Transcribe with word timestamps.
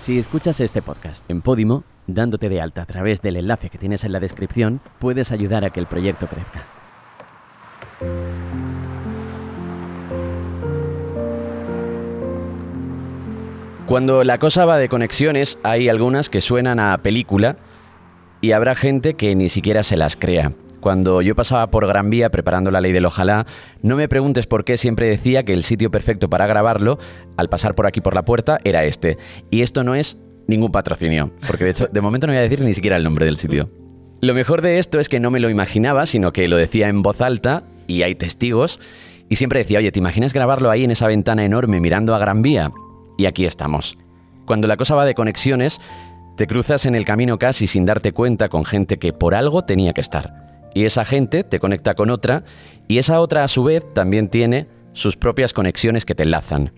Si 0.00 0.18
escuchas 0.18 0.60
este 0.60 0.80
podcast 0.80 1.28
en 1.30 1.42
Podimo, 1.42 1.84
dándote 2.06 2.48
de 2.48 2.62
alta 2.62 2.80
a 2.80 2.86
través 2.86 3.20
del 3.20 3.36
enlace 3.36 3.68
que 3.68 3.76
tienes 3.76 4.02
en 4.02 4.12
la 4.12 4.18
descripción, 4.18 4.80
puedes 4.98 5.30
ayudar 5.30 5.62
a 5.62 5.68
que 5.68 5.78
el 5.78 5.86
proyecto 5.86 6.26
crezca. 6.26 6.64
Cuando 13.86 14.24
la 14.24 14.38
cosa 14.38 14.64
va 14.64 14.78
de 14.78 14.88
conexiones, 14.88 15.58
hay 15.64 15.90
algunas 15.90 16.30
que 16.30 16.40
suenan 16.40 16.80
a 16.80 16.96
película 17.02 17.58
y 18.40 18.52
habrá 18.52 18.74
gente 18.76 19.14
que 19.14 19.34
ni 19.34 19.50
siquiera 19.50 19.82
se 19.82 19.98
las 19.98 20.16
crea. 20.16 20.52
Cuando 20.80 21.20
yo 21.22 21.34
pasaba 21.34 21.70
por 21.70 21.86
Gran 21.86 22.10
Vía 22.10 22.30
preparando 22.30 22.70
la 22.70 22.80
ley 22.80 22.92
del 22.92 23.04
ojalá, 23.04 23.46
no 23.82 23.96
me 23.96 24.08
preguntes 24.08 24.46
por 24.46 24.64
qué 24.64 24.76
siempre 24.76 25.08
decía 25.08 25.44
que 25.44 25.52
el 25.52 25.62
sitio 25.62 25.90
perfecto 25.90 26.30
para 26.30 26.46
grabarlo, 26.46 26.98
al 27.36 27.48
pasar 27.48 27.74
por 27.74 27.86
aquí 27.86 28.00
por 28.00 28.14
la 28.14 28.24
puerta, 28.24 28.58
era 28.64 28.84
este. 28.84 29.18
Y 29.50 29.62
esto 29.62 29.84
no 29.84 29.94
es 29.94 30.16
ningún 30.46 30.72
patrocinio, 30.72 31.32
porque 31.46 31.64
de 31.64 31.70
hecho, 31.70 31.86
de 31.86 32.00
momento 32.00 32.26
no 32.26 32.32
voy 32.32 32.38
a 32.38 32.42
decir 32.42 32.60
ni 32.62 32.74
siquiera 32.74 32.96
el 32.96 33.04
nombre 33.04 33.26
del 33.26 33.36
sitio. 33.36 33.68
Lo 34.22 34.34
mejor 34.34 34.62
de 34.62 34.78
esto 34.78 35.00
es 35.00 35.08
que 35.08 35.20
no 35.20 35.30
me 35.30 35.40
lo 35.40 35.48
imaginaba, 35.48 36.06
sino 36.06 36.32
que 36.32 36.48
lo 36.48 36.56
decía 36.56 36.88
en 36.88 37.02
voz 37.02 37.20
alta, 37.20 37.62
y 37.86 38.02
hay 38.02 38.14
testigos, 38.14 38.80
y 39.28 39.36
siempre 39.36 39.60
decía, 39.60 39.78
oye, 39.78 39.92
¿te 39.92 39.98
imaginas 39.98 40.32
grabarlo 40.32 40.70
ahí 40.70 40.84
en 40.84 40.90
esa 40.90 41.06
ventana 41.06 41.44
enorme 41.44 41.80
mirando 41.80 42.14
a 42.14 42.18
Gran 42.18 42.42
Vía? 42.42 42.70
Y 43.16 43.26
aquí 43.26 43.44
estamos. 43.44 43.96
Cuando 44.44 44.66
la 44.66 44.76
cosa 44.76 44.94
va 44.94 45.04
de 45.04 45.14
conexiones, 45.14 45.80
te 46.36 46.46
cruzas 46.46 46.86
en 46.86 46.94
el 46.94 47.04
camino 47.04 47.38
casi 47.38 47.66
sin 47.66 47.86
darte 47.86 48.12
cuenta 48.12 48.48
con 48.48 48.64
gente 48.64 48.98
que 48.98 49.12
por 49.12 49.34
algo 49.34 49.62
tenía 49.62 49.92
que 49.92 50.00
estar. 50.00 50.49
Y 50.74 50.84
esa 50.84 51.04
gente 51.04 51.44
te 51.44 51.58
conecta 51.60 51.94
con 51.94 52.10
otra 52.10 52.44
y 52.88 52.98
esa 52.98 53.20
otra 53.20 53.44
a 53.44 53.48
su 53.48 53.64
vez 53.64 53.84
también 53.94 54.28
tiene 54.28 54.68
sus 54.92 55.16
propias 55.16 55.52
conexiones 55.52 56.04
que 56.04 56.14
te 56.14 56.22
enlazan. 56.24 56.72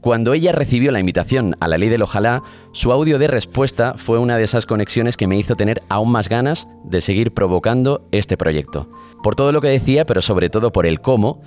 Cuando 0.00 0.32
ella 0.32 0.52
recibió 0.52 0.92
la 0.92 1.00
invitación 1.00 1.56
a 1.58 1.66
la 1.66 1.76
ley 1.76 1.88
del 1.88 2.02
ojalá, 2.02 2.44
su 2.72 2.92
audio 2.92 3.18
de 3.18 3.26
respuesta 3.26 3.94
fue 3.96 4.18
una 4.18 4.36
de 4.36 4.44
esas 4.44 4.64
conexiones 4.64 5.16
que 5.16 5.26
me 5.26 5.36
hizo 5.36 5.56
tener 5.56 5.82
aún 5.88 6.12
más 6.12 6.28
ganas 6.28 6.68
de 6.84 7.00
seguir 7.00 7.34
provocando 7.34 8.06
este 8.12 8.36
proyecto. 8.36 8.88
Por 9.24 9.34
todo 9.34 9.50
lo 9.50 9.60
que 9.60 9.68
decía, 9.68 10.06
pero 10.06 10.22
sobre 10.22 10.50
todo 10.50 10.70
por 10.70 10.86
el 10.86 11.00
cómo, 11.00 11.42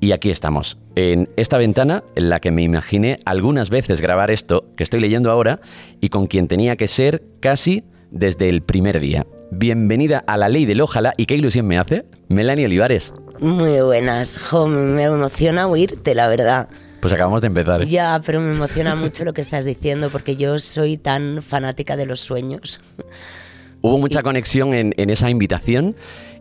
y 0.00 0.12
aquí 0.12 0.30
estamos, 0.30 0.78
en 0.96 1.28
esta 1.36 1.58
ventana 1.58 2.02
en 2.16 2.30
la 2.30 2.40
que 2.40 2.50
me 2.50 2.62
imaginé 2.62 3.20
algunas 3.26 3.68
veces 3.68 4.00
grabar 4.00 4.30
esto 4.30 4.64
que 4.76 4.82
estoy 4.82 5.00
leyendo 5.00 5.30
ahora 5.30 5.60
y 6.00 6.08
con 6.08 6.26
quien 6.26 6.48
tenía 6.48 6.76
que 6.76 6.88
ser 6.88 7.22
casi 7.40 7.84
desde 8.10 8.48
el 8.48 8.62
primer 8.62 8.98
día. 8.98 9.26
Bienvenida 9.52 10.22
a 10.26 10.36
la 10.36 10.48
ley 10.48 10.64
del 10.64 10.80
ojalá 10.80 11.12
y 11.16 11.26
qué 11.26 11.34
ilusión 11.34 11.66
me 11.66 11.78
hace, 11.78 12.04
Melanie 12.28 12.66
Olivares. 12.66 13.12
Muy 13.40 13.80
buenas, 13.80 14.38
jo, 14.38 14.66
me 14.66 15.02
emociona 15.02 15.66
oírte, 15.66 16.14
la 16.14 16.28
verdad. 16.28 16.68
Pues 17.00 17.12
acabamos 17.12 17.40
de 17.40 17.48
empezar. 17.48 17.82
¿eh? 17.82 17.86
Ya, 17.86 18.20
pero 18.24 18.40
me 18.40 18.52
emociona 18.52 18.94
mucho 18.94 19.24
lo 19.24 19.32
que 19.32 19.40
estás 19.40 19.64
diciendo 19.64 20.10
porque 20.10 20.36
yo 20.36 20.58
soy 20.58 20.98
tan 20.98 21.42
fanática 21.42 21.96
de 21.96 22.06
los 22.06 22.20
sueños. 22.20 22.80
Hubo 23.80 23.98
mucha 23.98 24.22
conexión 24.22 24.74
en, 24.74 24.94
en 24.96 25.10
esa 25.10 25.30
invitación. 25.30 25.96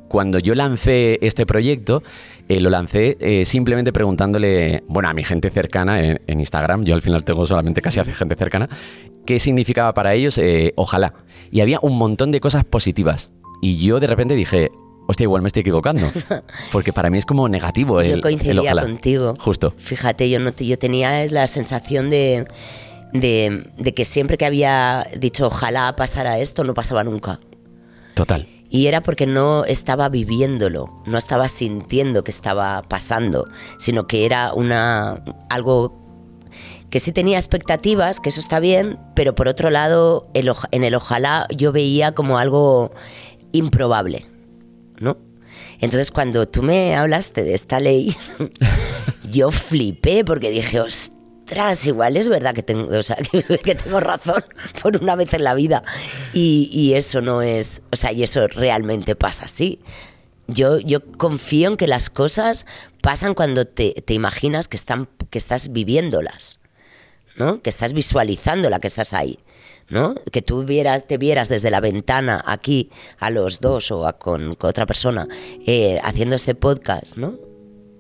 Cuando 0.08 0.40
yo 0.40 0.56
lancé 0.56 1.20
este 1.22 1.46
proyecto, 1.46 2.04
eh, 2.50 2.60
lo 2.60 2.72
lancé 2.72 3.16
eh, 3.20 3.46
simplemente 3.46 3.94
preguntándole, 3.94 4.84
bueno, 4.88 5.08
a 5.08 5.14
mi 5.14 5.24
gente 5.24 5.52
cercana 5.52 6.04
en, 6.04 6.20
en, 6.26 6.40
Instagram, 6.40 6.84
yo 6.84 6.96
al 6.96 7.04
final 7.04 7.24
tengo 7.24 7.46
solamente 7.46 7.80
casi 7.80 8.00
a 8.00 8.04
gente 8.04 8.36
cercana, 8.36 8.68
qué 9.28 9.40
significaba 9.40 9.94
para 9.94 10.16
ellos 10.16 10.40
eh, 10.40 10.74
ojalá. 10.76 11.14
Y 11.52 11.62
había 11.62 11.78
un 11.84 11.96
montón 12.00 12.32
de 12.32 12.40
cosas 12.40 12.66
positivas. 12.66 13.30
Y 13.62 13.78
yo 13.78 14.00
de 14.00 14.08
repente 14.08 14.34
dije, 14.34 14.72
hostia, 15.08 15.26
igual 15.26 15.44
me 15.44 15.48
estoy 15.48 15.62
equivocando. 15.62 16.12
Porque 16.72 16.92
para 16.92 17.12
mí 17.12 17.20
es 17.20 17.28
como 17.28 17.48
negativo 17.48 18.02
el, 18.02 18.16
Yo 18.16 18.22
coincidía 18.22 18.54
el 18.54 18.60
ojalá. 18.60 18.82
contigo. 18.82 19.36
Justo. 19.40 19.72
Fíjate, 19.78 20.28
yo, 20.28 20.40
no, 20.40 20.52
yo 20.52 20.80
tenía 20.80 21.28
la 21.28 21.46
sensación 21.46 22.10
de, 22.10 22.48
de, 23.14 23.72
de 23.78 23.94
que 23.94 24.06
siempre 24.06 24.40
que 24.40 24.46
había 24.46 25.06
dicho 25.20 25.46
ojalá 25.46 25.96
pasara 25.96 26.40
esto, 26.40 26.64
no 26.64 26.74
pasaba 26.74 27.04
nunca. 27.04 27.40
Total. 28.16 28.48
Y 28.70 28.88
era 28.88 29.02
porque 29.02 29.26
no 29.26 29.66
estaba 29.66 30.10
viviéndolo, 30.10 31.02
no 31.06 31.18
estaba 31.18 31.48
sintiendo 31.48 32.24
que 32.24 32.32
estaba 32.32 32.84
pasando, 32.84 33.46
sino 33.78 34.06
que 34.06 34.26
era 34.26 34.54
una 34.54 35.24
algo 35.50 36.00
que 36.90 37.00
sí 37.00 37.12
tenía 37.12 37.38
expectativas, 37.38 38.20
que 38.20 38.30
eso 38.30 38.40
está 38.40 38.60
bien, 38.60 39.00
pero 39.16 39.36
por 39.36 39.48
otro 39.48 39.70
lado, 39.70 40.30
el, 40.34 40.52
en 40.72 40.84
el 40.84 40.96
ojalá 40.96 41.48
yo 41.56 41.72
veía 41.72 42.14
como 42.14 42.38
algo 42.38 42.92
improbable, 43.52 44.28
¿no? 45.00 45.18
Entonces 45.80 46.12
cuando 46.12 46.48
tú 46.48 46.62
me 46.62 46.96
hablaste 46.96 47.44
de 47.44 47.54
esta 47.54 47.80
ley, 47.80 48.16
yo 49.32 49.52
flipé 49.52 50.26
porque 50.26 50.50
dije, 50.50 50.82
igual 51.86 52.18
es 52.18 52.30
verdad 52.30 52.54
que 52.54 52.64
tengo, 52.64 52.98
o 52.98 53.04
sea, 53.04 53.18
que 53.64 53.76
tengo 53.76 54.00
razón 54.00 54.44
por 54.82 54.98
una 55.02 55.16
vez 55.16 55.34
en 55.34 55.44
la 55.44 55.54
vida. 55.54 55.84
Y, 56.34 56.70
y, 56.72 56.94
eso 56.94 57.22
no 57.22 57.42
es, 57.42 57.82
o 57.92 57.96
sea, 57.96 58.12
y 58.12 58.24
eso 58.24 58.48
realmente 58.48 59.16
pasa 59.16 59.46
así. 59.46 59.80
Yo, 60.48 60.80
yo 60.80 61.06
confío 61.18 61.70
en 61.70 61.78
que 61.78 61.88
las 61.88 62.10
cosas 62.10 62.66
pasan 63.02 63.36
cuando 63.36 63.66
te, 63.66 63.94
te 64.06 64.14
imaginas 64.14 64.68
que, 64.68 64.78
están, 64.78 65.08
que 65.30 65.38
estás 65.38 65.72
viviéndolas, 65.72 66.60
¿no? 67.36 67.62
Que 67.62 67.70
estás 67.70 67.94
visualizándola, 67.94 68.80
que 68.80 68.88
estás 68.88 69.14
ahí. 69.14 69.40
¿no? 69.90 70.14
Que 70.32 70.44
tú 70.44 70.66
vieras, 70.66 71.08
te 71.08 71.18
vieras 71.18 71.50
desde 71.50 71.72
la 71.72 71.82
ventana 71.82 72.44
aquí 72.46 72.92
a 73.18 73.32
los 73.32 73.60
dos 73.60 73.90
o 73.90 74.06
a, 74.06 74.20
con, 74.20 74.54
con, 74.54 74.70
otra 74.70 74.86
persona 74.86 75.28
eh, 75.66 76.00
haciendo 76.04 76.36
este 76.36 76.54
podcast, 76.54 77.18
¿no? 77.18 77.49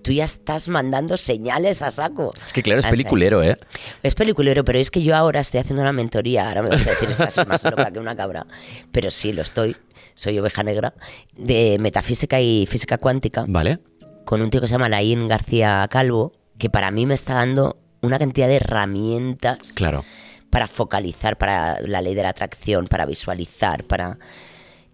Tú 0.01 0.11
ya 0.11 0.23
estás 0.23 0.67
mandando 0.67 1.17
señales 1.17 1.81
a 1.81 1.91
saco. 1.91 2.33
Es 2.45 2.53
que 2.53 2.63
claro, 2.63 2.79
es 2.79 2.85
peliculero, 2.85 3.43
¿eh? 3.43 3.57
Es 4.01 4.15
peliculero, 4.15 4.63
pero 4.63 4.79
es 4.79 4.91
que 4.91 5.03
yo 5.03 5.15
ahora 5.15 5.41
estoy 5.41 5.59
haciendo 5.59 5.81
una 5.81 5.93
mentoría. 5.93 6.47
Ahora 6.47 6.63
me 6.63 6.69
vas 6.69 6.87
a 6.87 6.91
decir, 6.91 7.09
estás 7.09 7.47
más 7.47 7.63
loca 7.63 7.91
que 7.91 7.99
una 7.99 8.15
cabra. 8.15 8.47
Pero 8.91 9.11
sí, 9.11 9.33
lo 9.33 9.41
estoy. 9.41 9.75
Soy 10.13 10.39
oveja 10.39 10.63
negra. 10.63 10.93
De 11.35 11.77
metafísica 11.79 12.39
y 12.39 12.65
física 12.65 12.97
cuántica. 12.97 13.45
Vale. 13.47 13.79
Con 14.25 14.41
un 14.41 14.49
tío 14.49 14.61
que 14.61 14.67
se 14.67 14.73
llama 14.73 14.89
Laín 14.89 15.27
García 15.27 15.87
Calvo, 15.89 16.33
que 16.57 16.69
para 16.69 16.91
mí 16.91 17.05
me 17.05 17.13
está 17.13 17.33
dando 17.33 17.77
una 18.01 18.19
cantidad 18.19 18.47
de 18.47 18.55
herramientas. 18.55 19.73
Claro 19.73 20.05
para 20.49 20.67
focalizar, 20.67 21.37
para 21.37 21.79
la 21.81 22.01
ley 22.01 22.15
de 22.15 22.23
la 22.23 22.29
atracción, 22.29 22.87
para 22.87 23.05
visualizar, 23.05 23.83
para 23.83 24.17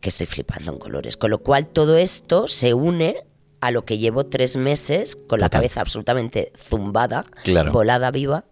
que 0.01 0.09
estoy 0.09 0.25
flipando 0.25 0.71
en 0.71 0.79
colores. 0.79 1.17
Con 1.17 1.31
lo 1.31 1.39
cual 1.39 1.67
todo 1.67 1.97
esto 1.97 2.47
se 2.47 2.73
une 2.73 3.15
a 3.61 3.71
lo 3.71 3.85
que 3.85 3.97
llevo 3.97 4.25
tres 4.25 4.57
meses 4.57 5.15
con 5.15 5.39
la 5.39 5.49
cabeza 5.49 5.81
absolutamente 5.81 6.51
zumbada, 6.57 7.25
Claro. 7.43 7.71
volada 7.71 8.11
viva, 8.11 8.43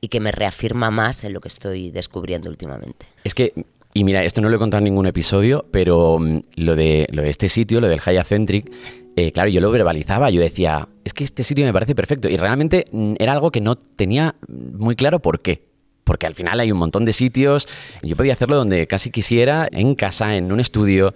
y 0.00 0.08
que 0.08 0.20
me 0.20 0.32
reafirma 0.32 0.90
más 0.90 1.24
en 1.24 1.32
lo 1.32 1.40
que 1.40 1.48
estoy 1.48 1.90
descubriendo 1.90 2.50
últimamente. 2.50 3.06
Es 3.24 3.34
que, 3.34 3.52
y 3.94 4.04
mira, 4.04 4.22
esto 4.22 4.40
no 4.40 4.48
lo 4.48 4.56
he 4.56 4.58
contado 4.58 4.78
en 4.78 4.84
ningún 4.84 5.06
episodio, 5.06 5.64
pero 5.70 6.18
mm, 6.18 6.40
lo 6.56 6.76
de, 6.76 7.06
lo 7.10 7.22
de 7.22 7.30
este 7.30 7.48
sitio, 7.48 7.80
lo 7.80 7.88
del 7.88 8.00
Haya 8.04 8.22
Centric, 8.24 8.70
eh, 9.16 9.32
claro, 9.32 9.48
yo 9.48 9.60
lo 9.60 9.70
verbalizaba, 9.70 10.28
yo 10.30 10.40
decía, 10.40 10.88
es 11.04 11.14
que 11.14 11.24
este 11.24 11.44
sitio 11.44 11.64
me 11.64 11.72
parece 11.72 11.94
perfecto. 11.94 12.28
Y 12.28 12.36
realmente 12.36 12.86
mm, 12.90 13.14
era 13.18 13.32
algo 13.32 13.50
que 13.50 13.60
no 13.60 13.76
tenía 13.76 14.34
muy 14.48 14.96
claro 14.96 15.20
por 15.20 15.40
qué. 15.40 15.62
Porque 16.02 16.26
al 16.26 16.34
final 16.34 16.60
hay 16.60 16.70
un 16.70 16.76
montón 16.78 17.06
de 17.06 17.14
sitios. 17.14 17.66
Yo 18.02 18.14
podía 18.14 18.34
hacerlo 18.34 18.56
donde 18.56 18.86
casi 18.86 19.10
quisiera, 19.10 19.68
en 19.72 19.94
casa, 19.94 20.36
en 20.36 20.52
un 20.52 20.60
estudio. 20.60 21.14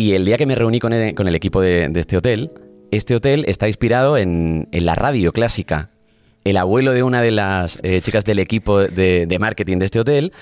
Y 0.00 0.12
el 0.12 0.24
día 0.24 0.38
que 0.38 0.46
me 0.46 0.54
reuní 0.54 0.78
con 0.78 0.92
el, 0.92 1.12
con 1.16 1.26
el 1.26 1.34
equipo 1.34 1.60
de, 1.60 1.88
de, 1.88 1.98
este 1.98 2.16
hotel, 2.16 2.50
este 2.92 3.16
hotel 3.16 3.44
está 3.48 3.66
inspirado 3.66 4.16
en, 4.16 4.68
en, 4.70 4.86
la 4.86 4.94
radio 4.94 5.32
clásica. 5.32 5.90
El 6.44 6.56
abuelo 6.56 6.92
de 6.92 7.02
una 7.02 7.20
de 7.20 7.32
las 7.32 7.80
eh, 7.82 8.00
chicas 8.00 8.24
del 8.24 8.38
equipo 8.38 8.78
de, 8.78 9.26
de, 9.26 9.38
marketing 9.40 9.78
de 9.78 9.86
este 9.86 9.98
hotel 9.98 10.32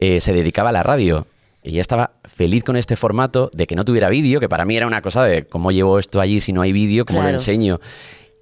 eh, 0.00 0.20
se 0.20 0.32
dedicaba 0.32 0.70
a 0.70 0.72
la 0.72 0.82
radio. 0.82 1.28
Ella 1.62 1.80
estaba 1.80 2.14
feliz 2.24 2.64
con 2.64 2.76
este 2.76 2.96
formato 2.96 3.50
de 3.54 3.68
que 3.68 3.76
no 3.76 3.84
tuviera 3.84 4.08
vídeo, 4.08 4.40
que 4.40 4.48
para 4.48 4.64
mí 4.64 4.76
era 4.76 4.88
una 4.88 5.00
cosa 5.00 5.22
de 5.22 5.46
cómo 5.46 5.70
llevo 5.70 6.00
esto 6.00 6.20
allí 6.20 6.40
si 6.40 6.52
no 6.52 6.62
hay 6.62 6.72
vídeo, 6.72 7.06
cómo 7.06 7.20
Claro. 7.20 7.30
lo 7.30 7.38
enseño. 7.38 7.78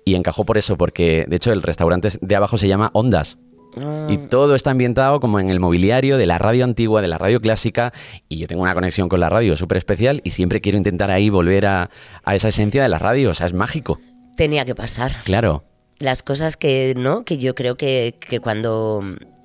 Y 0.06 0.14
encajó 0.14 0.46
por 0.46 0.56
eso, 0.56 0.78
porque 0.78 1.26
de 1.28 1.36
hecho 1.36 1.52
el 1.52 1.60
restaurante 1.60 2.08
de 2.18 2.34
abajo 2.34 2.56
se 2.56 2.66
llama 2.66 2.90
Ondas. 2.94 3.36
Ah. 3.80 4.06
Y 4.10 4.18
todo 4.18 4.54
está 4.54 4.70
ambientado 4.70 5.20
como 5.20 5.40
en 5.40 5.50
el 5.50 5.60
mobiliario 5.60 6.18
de 6.18 6.26
la 6.26 6.38
radio 6.38 6.64
antigua, 6.64 7.02
de 7.02 7.08
la 7.08 7.18
radio 7.18 7.40
clásica, 7.40 7.92
y 8.28 8.38
yo 8.38 8.46
tengo 8.46 8.62
una 8.62 8.74
conexión 8.74 9.08
con 9.08 9.20
la 9.20 9.28
radio 9.28 9.56
súper 9.56 9.78
especial 9.78 10.20
y 10.24 10.30
siempre 10.30 10.60
quiero 10.60 10.78
intentar 10.78 11.10
ahí 11.10 11.30
volver 11.30 11.66
a, 11.66 11.90
a, 12.24 12.34
esa 12.34 12.48
esencia 12.48 12.82
de 12.82 12.88
la 12.88 12.98
radio, 12.98 13.30
o 13.30 13.34
sea, 13.34 13.46
es 13.46 13.52
mágico. 13.52 13.98
Tenía 14.36 14.64
que 14.64 14.74
pasar. 14.74 15.16
Claro. 15.24 15.64
Las 15.98 16.22
cosas 16.22 16.56
que, 16.56 16.94
¿no? 16.96 17.24
Que 17.24 17.38
yo 17.38 17.54
creo 17.54 17.76
que, 17.76 18.16
que 18.20 18.40
cuando 18.40 19.02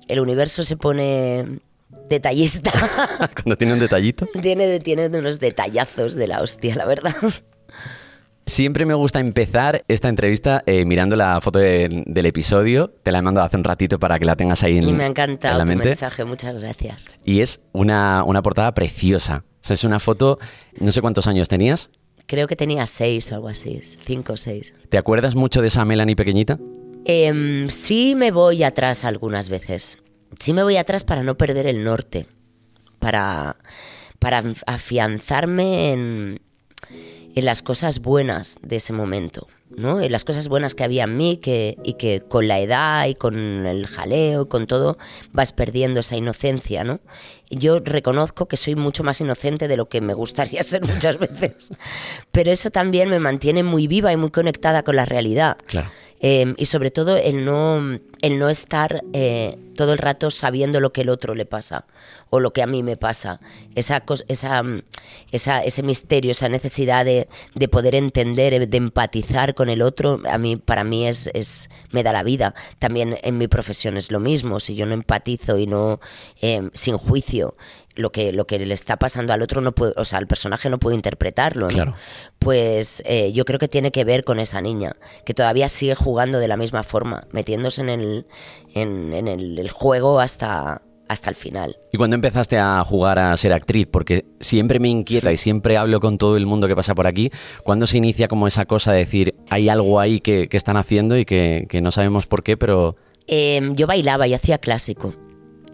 el 0.08 0.20
universo 0.20 0.62
se 0.62 0.76
pone 0.76 1.60
detallista, 2.08 2.72
Cuando 3.34 3.56
tiene 3.56 3.74
un 3.74 3.80
detallito. 3.80 4.26
tiene, 4.42 4.80
tiene 4.80 5.06
unos 5.06 5.40
detallazos 5.40 6.14
de 6.14 6.26
la 6.26 6.42
hostia, 6.42 6.74
la 6.74 6.84
verdad. 6.84 7.14
Siempre 8.48 8.86
me 8.86 8.94
gusta 8.94 9.20
empezar 9.20 9.84
esta 9.88 10.08
entrevista 10.08 10.62
eh, 10.64 10.86
mirando 10.86 11.16
la 11.16 11.38
foto 11.42 11.58
de, 11.58 12.04
del 12.06 12.24
episodio. 12.24 12.88
Te 13.02 13.12
la 13.12 13.18
he 13.18 13.22
mandado 13.22 13.46
hace 13.46 13.58
un 13.58 13.64
ratito 13.64 13.98
para 13.98 14.18
que 14.18 14.24
la 14.24 14.36
tengas 14.36 14.62
ahí 14.62 14.78
en, 14.78 14.88
Y 14.88 14.92
me 14.94 15.04
ha 15.04 15.06
encantado 15.06 15.52
en 15.52 15.58
la 15.58 15.64
tu 15.64 15.68
mente. 15.68 15.88
mensaje, 15.88 16.24
muchas 16.24 16.58
gracias. 16.58 17.08
Y 17.26 17.40
es 17.40 17.60
una, 17.72 18.24
una 18.24 18.40
portada 18.40 18.72
preciosa. 18.72 19.44
O 19.62 19.66
sea, 19.66 19.74
es 19.74 19.84
una 19.84 20.00
foto, 20.00 20.38
no 20.80 20.90
sé 20.92 21.02
cuántos 21.02 21.26
años 21.26 21.46
tenías. 21.46 21.90
Creo 22.24 22.46
que 22.46 22.56
tenía 22.56 22.86
seis 22.86 23.30
o 23.32 23.34
algo 23.34 23.48
así, 23.48 23.80
cinco 23.82 24.32
o 24.32 24.36
seis. 24.38 24.72
¿Te 24.88 24.96
acuerdas 24.96 25.34
mucho 25.34 25.60
de 25.60 25.68
esa 25.68 25.84
Melanie 25.84 26.16
pequeñita? 26.16 26.58
Em, 27.04 27.68
sí 27.68 28.14
me 28.14 28.30
voy 28.30 28.62
atrás 28.62 29.04
algunas 29.04 29.50
veces. 29.50 29.98
sí 30.40 30.54
me 30.54 30.62
voy 30.62 30.78
atrás 30.78 31.04
para 31.04 31.22
no 31.22 31.36
perder 31.36 31.66
el 31.66 31.84
norte, 31.84 32.26
para, 32.98 33.56
para 34.18 34.42
afianzarme 34.66 35.92
en, 35.92 36.40
en 37.38 37.44
las 37.44 37.62
cosas 37.62 38.00
buenas 38.00 38.58
de 38.62 38.76
ese 38.76 38.92
momento, 38.92 39.46
¿no? 39.70 40.00
En 40.00 40.10
las 40.10 40.24
cosas 40.24 40.48
buenas 40.48 40.74
que 40.74 40.82
había 40.82 41.04
en 41.04 41.16
mí 41.16 41.36
que, 41.36 41.76
y 41.84 41.94
que 41.94 42.20
con 42.20 42.48
la 42.48 42.58
edad 42.58 43.06
y 43.06 43.14
con 43.14 43.64
el 43.64 43.86
jaleo 43.86 44.42
y 44.42 44.48
con 44.48 44.66
todo 44.66 44.98
vas 45.32 45.52
perdiendo 45.52 46.00
esa 46.00 46.16
inocencia, 46.16 46.82
¿no? 46.82 47.00
Yo 47.50 47.78
reconozco 47.80 48.48
que 48.48 48.56
soy 48.56 48.74
mucho 48.74 49.04
más 49.04 49.20
inocente 49.20 49.68
de 49.68 49.76
lo 49.76 49.88
que 49.88 50.00
me 50.00 50.14
gustaría 50.14 50.62
ser 50.64 50.82
muchas 50.82 51.18
veces, 51.18 51.72
pero 52.32 52.50
eso 52.50 52.70
también 52.70 53.08
me 53.08 53.20
mantiene 53.20 53.62
muy 53.62 53.86
viva 53.86 54.12
y 54.12 54.16
muy 54.16 54.30
conectada 54.30 54.82
con 54.82 54.96
la 54.96 55.04
realidad. 55.04 55.58
Claro. 55.66 55.88
Eh, 56.20 56.54
y 56.56 56.64
sobre 56.64 56.90
todo 56.90 57.16
el 57.16 57.44
no, 57.44 58.00
el 58.22 58.38
no 58.38 58.48
estar 58.48 59.02
eh, 59.12 59.56
todo 59.76 59.92
el 59.92 59.98
rato 59.98 60.30
sabiendo 60.30 60.80
lo 60.80 60.92
que 60.92 61.02
el 61.02 61.10
otro 61.10 61.34
le 61.34 61.46
pasa 61.46 61.86
o 62.30 62.40
lo 62.40 62.52
que 62.52 62.62
a 62.62 62.66
mí 62.66 62.82
me 62.82 62.96
pasa. 62.96 63.40
Esa, 63.74 64.02
esa, 64.28 64.62
esa 65.30 65.64
ese 65.64 65.82
misterio, 65.82 66.32
esa 66.32 66.48
necesidad 66.48 67.04
de, 67.04 67.28
de, 67.54 67.68
poder 67.68 67.94
entender, 67.94 68.68
de 68.68 68.76
empatizar 68.76 69.54
con 69.54 69.68
el 69.68 69.82
otro, 69.82 70.20
a 70.28 70.38
mí, 70.38 70.56
para 70.56 70.84
mí 70.84 71.06
es, 71.06 71.30
es, 71.34 71.70
me 71.90 72.02
da 72.02 72.12
la 72.12 72.22
vida. 72.22 72.54
También 72.78 73.18
en 73.22 73.38
mi 73.38 73.48
profesión 73.48 73.96
es 73.96 74.10
lo 74.10 74.20
mismo. 74.20 74.60
Si 74.60 74.74
yo 74.74 74.86
no 74.86 74.94
empatizo 74.94 75.58
y 75.58 75.66
no, 75.66 76.00
eh, 76.42 76.68
sin 76.74 76.98
juicio, 76.98 77.56
lo 77.98 78.12
que, 78.12 78.32
lo 78.32 78.46
que 78.46 78.58
le 78.58 78.72
está 78.72 78.96
pasando 78.96 79.32
al 79.32 79.42
otro 79.42 79.60
no 79.60 79.72
puede, 79.72 79.92
o 79.96 80.04
sea, 80.04 80.18
el 80.20 80.26
personaje 80.26 80.70
no 80.70 80.78
puede 80.78 80.96
interpretarlo, 80.96 81.68
Claro. 81.68 81.94
Pues 82.38 83.02
eh, 83.04 83.32
yo 83.32 83.44
creo 83.44 83.58
que 83.58 83.68
tiene 83.68 83.90
que 83.90 84.04
ver 84.04 84.24
con 84.24 84.38
esa 84.38 84.60
niña, 84.60 84.92
que 85.24 85.34
todavía 85.34 85.68
sigue 85.68 85.96
jugando 85.96 86.38
de 86.38 86.48
la 86.48 86.56
misma 86.56 86.84
forma, 86.84 87.26
metiéndose 87.32 87.82
en 87.82 87.88
el, 87.88 88.26
en, 88.74 89.12
en 89.12 89.26
el, 89.26 89.58
el 89.58 89.70
juego 89.70 90.20
hasta, 90.20 90.82
hasta 91.08 91.28
el 91.28 91.34
final. 91.34 91.76
¿Y 91.92 91.98
cuando 91.98 92.14
empezaste 92.14 92.56
a 92.58 92.84
jugar 92.84 93.18
a 93.18 93.36
ser 93.36 93.52
actriz? 93.52 93.88
Porque 93.90 94.24
siempre 94.38 94.78
me 94.78 94.88
inquieta 94.88 95.32
y 95.32 95.36
siempre 95.36 95.76
hablo 95.76 95.98
con 95.98 96.18
todo 96.18 96.36
el 96.36 96.46
mundo 96.46 96.68
que 96.68 96.76
pasa 96.76 96.94
por 96.94 97.08
aquí. 97.08 97.30
¿Cuándo 97.64 97.86
se 97.86 97.98
inicia 97.98 98.28
como 98.28 98.46
esa 98.46 98.66
cosa 98.66 98.92
de 98.92 98.98
decir, 98.98 99.34
hay 99.50 99.68
algo 99.68 99.98
ahí 99.98 100.20
que, 100.20 100.48
que 100.48 100.56
están 100.56 100.76
haciendo 100.76 101.18
y 101.18 101.24
que, 101.24 101.66
que, 101.68 101.80
no 101.80 101.90
sabemos 101.90 102.28
por 102.28 102.44
qué, 102.44 102.56
pero... 102.56 102.96
Eh, 103.26 103.60
yo 103.74 103.86
bailaba 103.86 104.28
y 104.28 104.34
hacía 104.34 104.58
clásico 104.58 105.14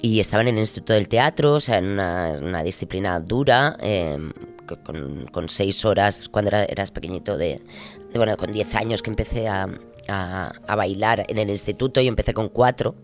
y 0.04 0.20
estaba 0.20 0.42
en 0.42 0.48
el 0.48 0.58
Instituto 0.58 0.92
del 0.92 1.08
Teatro, 1.08 1.54
o 1.54 1.60
sea, 1.60 1.78
en 1.78 1.86
una, 1.86 2.62
disciplina 2.62 3.18
dura, 3.20 3.74
eh, 3.80 4.18
con, 4.82 5.26
con, 5.32 5.48
seis 5.48 5.82
horas 5.86 6.28
cuando 6.28 6.50
era, 6.50 6.64
eras 6.64 6.90
pequeñito, 6.90 7.38
de, 7.38 7.62
bueno, 8.14 8.36
con 8.36 8.52
diez 8.52 8.74
años 8.74 9.00
que 9.00 9.08
empecé 9.08 9.48
a, 9.48 9.66
a, 10.06 10.76
bailar 10.76 11.24
en 11.26 11.38
el 11.38 11.48
instituto, 11.48 12.02
yo 12.02 12.08
empecé 12.08 12.34
con 12.34 12.50
cuatro, 12.50 12.96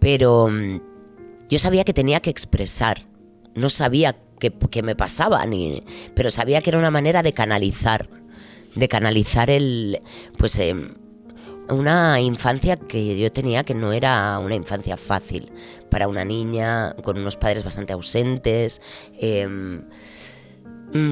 pero 0.00 0.46
um, 0.46 0.80
yo 1.48 1.60
sabía 1.60 1.84
que 1.84 1.94
tenía 1.94 2.18
que 2.18 2.30
expresar, 2.30 3.06
no 3.54 3.68
sabía 3.68 4.16
qué, 4.40 4.52
qué 4.68 4.82
me 4.82 4.96
pasaba, 4.96 5.46
ni, 5.46 5.84
pero 6.16 6.32
sabía 6.32 6.60
que 6.60 6.70
era 6.70 6.80
una 6.80 6.90
manera 6.90 7.22
de 7.22 7.32
canalizar, 7.32 8.08
de 8.74 8.88
canalizar 8.88 9.48
el, 9.48 10.02
pues... 10.36 10.58
Eh, 10.58 10.74
una 11.70 12.20
infancia 12.20 12.76
que 12.76 13.18
yo 13.18 13.30
tenía 13.32 13.64
que 13.64 13.74
no 13.74 13.92
era 13.92 14.38
una 14.38 14.54
infancia 14.54 14.96
fácil 14.96 15.52
para 15.90 16.08
una 16.08 16.24
niña 16.24 16.94
con 17.02 17.18
unos 17.18 17.36
padres 17.36 17.64
bastante 17.64 17.92
ausentes, 17.92 18.80
eh, 19.14 19.48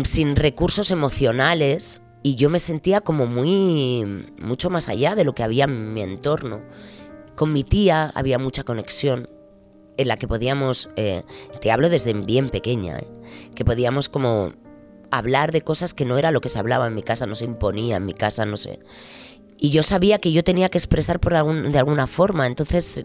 sin 0.04 0.36
recursos 0.36 0.90
emocionales 0.90 2.02
y 2.22 2.34
yo 2.34 2.50
me 2.50 2.58
sentía 2.58 3.00
como 3.00 3.26
muy 3.26 4.04
mucho 4.40 4.70
más 4.70 4.88
allá 4.88 5.14
de 5.14 5.24
lo 5.24 5.34
que 5.34 5.42
había 5.42 5.64
en 5.64 5.94
mi 5.94 6.02
entorno. 6.02 6.60
Con 7.36 7.52
mi 7.52 7.62
tía 7.62 8.10
había 8.14 8.38
mucha 8.38 8.64
conexión 8.64 9.28
en 9.96 10.08
la 10.08 10.16
que 10.16 10.28
podíamos, 10.28 10.90
eh, 10.96 11.22
te 11.60 11.70
hablo 11.70 11.88
desde 11.88 12.12
bien 12.12 12.50
pequeña, 12.50 12.98
eh, 12.98 13.06
que 13.54 13.64
podíamos 13.64 14.08
como 14.08 14.52
hablar 15.10 15.52
de 15.52 15.62
cosas 15.62 15.94
que 15.94 16.04
no 16.04 16.18
era 16.18 16.32
lo 16.32 16.40
que 16.40 16.48
se 16.48 16.58
hablaba 16.58 16.86
en 16.86 16.94
mi 16.94 17.02
casa, 17.02 17.26
no 17.26 17.34
se 17.34 17.44
imponía 17.44 17.96
en 17.96 18.06
mi 18.06 18.14
casa, 18.14 18.44
no 18.44 18.56
sé 18.56 18.80
y 19.60 19.70
yo 19.70 19.82
sabía 19.82 20.18
que 20.18 20.32
yo 20.32 20.44
tenía 20.44 20.68
que 20.68 20.78
expresar 20.78 21.20
por 21.20 21.34
algún, 21.34 21.72
de 21.72 21.78
alguna 21.78 22.06
forma, 22.06 22.46
entonces 22.46 23.04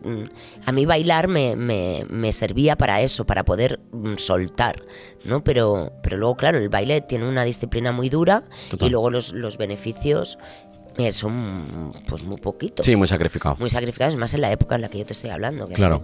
a 0.66 0.72
mí 0.72 0.86
bailar 0.86 1.28
me, 1.28 1.56
me, 1.56 2.06
me, 2.10 2.32
servía 2.32 2.78
para 2.78 3.02
eso, 3.02 3.26
para 3.26 3.44
poder 3.44 3.80
soltar, 4.18 4.84
¿no? 5.24 5.44
Pero, 5.44 5.92
pero 6.04 6.18
luego, 6.18 6.38
claro, 6.38 6.60
el 6.60 6.70
baile 6.70 7.02
tiene 7.02 7.28
una 7.28 7.44
disciplina 7.44 7.92
muy 7.92 8.10
dura 8.10 8.44
Total. 8.70 8.88
y 8.88 8.92
luego 8.92 9.10
los, 9.10 9.34
los 9.34 9.58
beneficios 9.58 10.38
son 11.12 11.94
pues 12.08 12.24
muy 12.24 12.38
poquitos. 12.38 12.86
Sí, 12.86 12.96
muy 12.96 13.08
sacrificados. 13.08 13.60
Muy 13.60 13.70
sacrificados, 13.70 14.16
más 14.16 14.34
en 14.34 14.42
la 14.42 14.52
época 14.52 14.76
en 14.76 14.82
la 14.82 14.90
que 14.90 15.00
yo 15.00 15.06
te 15.06 15.14
estoy 15.14 15.30
hablando. 15.30 15.68
Que 15.68 15.76
claro. 15.76 16.02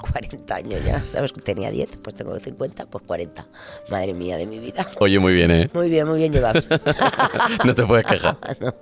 40 0.00 0.54
años 0.54 0.84
ya, 0.84 1.04
¿sabes? 1.04 1.32
Tenía 1.32 1.70
10, 1.70 1.98
pues 2.02 2.14
tengo 2.16 2.38
50, 2.38 2.86
pues 2.86 3.04
40. 3.06 3.46
Madre 3.90 4.14
mía 4.14 4.36
de 4.36 4.46
mi 4.46 4.58
vida. 4.58 4.86
Oye, 4.98 5.18
muy 5.18 5.34
bien, 5.34 5.50
¿eh? 5.50 5.70
Muy 5.72 5.88
bien, 5.88 6.06
muy 6.06 6.18
bien 6.18 6.32
llevados. 6.32 6.66
no 7.64 7.74
te 7.74 7.84
puedes 7.84 8.06
quejar. 8.06 8.36
no. 8.60 8.74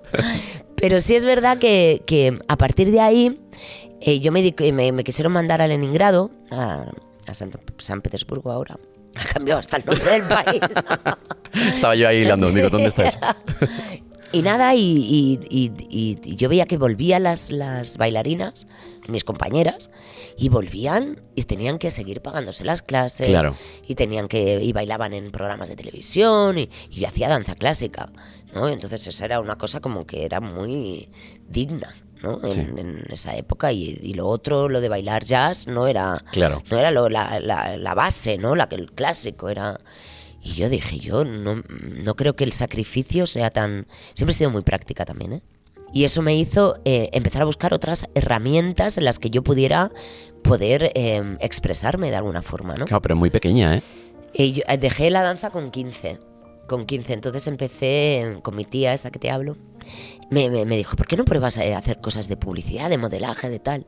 Pero 0.76 0.98
sí 0.98 1.14
es 1.14 1.24
verdad 1.24 1.58
que, 1.58 2.02
que 2.06 2.38
a 2.48 2.56
partir 2.56 2.90
de 2.90 3.00
ahí 3.00 3.40
eh, 4.00 4.20
yo 4.20 4.32
me, 4.32 4.42
di, 4.42 4.54
me, 4.72 4.92
me, 4.92 5.04
quisieron 5.04 5.32
mandar 5.32 5.62
a 5.62 5.66
Leningrado, 5.66 6.30
a, 6.50 6.84
a 7.26 7.34
San, 7.34 7.50
San 7.78 8.02
Petersburgo 8.02 8.50
ahora. 8.50 8.78
Ha 9.16 9.24
cambiado 9.24 9.60
hasta 9.60 9.76
el 9.76 9.84
nombre 9.86 10.10
del 10.10 10.24
país. 10.24 10.60
Estaba 11.72 11.94
yo 11.94 12.08
ahí 12.08 12.18
hilando, 12.22 12.50
digo, 12.50 12.68
¿dónde 12.68 12.88
estás? 12.88 13.16
Y 14.34 14.42
nada, 14.42 14.74
y, 14.74 14.80
y, 14.80 15.40
y, 15.48 16.18
y, 16.22 16.36
yo 16.36 16.48
veía 16.48 16.66
que 16.66 16.76
volvían 16.76 17.22
las, 17.22 17.50
las 17.50 17.96
bailarinas, 17.96 18.66
mis 19.08 19.24
compañeras, 19.24 19.90
y 20.36 20.48
volvían 20.48 21.22
y 21.34 21.42
tenían 21.44 21.78
que 21.78 21.90
seguir 21.90 22.20
pagándose 22.20 22.64
las 22.64 22.82
clases. 22.82 23.28
Claro. 23.28 23.54
Y 23.86 23.94
tenían 23.94 24.28
que. 24.28 24.62
y 24.62 24.72
bailaban 24.72 25.12
en 25.14 25.30
programas 25.30 25.68
de 25.68 25.76
televisión, 25.76 26.58
y, 26.58 26.68
y 26.90 27.00
yo 27.00 27.08
hacía 27.08 27.28
danza 27.28 27.54
clásica. 27.54 28.10
¿no? 28.54 28.68
Entonces 28.68 29.06
esa 29.06 29.24
era 29.24 29.40
una 29.40 29.56
cosa 29.56 29.80
como 29.80 30.06
que 30.06 30.24
era 30.24 30.40
muy 30.40 31.08
digna. 31.48 31.94
¿no? 32.22 32.40
En, 32.42 32.52
Sí. 32.52 32.60
en 32.60 33.04
esa 33.10 33.36
época 33.36 33.70
y, 33.70 33.98
y 34.00 34.14
lo 34.14 34.26
otro, 34.28 34.70
lo 34.70 34.80
de 34.80 34.88
bailar 34.88 35.24
jazz, 35.24 35.66
no 35.66 35.86
era, 35.86 36.24
Claro. 36.32 36.62
no 36.70 36.78
era 36.78 36.90
lo- 36.90 37.10
la, 37.10 37.38
la- 37.38 37.76
la 37.76 37.94
base, 37.94 38.38
¿no? 38.38 38.54
La 38.56 38.66
que 38.68 38.76
el 38.76 38.92
clásico 38.92 39.50
era. 39.50 39.78
Y 40.46 40.52
yo 40.52 40.68
dije, 40.68 40.98
yo 40.98 41.24
no, 41.24 41.62
no 41.68 42.14
creo 42.16 42.36
que 42.36 42.44
el 42.44 42.52
sacrificio 42.52 43.26
sea 43.26 43.50
tan. 43.50 43.86
Siempre 44.12 44.32
he 44.32 44.36
sido 44.36 44.50
muy 44.50 44.60
práctica 44.62 45.04
también, 45.06 45.32
¿eh? 45.32 45.42
Y 45.92 46.04
eso 46.04 46.20
me 46.22 46.34
hizo 46.36 46.76
eh, 46.84 47.08
empezar 47.12 47.42
a 47.42 47.44
buscar 47.46 47.72
otras 47.72 48.06
herramientas 48.14 48.98
en 48.98 49.04
las 49.04 49.18
que 49.18 49.30
yo 49.30 49.42
pudiera 49.42 49.90
poder 50.42 50.90
eh, 50.94 51.36
expresarme 51.40 52.10
de 52.10 52.16
alguna 52.16 52.42
forma, 52.42 52.74
¿no? 52.74 52.84
Claro, 52.84 53.00
pero 53.00 53.16
muy 53.16 53.30
pequeña, 53.30 53.76
¿eh? 53.76 53.82
Y 54.34 54.52
yo, 54.52 54.62
eh, 54.68 54.76
dejé 54.76 55.10
la 55.10 55.22
danza 55.22 55.48
con 55.50 55.70
15. 55.70 56.18
Con 56.68 56.84
15. 56.84 57.12
Entonces 57.14 57.46
empecé 57.46 58.20
eh, 58.20 58.38
con 58.42 58.54
mi 58.56 58.64
tía, 58.64 58.92
esa 58.92 59.10
que 59.10 59.18
te 59.18 59.30
hablo. 59.30 59.56
Me, 60.30 60.50
me- 60.50 60.64
me 60.66 60.76
dijo, 60.76 60.96
¿por 60.96 61.06
qué 61.06 61.16
no 61.16 61.24
pruebas 61.24 61.56
a 61.58 61.78
hacer 61.78 62.00
cosas 62.00 62.28
de 62.28 62.36
publicidad, 62.36 62.90
de 62.90 62.98
modelaje, 62.98 63.48
de 63.48 63.60
tal? 63.60 63.86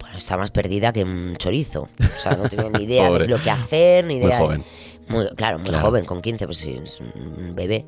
Bueno, 0.00 0.18
estaba 0.18 0.42
más 0.42 0.50
perdida 0.50 0.92
que 0.92 1.04
un 1.04 1.36
chorizo. 1.36 1.88
O 2.00 2.16
sea, 2.20 2.36
no 2.36 2.48
tenía 2.48 2.70
ni 2.70 2.84
idea 2.84 3.10
de 3.10 3.26
lo 3.28 3.40
que 3.42 3.50
hacer, 3.50 4.04
ni 4.06 4.16
Muy 4.16 4.24
idea. 4.26 4.38
joven. 4.38 4.64
Muy- 5.08 5.28
claro, 5.36 5.58
muy 5.58 5.68
Claro. 5.68 5.86
joven, 5.86 6.04
con 6.04 6.20
15, 6.22 6.46
pues 6.46 6.58
sí, 6.58 6.80
es 6.82 7.00
un 7.00 7.54
bebé. 7.54 7.86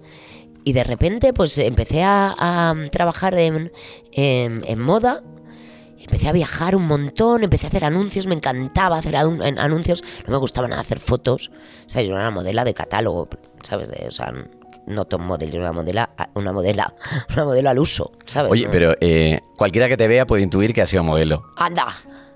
Y 0.64 0.72
de 0.72 0.84
repente, 0.84 1.32
pues 1.32 1.56
empecé 1.58 2.02
a, 2.02 2.34
a 2.38 2.74
trabajar 2.90 3.38
en, 3.38 3.72
en- 4.12 4.62
en 4.66 4.80
moda. 4.80 5.22
Empecé 6.00 6.28
a 6.28 6.32
viajar 6.32 6.76
un 6.76 6.86
montón, 6.86 7.42
empecé 7.42 7.66
a 7.66 7.70
hacer 7.70 7.84
anuncios, 7.84 8.26
me 8.28 8.34
encantaba 8.34 8.98
hacer 8.98 9.16
anuncios, 9.16 10.04
no 10.26 10.32
me 10.32 10.36
gustaba 10.38 10.68
nada 10.68 10.80
hacer 10.82 11.00
fotos. 11.00 11.50
O 11.86 11.88
sea, 11.88 12.02
yo 12.02 12.10
era 12.12 12.20
una 12.20 12.30
modela 12.30 12.64
de 12.64 12.72
catálogo, 12.72 13.28
¿sabes? 13.62 13.88
De, 13.88 14.06
o 14.06 14.10
sea, 14.12 14.32
no 14.86 15.04
top 15.06 15.20
model, 15.20 15.50
yo 15.50 15.56
era 15.58 15.70
una 15.70 15.80
modela, 15.80 16.10
una 16.34 16.52
modela, 16.52 16.94
una 17.32 17.44
modelo 17.44 17.70
al 17.70 17.78
uso, 17.80 18.12
¿sabes? 18.26 18.52
Oye, 18.52 18.66
No- 18.66 18.70
pero 18.70 18.94
eh, 19.00 19.40
cualquiera 19.56 19.88
que 19.88 19.96
te 19.96 20.06
vea 20.06 20.24
puede 20.24 20.42
intuir 20.44 20.72
que 20.72 20.82
has 20.82 20.90
sido 20.90 21.02
modelo. 21.02 21.42
¡Anda! 21.56 21.86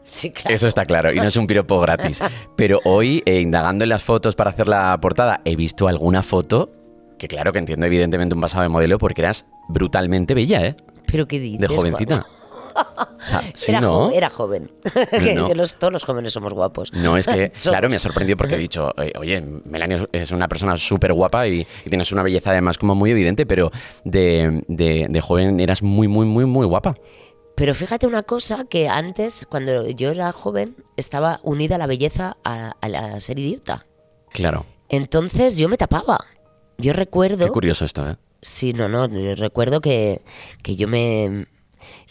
Sí, 0.05 0.31
claro. 0.31 0.55
Eso 0.55 0.69
está 0.69 0.85
claro, 0.85 1.13
y 1.13 1.17
no 1.17 1.25
es 1.25 1.37
un 1.37 1.47
piropo 1.47 1.81
gratis. 1.81 2.21
Pero 2.57 2.81
hoy, 2.85 3.23
eh, 3.27 3.41
indagando 3.41 3.85
en 3.85 3.91
las 3.91 4.03
fotos 4.03 4.35
para 4.35 4.51
hacer 4.51 4.69
la 4.69 4.99
portada, 5.01 5.41
he 5.45 5.57
visto 5.57 5.89
alguna 5.89 6.23
foto 6.23 6.71
que, 7.19 7.29
claro, 7.29 7.53
que 7.53 7.61
entiendo 7.61 7.87
evidentemente 7.87 8.35
un 8.35 8.41
pasado 8.41 8.63
de 8.65 8.69
modelo 8.69 8.99
porque 8.99 9.23
eras 9.23 9.47
brutalmente 9.69 10.35
bella, 10.35 10.67
¿eh? 10.67 10.77
Pero 11.07 11.27
qué 11.29 11.39
dices, 11.41 11.61
De 11.61 11.69
jovencita. 11.69 12.17
Juan? 12.23 12.27
O 12.75 13.25
sea, 13.25 13.43
sí, 13.55 13.71
era, 13.71 13.83
¿no? 13.83 14.07
jo- 14.07 14.11
era 14.13 14.31
joven. 14.31 14.67
Que- 15.11 15.35
No. 15.35 15.47
que 15.47 15.55
los- 15.55 15.77
todos 15.79 15.93
los 15.93 16.05
jóvenes 16.05 16.33
somos 16.33 16.55
guapos. 16.55 16.91
No, 16.95 17.19
es 17.19 17.27
que, 17.27 17.51
claro, 17.63 17.91
me 17.91 17.97
ha 17.97 18.01
sorprendido 18.01 18.37
porque 18.39 18.55
he 18.55 18.59
dicho, 18.59 18.91
oye, 19.19 19.43
Melania 19.67 19.99
es- 19.99 20.09
es 20.23 20.31
una 20.33 20.49
persona 20.49 20.77
súper 20.79 21.13
guapa 21.13 21.47
y, 21.47 21.67
y 21.85 21.89
tienes 21.91 22.11
una 22.13 22.23
belleza 22.23 22.51
además 22.51 22.79
como 22.79 22.95
muy 22.95 23.11
evidente, 23.11 23.45
pero 23.45 23.71
de, 24.05 24.65
de- 24.69 25.07
de 25.09 25.21
joven 25.21 25.61
eras 25.61 25.83
muy, 25.83 26.09
muy, 26.09 26.25
muy, 26.25 26.47
muy 26.47 26.67
guapa. 26.67 26.95
Pero 27.55 27.75
fíjate 27.75 28.07
una 28.07 28.23
cosa, 28.23 28.65
que 28.65 28.89
antes, 28.89 29.47
cuando 29.49 29.89
yo 29.91 30.11
era 30.11 30.33
joven, 30.33 30.77
estaba 30.97 31.41
unida 31.43 31.79
la 31.79 31.87
belleza 31.87 32.37
a, 32.45 32.73
a 32.81 32.89
la 32.89 33.21
ser 33.21 33.39
idiota. 33.39 33.87
Claro. 34.31 34.65
Entonces 34.89 35.57
yo 35.57 35.69
me 35.69 35.77
tapaba. 35.77 36.25
Yo 36.79 36.93
recuerdo... 36.93 37.45
Qué 37.47 37.51
curioso 37.53 37.85
esto, 37.85 38.09
¿eh? 38.09 38.17
Sí, 38.41 38.73
no, 38.73 38.89
no, 38.89 39.07
recuerdo 39.37 39.81
que, 39.81 40.23
que 40.63 40.75
yo 40.77 40.89
me... 40.89 41.47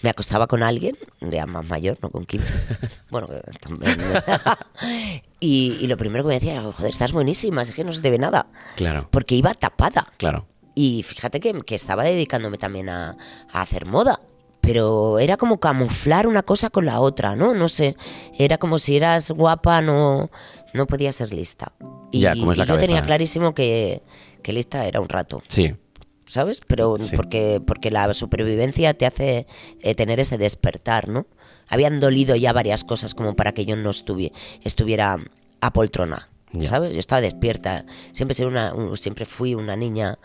me 0.01 0.10
acostaba 0.10 0.48
con 0.48 0.63
alguien, 0.63 0.98
ya 1.19 1.45
más 1.45 1.67
mayor, 1.67 1.98
no 2.01 2.10
con 2.10 2.24
15. 2.25 2.53
bueno, 3.10 3.27
también. 3.60 3.98
y, 5.39 5.77
y 5.81 5.88
lo 5.88 5.98
primero 5.98 6.24
que 6.24 6.29
me 6.29 6.33
decía, 6.36 6.62
joder, 6.62 6.91
estás 6.91 7.12
buenísima, 7.12 7.63
es 7.63 7.71
que 7.71 7.83
no 7.83 7.91
se 7.93 8.01
te 8.01 8.10
ve 8.10 8.17
nada. 8.19 8.48
Claro, 8.75 9.07
Porque 9.12 9.36
iba 9.36 9.53
tapada. 9.53 10.05
claro. 10.17 10.48
Y 10.74 11.03
fíjate 11.03 11.41
que, 11.41 11.51
que 11.63 11.75
estaba 11.75 12.05
dedicándome 12.05 12.57
también 12.57 12.88
a, 12.88 13.17
a 13.51 13.62
hacer 13.62 13.86
moda. 13.86 14.21
Pero 14.62 15.18
era 15.20 15.38
como 15.38 15.60
camuflar 15.60 16.27
una 16.27 16.44
cosa 16.44 16.70
con 16.70 16.86
la 16.86 17.00
otra, 17.00 17.36
¿no? 17.36 17.53
No 17.53 17.68
sé. 17.68 17.96
Era 18.38 18.58
como 18.58 18.77
si 18.77 18.96
eras 18.96 19.32
guapa, 19.32 19.82
no, 19.82 20.30
no 20.74 20.88
podías 20.88 21.15
ser 21.15 21.34
lista. 21.34 21.72
Y, 22.12 22.20
Ya, 22.22 22.36
como 22.36 22.51
es 22.51 22.58
la 22.58 22.65
y 22.65 22.68
yo 22.68 22.77
tenía 22.77 23.01
clarísimo 23.01 23.53
que, 23.56 24.01
que 24.44 24.53
lista 24.53 24.86
era 24.86 25.01
un 25.01 25.10
rato. 25.10 25.41
Sí, 25.48 25.75
¿sabes? 26.27 26.62
Pero 26.68 26.98
Sí. 27.00 27.15
porque, 27.15 27.62
porque 27.65 27.89
la 27.91 28.13
supervivencia 28.13 28.94
te 28.94 29.06
hace 29.06 29.48
eh, 29.82 29.96
tener 29.96 30.20
ese 30.20 30.38
despertar, 30.38 31.08
¿no? 31.08 31.25
Habían 31.68 32.00
dolido 32.00 32.36
ya 32.36 32.53
varias 32.53 32.84
cosas 32.84 33.15
como 33.15 33.36
para 33.36 33.53
que 33.53 33.65
yo 33.65 33.75
no 33.77 33.89
estuvi- 33.89 34.32
estuviera 34.62 35.18
apoltrona, 35.62 36.30
Ya. 36.51 36.68
¿sabes? 36.68 36.94
Yo 36.94 37.00
estaba 37.00 37.22
despierta. 37.22 37.86
Siempre, 38.12 38.36
soy 38.36 38.46
una, 38.46 38.74
un- 38.74 38.98
siempre 38.98 39.25
fui 39.25 39.56
una 39.56 39.75
niña, 39.75 40.20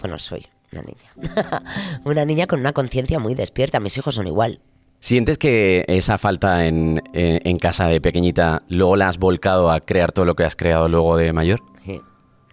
bueno, 0.00 0.18
soy 0.18 0.46
una 0.72 0.82
niña. 0.82 1.62
una 2.04 2.24
niña 2.24 2.46
con 2.46 2.60
una 2.60 2.72
conciencia 2.72 3.18
muy 3.18 3.34
despierta. 3.34 3.80
Mis 3.80 3.96
hijos 3.98 4.14
son 4.14 4.26
igual. 4.26 4.60
¿Sientes 4.98 5.38
que 5.38 5.84
esa 5.88 6.18
falta 6.18 6.66
en, 6.66 7.02
en- 7.14 7.40
en 7.46 7.58
casa 7.58 7.86
de 7.88 8.00
pequeñita 8.00 8.62
luego 8.68 8.96
la 8.96 9.08
has 9.08 9.18
volcado 9.18 9.70
a 9.70 9.80
crear 9.80 10.12
todo 10.12 10.26
lo 10.26 10.34
que 10.34 10.44
has 10.44 10.56
creado 10.56 10.88
luego 10.88 11.16
de 11.16 11.32
mayor? 11.32 11.60
Sí. 11.84 12.00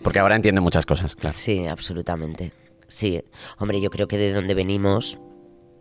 Porque 0.02 0.20
ahora 0.20 0.36
entiende 0.36 0.62
muchas 0.62 0.86
cosas, 0.86 1.16
claro. 1.16 1.36
Sí, 1.38 1.68
absolutamente. 1.68 2.54
Sí, 2.88 3.22
hombre, 3.58 3.82
yo 3.82 3.90
creo 3.90 4.08
que 4.08 4.18
de 4.18 4.32
donde 4.32 4.54
venimos, 4.54 5.20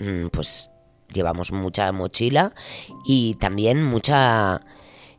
mm, 0.01 0.27
pues 0.33 0.71
llevamos 1.13 1.53
mucha 1.53 1.93
mochila 1.93 2.53
y 3.07 3.35
también 3.37 3.85
mucha... 3.85 4.61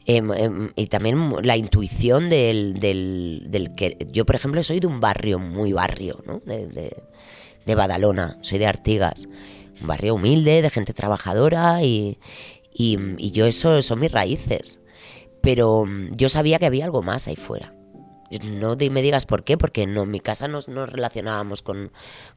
em, 0.07 0.31
em, 0.33 0.71
y 0.75 0.87
también 0.87 1.33
la 1.43 1.57
intuición 1.57 2.29
del, 2.29 2.79
del, 2.79 3.75
que... 3.75 3.97
Yo, 4.11 4.25
por 4.25 4.35
ejemplo, 4.35 4.63
soy 4.63 4.79
de 4.79 4.87
un 4.87 4.99
barrio, 4.99 5.37
muy 5.37 5.73
barrio, 5.73 6.15
¿no? 6.25 6.39
De, 6.45 6.67
de- 6.67 7.03
de 7.65 7.75
Badalona, 7.75 8.37
soy 8.41 8.57
de 8.59 8.65
Artigas. 8.65 9.27
Un 9.81 9.87
barrio 9.87 10.15
humilde, 10.15 10.61
de 10.61 10.69
gente 10.69 10.93
trabajadora 10.93 11.83
y, 11.83 12.17
y, 12.73 12.97
y 13.17 13.31
yo 13.31 13.45
eso 13.45 13.81
son 13.81 13.99
mis 13.99 14.11
raíces. 14.11 14.79
Pero 15.41 15.85
mm, 15.85 16.15
yo 16.15 16.29
sabía 16.29 16.59
que 16.59 16.65
había 16.65 16.85
algo 16.85 17.03
más 17.03 17.27
ahí 17.27 17.35
fuera. 17.35 17.73
No 18.43 18.75
me 18.91 19.01
digas 19.01 19.25
por 19.25 19.43
qué, 19.45 19.57
porque 19.57 19.87
no, 19.87 20.03
en 20.03 20.11
mi 20.11 20.19
casa 20.19 20.47
no 20.49 20.59
nos 20.67 20.89
relacionábamos 20.91 21.61
con, 21.61 21.91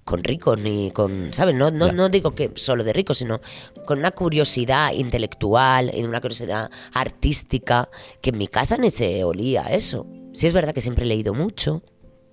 con 0.05 0.23
ricos 0.23 0.59
ni 0.59 0.93
con, 0.93 1.33
¿sabes? 1.33 1.57
No, 1.57 1.71
no, 1.73 1.91
no 1.91 2.09
digo 2.09 2.35
que 2.35 2.53
solo 2.55 2.85
de 2.85 2.93
ricos, 2.93 3.19
sino 3.19 3.41
con 3.87 3.99
una 3.99 4.13
curiosidad 4.13 4.93
intelectual 4.93 5.91
y 5.93 6.05
una 6.05 6.21
curiosidad 6.21 6.71
artística 6.95 7.89
que 8.23 8.31
en 8.31 8.39
mi 8.39 8.47
casa 8.47 8.77
ni 8.77 8.91
se 8.91 9.25
olía 9.25 9.63
eso. 9.65 10.07
Sí 10.33 10.47
es 10.47 10.53
verdad 10.53 10.73
que 10.75 10.81
siempre 10.81 11.05
he 11.05 11.09
leído 11.09 11.35
mucho. 11.35 11.83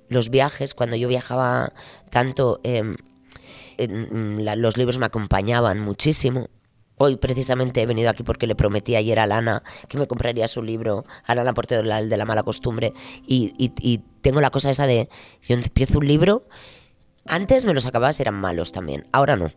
Los 0.07 0.29
viajes, 0.29 0.75
cuando 0.75 0.95
yo 0.95 1.07
viajaba 1.07 1.73
tanto, 2.11 2.59
em, 2.63 2.95
en- 3.77 4.45
la- 4.45 4.55
los 4.55 4.77
libros 4.77 4.97
me 4.99 5.05
acompañaban 5.07 5.79
muchísimo. 5.79 6.47
Hoy 6.99 7.15
precisamente 7.17 7.81
he 7.81 7.85
venido 7.85 8.09
aquí 8.09 8.23
porque 8.23 8.47
le 8.47 8.55
prometí 8.55 8.95
ayer 8.95 9.19
a 9.19 9.27
Lana 9.27 9.61
que 9.87 9.97
me 9.99 10.07
compraría 10.07 10.47
su 10.47 10.63
libro, 10.63 11.05
a 11.25 11.35
Lana 11.35 11.53
Portero, 11.53 11.83
la- 11.83 11.99
el 11.99 12.09
de 12.09 12.17
la 12.17 12.25
mala 12.25 12.43
costumbre, 12.43 12.93
y, 13.27 13.53
y- 13.57 13.71
y 13.79 14.01
tengo 14.21 14.41
la 14.41 14.49
cosa 14.49 14.69
esa 14.71 14.87
de, 14.87 15.07
yo 15.47 15.55
empiezo 15.55 15.99
un 15.99 16.07
libro, 16.07 16.47
antes 17.27 17.65
me 17.65 17.73
los 17.73 17.85
acababa 17.85 18.11
si 18.13 18.23
eran 18.23 18.35
malos 18.35 18.71
también, 18.71 19.05
ahora 19.11 19.35
no. 19.35 19.51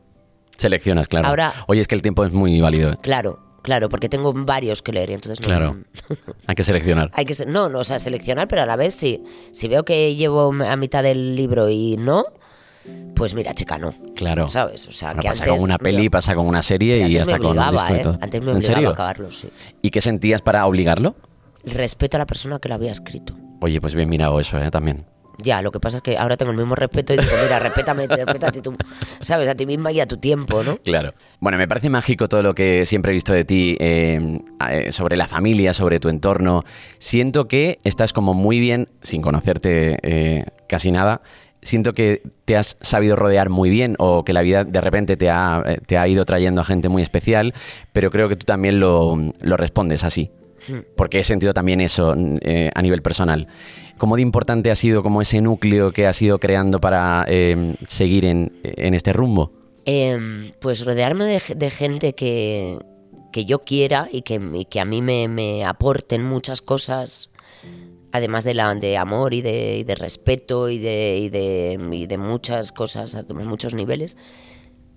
Seleccionas, 0.57 1.09
claro. 1.09 1.29
Ahora- 1.29 1.53
Oye, 1.69 1.81
es 1.81 1.89
que 1.89 1.95
el 1.95 2.03
tiempo 2.03 2.25
es 2.25 2.33
muy 2.33 2.61
válido. 2.61 2.93
¿eh? 2.93 2.99
Claro, 3.01 3.39
claro, 3.63 3.89
porque 3.89 4.11
tengo 4.11 4.33
varios 4.35 4.83
que 4.83 4.93
leer 4.93 5.09
y 5.11 5.15
entonces 5.15 5.41
no... 5.41 5.47
Claro. 5.47 5.79
Hay 6.47 6.55
que 6.55 6.63
seleccionar. 6.63 7.11
Hay 7.15 7.25
que, 7.25 7.35
no, 7.47 7.71
no, 7.71 7.79
o 7.79 7.85
sea, 7.85 7.99
seleccionar, 7.99 8.49
pero 8.49 8.63
a 8.63 8.67
la 8.67 8.77
vez 8.77 8.95
si, 8.95 9.23
si 9.53 9.67
veo 9.69 9.85
que 9.87 10.15
llevo 10.15 10.53
a 10.63 10.77
mitad 10.77 11.03
del 11.03 11.35
libro 11.37 11.71
y 11.71 11.97
no, 11.97 12.27
pues 13.15 13.35
mira, 13.35 13.55
chica, 13.55 13.79
no. 13.79 13.95
Claro. 14.17 14.49
¿Sabes? 14.49 14.87
O 14.89 14.93
sea, 14.93 15.15
que 15.15 15.29
pasa 15.29 15.45
antes... 15.45 15.57
con 15.57 15.63
una 15.63 15.79
peli, 15.79 16.09
pasa 16.09 16.35
con 16.35 16.47
una 16.47 16.63
serie 16.63 17.07
y 17.09 17.19
hasta 17.19 17.39
con 17.39 17.59
un 17.59 17.59
¿eh? 17.59 18.03
Antes 18.21 18.43
me 18.43 18.51
¿En 18.53 18.57
obligaba 18.57 18.89
a 18.89 18.93
acabarlo, 18.93 19.31
sí. 19.31 19.51
¿Y 19.83 19.91
qué 19.91 20.01
sentías 20.01 20.43
para 20.43 20.67
obligarlo? 20.67 21.17
El 21.65 21.73
respeto 21.73 22.17
a 22.17 22.19
la 22.19 22.27
persona 22.27 22.59
que 22.59 22.69
lo 22.69 22.75
había 22.75 22.93
escrito. 22.93 23.35
Oye, 23.61 23.81
pues 23.81 23.95
bien 23.95 24.09
mirado 24.09 24.41
eso, 24.41 24.59
¿eh? 24.59 24.71
También. 24.71 25.05
Ya, 25.43 25.63
lo 25.63 25.71
que 25.71 25.81
pasa 25.81 25.99
es 25.99 26.03
que 26.03 26.19
ahora 26.19 26.37
tengo 26.37 26.53
el 26.53 26.59
mismo 26.59 26.75
respeto 26.75 27.15
y 27.15 27.17
digo, 27.17 27.33
mira, 27.43 27.59
respétame, 27.59 28.07
respétate 28.07 28.61
tú, 28.61 28.77
¿sabes? 29.21 29.49
A 29.49 29.55
ti 29.55 29.67
misma 29.67 29.93
y 29.93 30.01
a 30.01 30.07
tu 30.07 30.19
tiempo, 30.19 30.63
¿no? 30.63 30.79
Claro. 30.79 31.15
Bueno, 31.41 31.59
me 31.59 31.69
parece 31.69 31.89
mágico 31.89 32.29
todo 32.29 32.43
lo 32.43 32.55
que 32.55 32.87
siempre 32.87 33.13
he 33.13 33.15
visto 33.15 33.33
de 33.33 33.45
ti 33.45 33.77
eh, 33.81 34.39
eh, 34.69 34.93
sobre 34.93 35.17
la 35.17 35.29
familia, 35.29 35.73
sobre 35.73 36.01
tu 36.01 36.09
entorno. 36.09 36.65
Siento 36.99 37.49
que 37.49 37.79
estás 37.85 38.13
como 38.13 38.35
muy 38.35 38.61
bien, 38.61 38.89
sin 39.03 39.23
conocerte 39.23 39.99
eh, 40.03 40.45
casi 40.69 40.91
nada, 40.91 41.23
siento 41.63 41.93
que 41.93 42.23
te 42.45 42.57
has 42.57 42.77
sabido 42.81 43.17
rodear 43.17 43.51
muy 43.51 43.71
bien 43.71 43.97
o 43.99 44.25
que 44.25 44.33
la 44.33 44.43
vida 44.43 44.65
de 44.65 44.81
repente 44.81 45.17
te 45.17 45.31
ha, 45.31 45.63
eh, 45.67 45.79
te 45.87 45.99
ha 45.99 46.09
ido 46.09 46.25
trayendo 46.25 46.61
a 46.61 46.65
gente 46.65 46.89
muy 46.89 47.03
especial, 47.03 47.55
pero 47.93 48.11
creo 48.11 48.29
que 48.29 48.37
tú 48.37 48.47
también 48.47 48.81
lo, 48.81 49.17
lo 49.41 49.57
respondes 49.57 50.05
así. 50.05 50.31
Porque 50.95 51.19
he 51.19 51.25
sentido 51.25 51.53
también 51.53 51.81
eso 51.81 52.15
eh, 52.17 52.71
a 52.75 52.83
nivel 52.83 53.03
personal. 53.03 53.49
¿Cómo 53.97 54.17
de 54.17 54.23
importante 54.23 54.71
ha 54.71 54.75
sido 54.75 55.03
como 55.03 55.21
ese 55.21 55.41
núcleo 55.41 55.91
que 55.91 56.07
has 56.07 56.21
ido 56.23 56.39
creando 56.39 56.81
para 56.81 57.25
eh, 57.29 57.75
seguir 57.87 58.25
en, 58.25 58.53
en 58.63 58.95
este 58.95 59.13
rumbo? 59.13 59.53
Em, 59.85 60.53
pues 60.61 60.85
rodearme 60.85 61.25
de, 61.25 61.43
de 61.57 61.71
gente 61.71 62.13
que, 62.13 62.79
que 63.33 63.45
yo 63.45 63.61
quiera 63.61 64.09
y 64.13 64.23
que, 64.23 64.41
y 64.55 64.65
que 64.67 64.81
a 64.81 64.85
mí 64.85 65.03
me, 65.03 65.29
me 65.29 65.65
aporten 65.65 66.25
muchas 66.25 66.63
cosas, 66.63 67.30
además 68.13 68.45
de, 68.45 68.55
la, 68.55 68.75
de 68.75 68.97
amor 68.97 69.35
y 69.35 69.43
de, 69.43 69.85
de 69.85 69.95
respeto 69.95 70.69
y 70.69 70.79
de, 70.79 71.29
de, 72.09 72.19
muchas 72.19 72.73
cosas 72.73 73.15
a 73.15 73.23
muchos 73.33 73.75
niveles. 73.75 74.17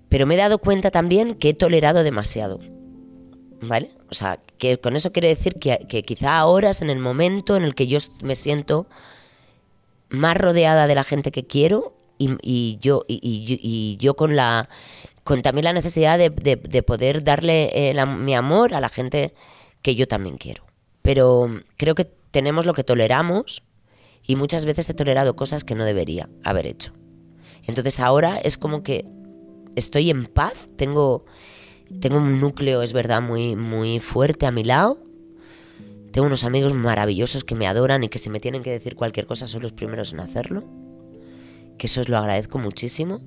Pero 0.08 0.26
me 0.26 0.34
he 0.34 0.38
dado 0.38 0.58
cuenta 0.58 0.90
también 0.90 1.34
que 1.34 1.50
he 1.50 1.54
tolerado 1.54 2.02
demasiado. 2.02 2.60
¿Vale? 3.60 3.90
O 4.10 4.14
sea, 4.14 4.40
que 4.58 4.78
con 4.78 4.94
eso 4.94 5.12
quiere 5.12 5.28
decir 5.28 5.54
que, 5.54 5.86
que 5.88 6.02
quizá 6.02 6.36
ahora 6.38 6.70
es 6.70 6.82
en 6.82 6.90
el 6.90 6.98
momento 6.98 7.56
en 7.56 7.62
el 7.62 7.74
que 7.74 7.86
yo 7.86 7.98
me 8.22 8.34
siento 8.34 8.86
más 10.10 10.36
rodeada 10.36 10.86
de 10.86 10.94
la 10.94 11.04
gente 11.04 11.32
que 11.32 11.46
quiero 11.46 11.96
y, 12.18 12.78
yo 12.80 13.04
y, 13.08 13.96
yo- 13.98 14.14
con 14.14 14.36
la 14.36 14.68
con 15.24 15.40
también 15.42 15.64
la 15.64 15.72
necesidad 15.72 16.18
de, 16.18 16.30
de- 16.30 16.56
de 16.56 16.82
poder 16.82 17.24
darle 17.24 17.70
eh, 17.90 18.06
mi 18.06 18.34
amor 18.34 18.74
a 18.74 18.80
la 18.80 18.88
gente 18.88 19.32
que 19.82 19.94
yo 19.94 20.06
también 20.06 20.36
quiero 20.36 20.64
pero 21.02 21.48
creo 21.76 21.94
que 21.94 22.08
tenemos 22.34 22.66
lo 22.66 22.74
que 22.74 22.82
toleramos 22.82 23.62
y 24.24 24.34
muchas 24.34 24.66
veces 24.66 24.90
he 24.90 24.94
tolerado 24.94 25.36
cosas 25.36 25.62
que 25.62 25.76
no 25.76 25.84
debería 25.84 26.28
haber 26.42 26.66
hecho 26.66 26.92
entonces 27.62 28.00
ahora 28.00 28.38
es 28.38 28.58
como 28.58 28.82
que 28.82 29.06
estoy 29.76 30.10
en 30.10 30.26
paz 30.26 30.68
tengo 30.74 31.26
tengo 32.00 32.16
un 32.16 32.40
núcleo 32.40 32.82
es 32.82 32.92
verdad 32.92 33.22
muy 33.22 33.54
muy 33.54 34.00
fuerte 34.00 34.46
a 34.46 34.50
mi 34.50 34.64
lado 34.64 34.98
tengo 36.10 36.26
unos 36.26 36.42
amigos 36.42 36.74
maravillosos 36.74 37.44
que 37.44 37.54
me 37.54 37.68
adoran 37.68 38.02
y 38.02 38.08
que 38.08 38.18
si 38.18 38.30
me 38.30 38.40
tienen 38.40 38.64
que 38.64 38.72
decir 38.72 38.96
cualquier 38.96 39.26
cosa 39.26 39.46
son 39.46 39.62
los 39.62 39.72
primeros 39.72 40.12
en 40.12 40.20
hacerlo. 40.20 40.62
Que 41.76 41.88
eso 41.88 42.02
os 42.02 42.08
lo 42.08 42.16
agradezco 42.16 42.60
muchísimo. 42.60 43.20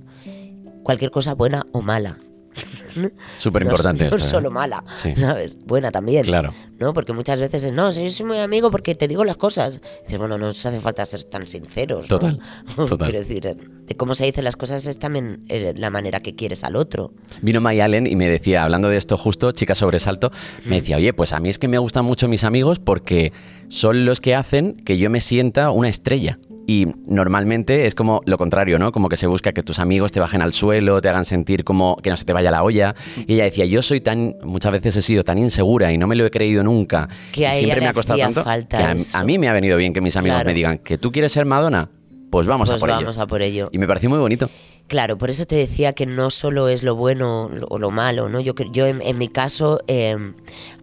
Cualquier 0.83 1.11
cosa 1.11 1.33
buena 1.33 1.67
o 1.73 1.81
mala. 1.81 2.17
Súper 3.37 3.63
No, 3.63 3.69
importante 3.71 4.03
no 4.05 4.09
esto. 4.09 4.23
¿eh? 4.23 4.27
solo 4.27 4.51
mala, 4.51 4.83
Sí. 4.95 5.15
¿sabes? 5.15 5.57
Buena 5.65 5.91
también. 5.91 6.23
Claro. 6.23 6.53
¿No? 6.79 6.93
Porque 6.93 7.13
muchas 7.13 7.39
veces 7.39 7.63
es, 7.63 7.71
no, 7.73 7.91
si 7.91 8.03
yo 8.03 8.09
soy 8.09 8.25
muy 8.25 8.37
amigo 8.37 8.69
porque 8.71 8.93
te 8.95 9.07
digo 9.07 9.23
las 9.25 9.37
cosas. 9.37 9.81
Dices, 10.03 10.17
bueno, 10.19 10.37
no 10.37 10.49
os 10.49 10.65
hace 10.65 10.79
falta 10.79 11.03
ser 11.05 11.23
tan 11.23 11.47
sinceros. 11.47 12.09
¿no? 12.09 12.19
Total, 12.19 12.39
total. 12.75 12.97
Quiero 13.09 13.19
decir, 13.19 13.47
eh, 13.47 13.55
de 13.85 13.95
cómo 13.95 14.13
se 14.13 14.25
dicen 14.25 14.43
las 14.43 14.55
cosas 14.57 14.85
es 14.85 14.99
también 14.99 15.45
eh, 15.49 15.73
la 15.75 15.89
manera 15.89 16.19
que 16.21 16.35
quieres 16.35 16.63
al 16.63 16.75
otro. 16.75 17.13
Vino 17.41 17.61
May 17.61 17.79
Allen 17.81 18.05
y 18.07 18.15
me 18.15 18.27
decía, 18.29 18.63
hablando 18.63 18.89
de 18.89 18.97
esto 18.97 19.17
justo, 19.17 19.51
chica 19.51 19.75
sobresalto, 19.75 20.31
me 20.65 20.77
decía, 20.81 20.97
oye, 20.97 21.13
pues 21.13 21.33
a 21.33 21.39
mí 21.39 21.49
es 21.49 21.57
que 21.59 21.67
me 21.67 21.77
gustan 21.79 22.05
mucho 22.05 22.27
mis 22.27 22.43
amigos 22.43 22.79
porque 22.79 23.31
son 23.69 24.05
los 24.05 24.21
que 24.21 24.35
hacen 24.35 24.75
que 24.77 24.97
yo 24.97 25.09
me 25.09 25.19
sienta 25.21 25.71
una 25.71 25.89
estrella. 25.89 26.39
Y 26.69 26.88
normalmente 27.05 27.86
es 27.86 27.95
como 27.95 28.21
lo 28.25 28.38
contrario, 28.38 28.77
¿no? 28.77 28.91
Como 28.91 29.07
que 29.07 29.15
se 29.15 29.25
busca 29.25 29.53
que 29.53 29.63
tus 29.63 29.79
amigos 29.79 30.12
te 30.12 30.19
bajen 30.19 30.41
al 30.41 30.51
suelo, 30.51 31.00
te 31.01 31.07
hagan 31.07 31.24
sentir 31.24 31.63
como 31.63 31.95
que 31.95 32.09
no 32.09 32.17
se 32.17 32.25
te 32.25 32.33
vaya 32.33 32.51
la 32.51 32.62
olla. 32.62 32.93
Y 33.25 33.36
ella 33.36 33.45
decía, 33.45 33.63
yo 33.65 33.81
soy 33.81 34.01
tan, 34.01 34.36
muchas 34.43 34.74
veces 34.74 34.97
he 34.97 35.01
sido 35.01 35.24
tan 35.24 35.38
insegura 35.38 35.93
y 35.93 35.97
no 35.97 36.07
me 36.07 36.17
lo 36.17 36.25
he 36.25 36.29
creído 36.29 36.63
nunca. 36.63 37.07
Que 37.31 37.47
a 37.47 37.51
y 37.51 37.51
ella 37.51 37.59
siempre 37.59 37.79
le 37.79 37.86
me 37.86 37.89
ha 37.89 37.93
costado 37.93 38.19
tanto 38.19 38.43
falta 38.43 38.77
que 38.77 39.01
a, 39.13 39.24
mí 39.24 39.38
me 39.39 39.47
ha 39.47 39.53
venido 39.53 39.77
bien 39.77 39.93
que 39.93 40.01
mis 40.01 40.17
amigos 40.17 40.36
Claro. 40.39 40.50
me 40.50 40.53
digan 40.53 40.77
que 40.79 40.97
tú 40.97 41.12
quieres 41.13 41.31
ser 41.31 41.45
Madonna. 41.45 41.89
Pues 42.29 42.45
vamos 42.45 42.69
a 42.69 42.74
Pues 42.74 42.81
por 42.81 42.89
vamos 42.89 43.15
ello. 43.15 43.24
a 43.24 43.27
por 43.27 43.41
ello. 43.41 43.69
Y 43.71 43.77
me 43.77 43.88
pareció 43.88 44.09
muy 44.09 44.19
bonito. 44.19 44.50
Claro, 44.88 45.17
por 45.17 45.29
eso 45.29 45.45
te 45.45 45.55
decía 45.55 45.93
que 45.93 46.05
no 46.05 46.29
solo 46.29 46.67
es 46.67 46.83
lo 46.83 46.95
bueno 46.95 47.50
o 47.69 47.79
lo 47.79 47.91
malo, 47.91 48.27
¿no? 48.27 48.41
Yo, 48.41 48.53
yo 48.74 48.86
en, 48.88 49.01
en 49.01 49.17
mi 49.17 49.29
caso 49.29 49.79
eh, 49.88 50.17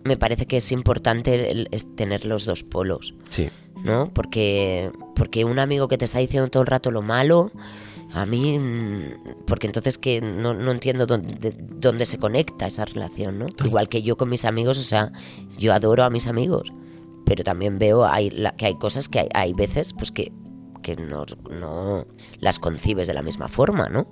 me 0.05 0.17
parece 0.17 0.47
que 0.47 0.57
es 0.57 0.73
importante 0.73 1.51
el- 1.51 1.69
tener 1.97 2.25
los 2.25 2.47
dos 2.47 2.63
polos, 2.63 3.15
Sí. 3.29 3.51
¿No? 3.85 4.11
Porque, 4.13 4.91
porque 5.15 5.45
un 5.45 5.59
amigo 5.61 5.87
que 5.87 5.99
te 5.99 6.05
está 6.07 6.19
diciendo 6.19 6.49
todo 6.51 6.63
el 6.63 6.67
rato 6.67 6.91
lo 6.91 7.03
malo, 7.03 7.53
A 8.17 8.27
mí, 8.27 8.57
mm, 8.61 9.45
porque 9.45 9.67
entonces 9.67 9.99
que 9.99 10.21
no, 10.21 10.55
no 10.55 10.71
entiendo 10.71 11.05
dónde, 11.05 11.53
dónde 11.59 12.07
se 12.07 12.19
conecta 12.19 12.65
esa 12.67 12.85
relación, 12.85 13.41
¿no? 13.41 13.47
Igual 13.65 13.89
que 13.89 14.03
yo 14.03 14.17
con 14.17 14.29
mis 14.29 14.45
amigos, 14.45 14.79
o 14.79 14.83
sea, 14.85 15.11
yo 15.59 15.73
adoro 15.75 16.05
a 16.05 16.11
mis 16.11 16.29
amigos, 16.29 16.73
pero 17.27 17.43
también 17.43 17.79
veo 17.81 18.05
hay, 18.05 18.31
la- 18.31 18.53
que 18.55 18.67
hay 18.67 18.77
cosas 18.79 19.09
que 19.09 19.19
hay, 19.21 19.29
hay 19.35 19.53
veces 19.53 19.93
pues 19.95 20.13
que, 20.13 20.31
que 20.83 20.95
no, 20.95 21.25
no 21.51 22.07
las 22.39 22.61
concibes 22.61 23.09
de 23.09 23.15
la 23.15 23.23
misma 23.23 23.49
forma, 23.49 23.89
¿no? 23.89 24.07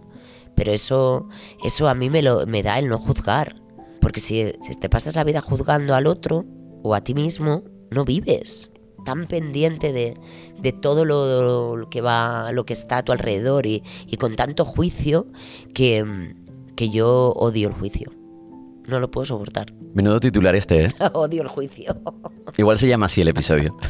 Pero 0.57 0.73
eso, 0.73 1.29
eso 1.64 1.87
a 1.87 1.95
mí 1.95 2.11
me, 2.11 2.23
lo, 2.23 2.45
me 2.47 2.64
da 2.64 2.81
el 2.81 2.88
no 2.88 2.99
juzgar. 2.99 3.55
Porque 4.00 4.19
si, 4.19 4.52
si 4.62 4.75
te 4.81 4.88
pasas 4.88 5.14
la 5.14 5.23
vida 5.23 5.41
juzgando 5.41 5.95
al 5.95 6.09
otro 6.09 6.45
o 6.83 6.97
a 6.97 7.02
ti 7.02 7.14
mismo, 7.14 7.62
no 7.93 8.05
vives. 8.05 8.72
Tan 9.04 9.26
pendiente 9.26 9.92
de, 9.92 10.16
de 10.61 10.73
todo 10.73 11.04
lo, 11.04 11.76
lo 11.76 11.90
que 11.90 12.00
va, 12.00 12.52
lo 12.52 12.64
que 12.64 12.73
está 12.73 12.99
a 12.99 13.02
tu 13.04 13.12
alrededor 13.12 13.66
y, 13.66 13.82
y 14.06 14.16
con 14.16 14.37
tanto 14.37 14.64
juicio 14.64 15.26
que, 15.75 16.35
que 16.76 16.90
yo 16.90 17.32
odio 17.37 17.68
el 17.68 17.75
juicio. 17.75 18.12
No 18.87 18.99
lo 18.99 19.11
puedo 19.11 19.25
soportar. 19.25 19.73
Menudo 19.94 20.21
titular 20.21 20.54
este, 20.54 20.87
¿eh? 20.87 20.94
odio 21.12 21.42
el 21.42 21.49
juicio. 21.49 21.97
Igual 22.56 22.78
se 22.78 22.88
llama 22.88 23.06
así 23.06 23.21
el 23.21 23.28
episodio. 23.28 23.76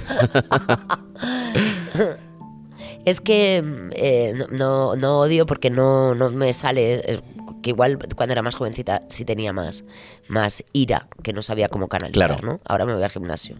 Es 3.05 3.21
que 3.21 3.63
eh, 3.97 4.33
no, 4.37 4.47
no, 4.51 4.97
no 4.97 5.19
odio 5.19 5.45
porque 5.45 5.71
no, 5.71 6.15
no 6.15 6.31
me 6.31 6.53
sale. 6.53 7.23
Que 7.63 7.71
igual 7.71 7.99
cuando 8.17 8.33
era 8.33 8.43
más 8.43 8.55
jovencita 8.57 9.03
sí 9.09 9.25
tenía 9.25 9.53
más, 9.53 9.85
más 10.29 10.65
ira, 10.73 11.09
que 11.23 11.33
no 11.33 11.43
sabía 11.43 11.69
cómo 11.69 11.89
canalizar, 11.89 12.29
Claro. 12.29 12.45
¿no? 12.47 12.61
Ahora 12.65 12.85
me 12.87 12.95
voy 12.95 13.03
al 13.03 13.11
gimnasio 13.11 13.57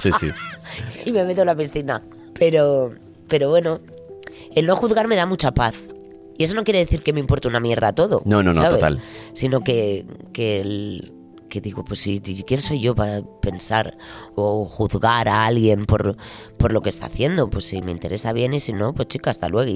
Sí, 0.00 0.10
sí. 0.12 0.30
y 1.06 1.12
me 1.12 1.24
meto 1.24 1.40
en 1.42 1.46
la 1.46 1.54
piscina. 1.56 2.02
Pero, 2.38 2.92
pero 3.28 3.48
bueno, 3.48 3.80
el 4.54 4.66
no 4.66 4.76
juzgar 4.76 5.08
me 5.08 5.16
da 5.16 5.26
mucha 5.26 5.52
paz. 5.52 5.74
Y 6.38 6.44
eso 6.44 6.54
no 6.54 6.64
quiere 6.64 6.80
decir 6.80 7.02
que 7.02 7.12
me 7.14 7.20
importe 7.20 7.48
una 7.48 7.60
mierda 7.60 7.94
todo. 7.94 8.20
No, 8.26 8.42
no, 8.42 8.52
no, 8.52 8.56
¿sabes? 8.60 8.74
total. 8.74 9.00
Sino 9.32 9.62
que, 9.62 10.04
que, 10.34 10.60
el- 10.60 11.12
que 11.48 11.60
digo, 11.62 11.84
pues 11.84 12.00
sí, 12.00 12.20
¿quién 12.46 12.60
soy 12.60 12.80
yo 12.80 12.94
para 12.94 13.22
pensar 13.40 13.96
o 14.34 14.66
juzgar 14.66 15.28
a 15.28 15.46
alguien 15.46 15.86
por, 15.86 16.16
por 16.58 16.72
lo 16.72 16.82
que 16.82 16.88
está 16.90 17.06
haciendo? 17.06 17.48
Pues 17.48 17.64
si 17.64 17.80
me 17.80 17.92
interesa 17.92 18.32
bien 18.34 18.52
y 18.52 18.60
si 18.60 18.72
no, 18.74 18.92
pues 18.92 19.08
chica, 19.08 19.30
hasta 19.30 19.48
luego. 19.48 19.72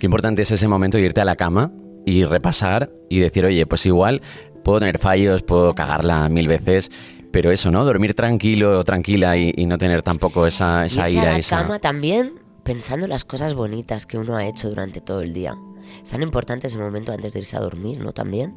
Qué 0.00 0.06
importante 0.06 0.42
es 0.42 0.50
ese 0.50 0.66
momento 0.66 0.96
de 0.98 1.04
irte 1.04 1.20
a 1.20 1.24
la 1.24 1.36
cama 1.36 1.70
y 2.06 2.24
repasar 2.24 2.90
y 3.08 3.18
decir, 3.18 3.44
oye, 3.44 3.66
pues 3.66 3.86
igual 3.86 4.22
puedo 4.64 4.80
tener 4.80 4.98
fallos, 4.98 5.42
puedo 5.42 5.74
cagarla 5.74 6.28
mil 6.28 6.48
veces, 6.48 6.90
pero 7.32 7.50
eso, 7.50 7.70
¿no? 7.70 7.84
Dormir 7.84 8.14
tranquilo 8.14 8.78
o 8.78 8.84
tranquila 8.84 9.36
y, 9.36 9.52
y 9.56 9.66
no 9.66 9.78
tener 9.78 10.02
tampoco 10.02 10.46
esa, 10.46 10.86
esa 10.86 11.08
y 11.08 11.14
ira. 11.14 11.24
la 11.24 11.38
esa... 11.38 11.58
cama 11.58 11.78
también 11.78 12.34
pensando 12.62 13.06
en 13.06 13.10
las 13.10 13.24
cosas 13.24 13.54
bonitas 13.54 14.06
que 14.06 14.18
uno 14.18 14.36
ha 14.36 14.46
hecho 14.46 14.68
durante 14.68 15.00
todo 15.00 15.20
el 15.22 15.32
día. 15.32 15.54
Es 16.02 16.10
tan 16.10 16.22
importante 16.22 16.68
ese 16.68 16.78
momento 16.78 17.12
antes 17.12 17.32
de 17.32 17.40
irse 17.40 17.56
a 17.56 17.60
dormir, 17.60 17.98
¿no? 17.98 18.12
También. 18.12 18.54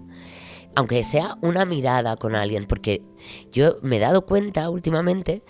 Aunque 0.75 1.03
sea 1.03 1.37
una 1.41 1.65
mirada 1.65 2.17
con 2.17 2.35
alguien, 2.35 2.65
porque 2.65 3.01
yo 3.51 3.77
me 3.81 3.95
he 3.95 3.99
dado 3.99 4.25
cuenta 4.25 4.69
últimamente 4.69 5.41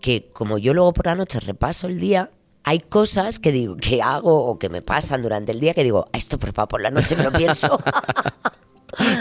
que 0.00 0.28
como 0.32 0.58
yo 0.58 0.74
luego 0.74 0.92
por 0.92 1.06
la 1.06 1.14
noche 1.14 1.40
repaso 1.40 1.86
el 1.86 1.98
día, 1.98 2.30
hay 2.64 2.80
cosas 2.80 3.38
que 3.38 3.52
digo 3.52 3.76
que 3.76 4.02
hago 4.02 4.44
o 4.46 4.58
que 4.58 4.68
me 4.68 4.82
pasan 4.82 5.22
durante 5.22 5.52
el 5.52 5.60
día 5.60 5.74
que 5.74 5.84
digo, 5.84 6.06
"Ah, 6.12 6.18
esto 6.18 6.38
por 6.38 6.52
favor, 6.52 6.68
por 6.68 6.82
la 6.82 6.90
noche 6.90 7.14
me 7.16 7.22
lo 7.24 7.32
pienso. 7.32 7.78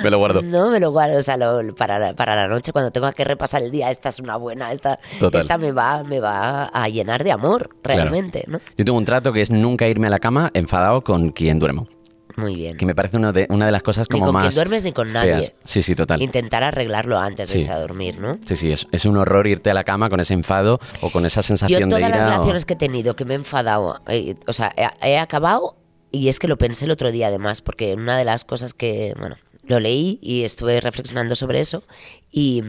Me 0.03 0.11
lo 0.11 0.19
guardo. 0.19 0.43
No, 0.43 0.69
me 0.69 0.79
lo 0.79 0.91
guardo, 0.91 1.17
o 1.17 1.21
sea, 1.21 1.35
lo- 1.35 1.73
para, 1.73 1.97
la, 1.97 2.13
para 2.13 2.35
la 2.35 2.47
noche 2.47 2.71
cuando 2.71 2.91
tenga 2.91 3.11
que 3.11 3.23
repasar 3.23 3.63
el 3.63 3.71
día, 3.71 3.89
esta 3.89 4.09
es 4.09 4.19
una 4.19 4.35
buena, 4.35 4.71
esta, 4.71 4.99
Total. 5.19 5.41
esta 5.41 5.57
me 5.57 5.71
va, 5.71 6.03
me 6.03 6.19
va 6.19 6.65
a 6.65 6.87
llenar 6.89 7.23
de 7.23 7.31
amor, 7.31 7.69
realmente, 7.83 8.43
¿no? 8.47 8.59
Yo 8.77 8.85
tengo 8.85 8.99
un 8.99 9.05
trato 9.05 9.33
que 9.33 9.41
es 9.41 9.49
nunca 9.49 9.87
irme 9.87 10.05
a 10.05 10.09
la 10.11 10.19
cama 10.19 10.51
enfadado 10.53 11.03
con 11.03 11.31
quien 11.31 11.57
duermo. 11.57 11.87
Muy 12.35 12.55
bien. 12.55 12.77
Que 12.77 12.85
me 12.85 12.95
parece 12.95 13.17
uno 13.17 13.31
de, 13.31 13.45
una 13.49 13.65
de 13.67 13.71
las 13.71 13.83
cosas 13.83 14.07
Ni 14.09 14.13
como 14.19 14.25
con 14.27 14.33
más. 14.33 14.43
quien 14.45 14.55
duermes 14.55 14.83
ni 14.83 14.91
con 14.91 15.07
feas. 15.09 15.25
nadie. 15.25 15.55
Sí, 15.65 15.81
sí, 15.83 15.95
total. 15.95 16.21
Intentar 16.21 16.63
arreglarlo 16.63 17.17
antes 17.19 17.49
de 17.51 17.59
irse 17.59 17.71
a 17.71 17.79
dormir, 17.79 18.19
¿no? 18.19 18.37
Sí, 18.45 18.55
sí, 18.55 18.71
es, 18.71 18.87
es 18.91 19.05
un 19.05 19.17
horror 19.17 19.45
irte 19.47 19.69
a 19.69 19.73
la 19.73 19.83
cama 19.83 20.09
con 20.09 20.19
ese 20.19 20.33
enfado 20.33 20.79
o 21.01 21.09
con 21.11 21.25
esa 21.25 21.41
Yo 21.41 21.47
sensación 21.47 21.89
de 21.89 21.95
todas 21.95 22.01
las 22.01 22.09
ira. 22.09 22.25
o- 22.27 22.29
relaciones 22.31 22.65
que 22.65 22.73
he 22.73 22.77
tenido 22.77 23.15
que 23.15 23.25
me 23.25 23.33
he 23.33 23.37
enfadado, 23.37 24.01
eh, 24.07 24.35
o 24.47 24.53
sea, 24.53 24.73
he, 25.01 25.11
he 25.11 25.17
acabado 25.19 25.75
y 26.11 26.29
es 26.29 26.39
que 26.39 26.47
lo 26.47 26.57
pensé 26.57 26.85
el 26.85 26.91
otro 26.91 27.11
día 27.11 27.27
además, 27.27 27.61
porque 27.61 27.93
una 27.93 28.17
de 28.17 28.25
las 28.25 28.45
cosas 28.45 28.73
que, 28.73 29.13
bueno, 29.19 29.35
lo 29.65 29.79
leí 29.79 30.19
y 30.21 30.43
estuve 30.43 30.81
reflexionando 30.81 31.35
sobre 31.35 31.59
eso 31.61 31.83
y, 32.31 32.63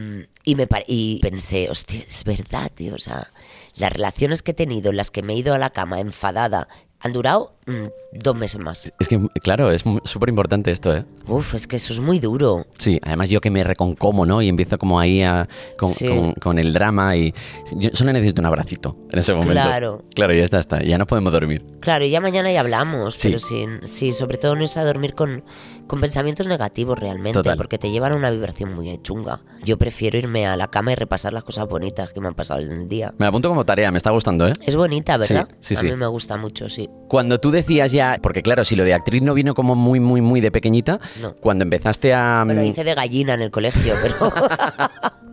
y 0.45 0.55
me 0.55 0.69
y 0.87 1.19
pensé, 1.21 1.69
hostia, 1.71 2.05
es 2.09 2.23
verdad, 2.25 2.71
tío, 2.75 2.95
o 2.95 2.99
sea, 2.99 3.29
las 3.77 3.93
relaciones 3.93 4.43
que 4.43 4.53
he 4.53 4.55
tenido 4.55 4.91
en 4.91 4.97
las 4.99 5.11
que 5.11 5.23
me 5.23 5.33
he 5.33 5.37
ido 5.37 5.55
a 5.55 5.59
la 5.59 5.71
cama 5.71 6.01
enfadada 6.01 6.69
han 7.05 7.13
durado 7.13 7.53
mm, 7.67 8.19
dos 8.19 8.35
meses 8.37 8.61
más. 8.61 8.91
Es 8.99 9.09
que, 9.09 9.21
claro, 9.43 9.71
es 9.71 9.85
súper 10.05 10.31
importante 10.31 10.71
esto, 10.71 10.95
¿eh? 10.97 11.05
Uf, 11.29 11.55
es 11.55 11.67
que 11.67 11.77
eso 11.77 11.93
es 11.93 12.01
muy 12.01 12.19
duro. 12.19 12.67
Sí, 12.79 12.99
además 13.03 13.29
yo 13.29 13.41
que 13.41 13.51
me 13.51 13.63
reconcomo, 13.63 14.25
¿no? 14.27 14.41
Y 14.43 14.49
empiezo 14.49 14.79
como 14.79 14.99
ahí 14.99 15.23
a, 15.23 15.47
con, 15.79 15.91
Sí. 15.91 16.07
con- 16.09 16.33
con 16.35 16.59
el 16.59 16.73
drama 16.73 17.15
y 17.17 17.35
yo 17.77 17.91
solo 17.93 18.13
necesito 18.13 18.41
un 18.43 18.47
abracito 18.47 18.97
en 19.13 19.19
ese 19.19 19.33
momento. 19.35 19.53
Claro. 19.53 20.03
Claro, 20.15 20.33
ya 20.35 20.45
está, 20.45 20.59
está. 20.59 20.83
Ya 20.83 20.97
no 20.99 21.07
podemos 21.07 21.33
dormir. 21.33 21.63
Claro, 21.81 22.05
y 22.07 22.11
ya 22.11 22.21
mañana 22.21 22.51
ya 22.51 22.61
hablamos, 22.61 23.15
Sí. 23.15 23.29
pero 23.29 23.39
sin, 23.39 23.87
sí, 23.87 24.13
sobre 24.13 24.39
todo 24.39 24.57
no 24.57 24.65
es 24.65 24.77
a 24.79 24.85
dormir 24.85 25.15
con, 25.15 25.45
con 25.87 26.01
pensamientos 26.01 26.47
negativos 26.47 26.99
realmente, 26.99 27.39
Total. 27.39 27.57
porque 27.57 27.79
te 27.79 27.91
llevan 27.91 28.13
a 28.13 28.17
una 28.17 28.31
vibración 28.31 28.75
muy 28.75 28.97
chunga. 29.03 29.41
Yo 29.65 29.77
prefiero 29.79 30.17
irme 30.19 30.47
a 30.47 30.57
la 30.57 30.69
cama 30.69 30.93
y 30.93 30.95
repasar 30.95 31.33
las 31.33 31.45
cosas 31.45 31.69
bonitas 31.69 32.13
que 32.13 32.21
me 32.21 32.29
han 32.29 32.35
pasado 32.35 32.61
en 32.61 32.73
el 32.73 32.89
día. 32.89 33.13
Me 33.19 33.25
la 33.25 33.29
apunto 33.29 33.49
como 33.49 33.65
tarea, 33.65 33.91
me 33.91 33.99
está 33.99 34.11
gustando, 34.11 34.49
¿eh? 34.49 34.53
Es 34.67 34.77
bonita, 34.77 35.17
¿verdad? 35.17 35.49
Sí, 35.61 35.75
sí, 35.75 35.75
a 35.77 35.81
sí. 35.81 35.87
mí 35.91 35.97
me 35.97 36.07
gusta 36.07 36.37
mucho, 36.37 36.69
sí. 36.69 36.89
Cuando 37.09 37.39
tú 37.39 37.51
decías 37.51 37.93
ya, 37.93 38.19
porque 38.23 38.43
claro, 38.43 38.65
si 38.65 38.77
lo 38.77 38.85
de 38.85 38.95
actriz 38.95 39.23
no 39.23 39.35
vino 39.35 39.55
como 39.55 39.75
muy, 39.75 40.01
muy, 40.01 40.21
muy 40.21 40.41
de 40.41 40.51
pequeñita, 40.51 40.99
No. 41.21 41.35
cuando 41.37 41.65
empezaste 41.65 42.15
a... 42.15 42.43
Bueno, 42.45 42.63
mm, 42.63 42.67
hice 42.67 42.85
de 42.85 42.95
gallina 42.95 43.35
en 43.35 43.43
el 43.43 43.51
colegio, 43.51 43.95
pero... 44.03 44.33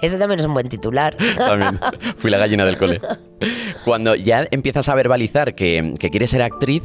Ese 0.00 0.18
también 0.18 0.40
es 0.40 0.46
un 0.46 0.54
buen 0.54 0.68
titular. 0.68 1.16
También. 1.36 1.78
Fui 2.16 2.30
la 2.30 2.38
gallina 2.38 2.64
del 2.64 2.78
cole. 2.78 3.00
Cuando 3.84 4.14
ya 4.14 4.46
empiezas 4.50 4.88
a 4.88 4.94
verbalizar 4.94 5.54
que, 5.54 5.94
que 5.98 6.10
quieres 6.10 6.30
ser 6.30 6.42
actriz, 6.42 6.84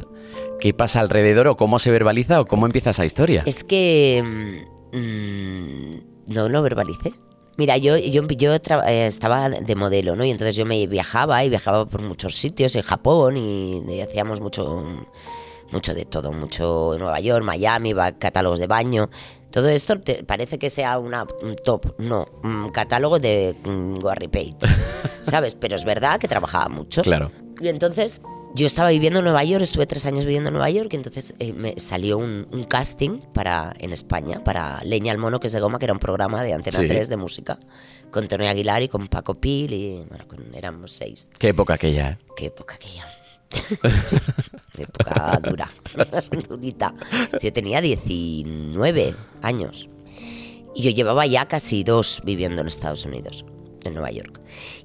¿qué 0.62 0.74
pasa 0.74 1.02
alrededor 1.02 1.48
o 1.48 1.58
cómo 1.58 1.80
se 1.80 1.92
verbaliza 1.92 2.40
o 2.40 2.46
cómo 2.46 2.66
empieza 2.66 2.92
esa 2.92 3.04
historia? 3.06 3.44
Es 3.46 3.64
que 3.66 4.24
mm, 4.94 4.98
mm, 4.98 6.02
no 6.34 6.48
lo 6.48 6.62
verbalicé. 6.62 7.12
Mira, 7.58 7.78
yo, 7.78 7.98
yo, 7.98 8.24
eh, 8.88 9.08
estaba 9.08 9.50
de 9.50 9.76
modelo, 9.76 10.16
¿no? 10.16 10.24
Y 10.24 10.32
entonces 10.32 10.56
yo 10.56 10.66
me 10.66 10.88
viajaba 10.88 11.44
y 11.44 11.50
viajaba 11.50 11.86
por 11.86 12.02
muchos 12.02 12.36
sitios, 12.36 12.76
en 12.76 12.82
Japón, 12.82 13.36
y, 13.38 13.84
y 13.88 14.02
hacíamos 14.02 14.40
mucho, 14.40 14.84
mucho 15.72 15.94
de 15.94 16.06
todo, 16.06 16.32
mucho 16.32 16.94
en 16.94 17.02
Nueva 17.02 17.20
York, 17.20 17.44
Miami, 17.44 17.94
catálogos 18.18 18.60
de 18.60 18.68
baño. 18.68 19.10
Todo 19.52 19.68
esto 19.68 20.00
te- 20.00 20.24
parece 20.24 20.58
que 20.58 20.70
sea 20.70 20.98
una, 20.98 21.28
un 21.44 21.56
top, 21.58 21.94
no, 22.00 22.26
un 22.44 22.70
catálogo 22.70 23.20
de 23.20 23.56
mm, 23.66 24.04
Warry 24.04 24.30
Page, 24.30 24.56
¿sabes? 25.22 25.54
Pero 25.56 25.76
es 25.76 25.84
verdad 25.84 26.20
que 26.20 26.28
trabajaba 26.30 26.70
mucho. 26.70 27.02
Claro. 27.02 27.32
Y 27.60 27.68
entonces 27.68 28.22
yo 28.56 28.68
estaba 28.68 28.90
viviendo 28.90 29.20
en 29.20 29.26
Nueva 29.26 29.44
York, 29.44 29.62
estuve 29.64 29.86
tres 29.86 30.06
años 30.06 30.26
viviendo 30.26 30.50
en 30.50 30.54
Nueva 30.54 30.70
York 30.70 30.90
y 30.92 30.96
entonces 30.98 31.34
eh, 31.40 31.54
me 31.54 31.80
salió 31.80 32.18
un, 32.18 32.48
un 32.52 32.64
casting 32.66 33.20
para 33.34 33.74
en 33.80 33.94
España, 33.94 34.44
para 34.44 34.82
Leña 34.84 35.12
al 35.14 35.18
Mono, 35.18 35.40
que 35.40 35.48
es 35.48 35.54
de 35.54 35.60
goma, 35.60 35.80
que 35.80 35.86
era 35.86 35.94
un 35.94 36.00
programa 36.00 36.44
de 36.44 36.54
Antena 36.54 36.80
Sí. 36.80 36.88
3 36.88 37.08
de 37.10 37.18
música, 37.18 37.60
con 38.12 38.28
Tony 38.28 38.48
Aguilar 38.48 38.84
y 38.84 38.88
con 38.90 39.08
Paco 39.08 39.36
Pil 39.36 39.74
y 39.74 40.04
bueno, 40.10 40.28
con- 40.28 40.54
éramos 40.54 40.92
seis. 40.92 41.30
Qué 41.40 41.50
época 41.50 41.76
aquella. 41.76 42.12
¿eh? 42.12 42.18
Qué 42.36 42.46
época 42.48 42.76
aquella. 42.76 43.08
Sí, 43.98 44.16
época 44.78 45.40
dura, 45.44 45.70
durita. 46.50 46.94
Yo 47.42 47.52
tenía 47.52 47.82
19 47.82 49.16
años 49.42 49.90
y 50.74 50.84
yo 50.84 50.92
llevaba 50.92 51.26
ya 51.26 51.48
casi 51.48 51.84
dos 51.84 52.22
viviendo 52.24 52.62
en 52.62 52.68
Estados 52.68 53.06
Unidos, 53.06 53.46
en 53.84 53.94
Nueva 53.94 54.12
York. 54.12 54.40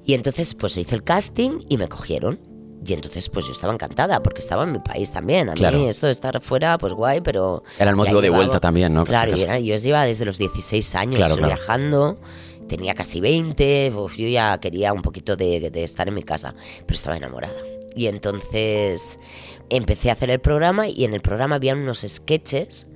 Y 0.05 0.15
entonces 0.15 0.55
pues 0.55 0.77
hice 0.79 0.95
el 0.97 1.05
casting 1.05 1.61
y 1.69 1.77
me 1.79 1.89
cogieron. 1.89 2.41
Y 2.87 2.93
entonces 2.93 3.29
pues 3.29 3.47
yo 3.47 3.53
estaba 3.53 3.73
encantada 3.73 4.23
porque 4.23 4.39
estaba 4.41 4.63
en 4.65 4.73
mi 4.73 4.79
país 4.79 5.11
también. 5.11 5.49
A 5.51 5.55
Claro. 5.55 5.79
mí 5.79 5.89
esto 5.89 6.07
de 6.07 6.13
estar 6.13 6.41
fuera 6.41 6.79
pues 6.79 6.93
guay, 6.93 7.21
pero... 7.21 7.65
Era 7.79 7.91
el 7.91 7.97
motivo 7.97 8.21
de 8.21 8.29
llevaba- 8.29 8.45
vuelta 8.45 8.61
también, 8.61 8.95
¿no? 8.95 9.05
Claro, 9.05 9.35
era- 9.35 9.59
yo 9.59 9.75
iba 9.75 10.05
desde 10.05 10.25
los 10.25 10.39
16 10.39 10.95
años 10.95 11.17
Claro, 11.17 11.37
viajando. 11.37 12.19
Tenía 12.69 12.95
casi 12.95 13.21
20, 13.21 13.93
uf, 13.97 14.17
yo 14.17 14.27
ya 14.29 14.59
quería 14.59 14.93
un 14.93 15.03
poquito 15.03 15.37
de, 15.37 15.71
de 15.71 15.85
estar 15.85 16.09
en 16.09 16.15
mi 16.15 16.23
casa, 16.23 16.55
pero 16.85 16.95
estaba 16.97 17.17
enamorada. 17.17 17.55
Y 17.95 18.09
entonces 18.09 19.19
empecé 19.71 20.11
a 20.11 20.13
hacer 20.13 20.31
el 20.31 20.41
programa 20.41 20.89
y 20.89 21.05
en 21.05 21.15
el 21.15 21.21
programa 21.21 21.57
había 21.57 21.75
unos 21.75 22.05
sketches 22.07 22.87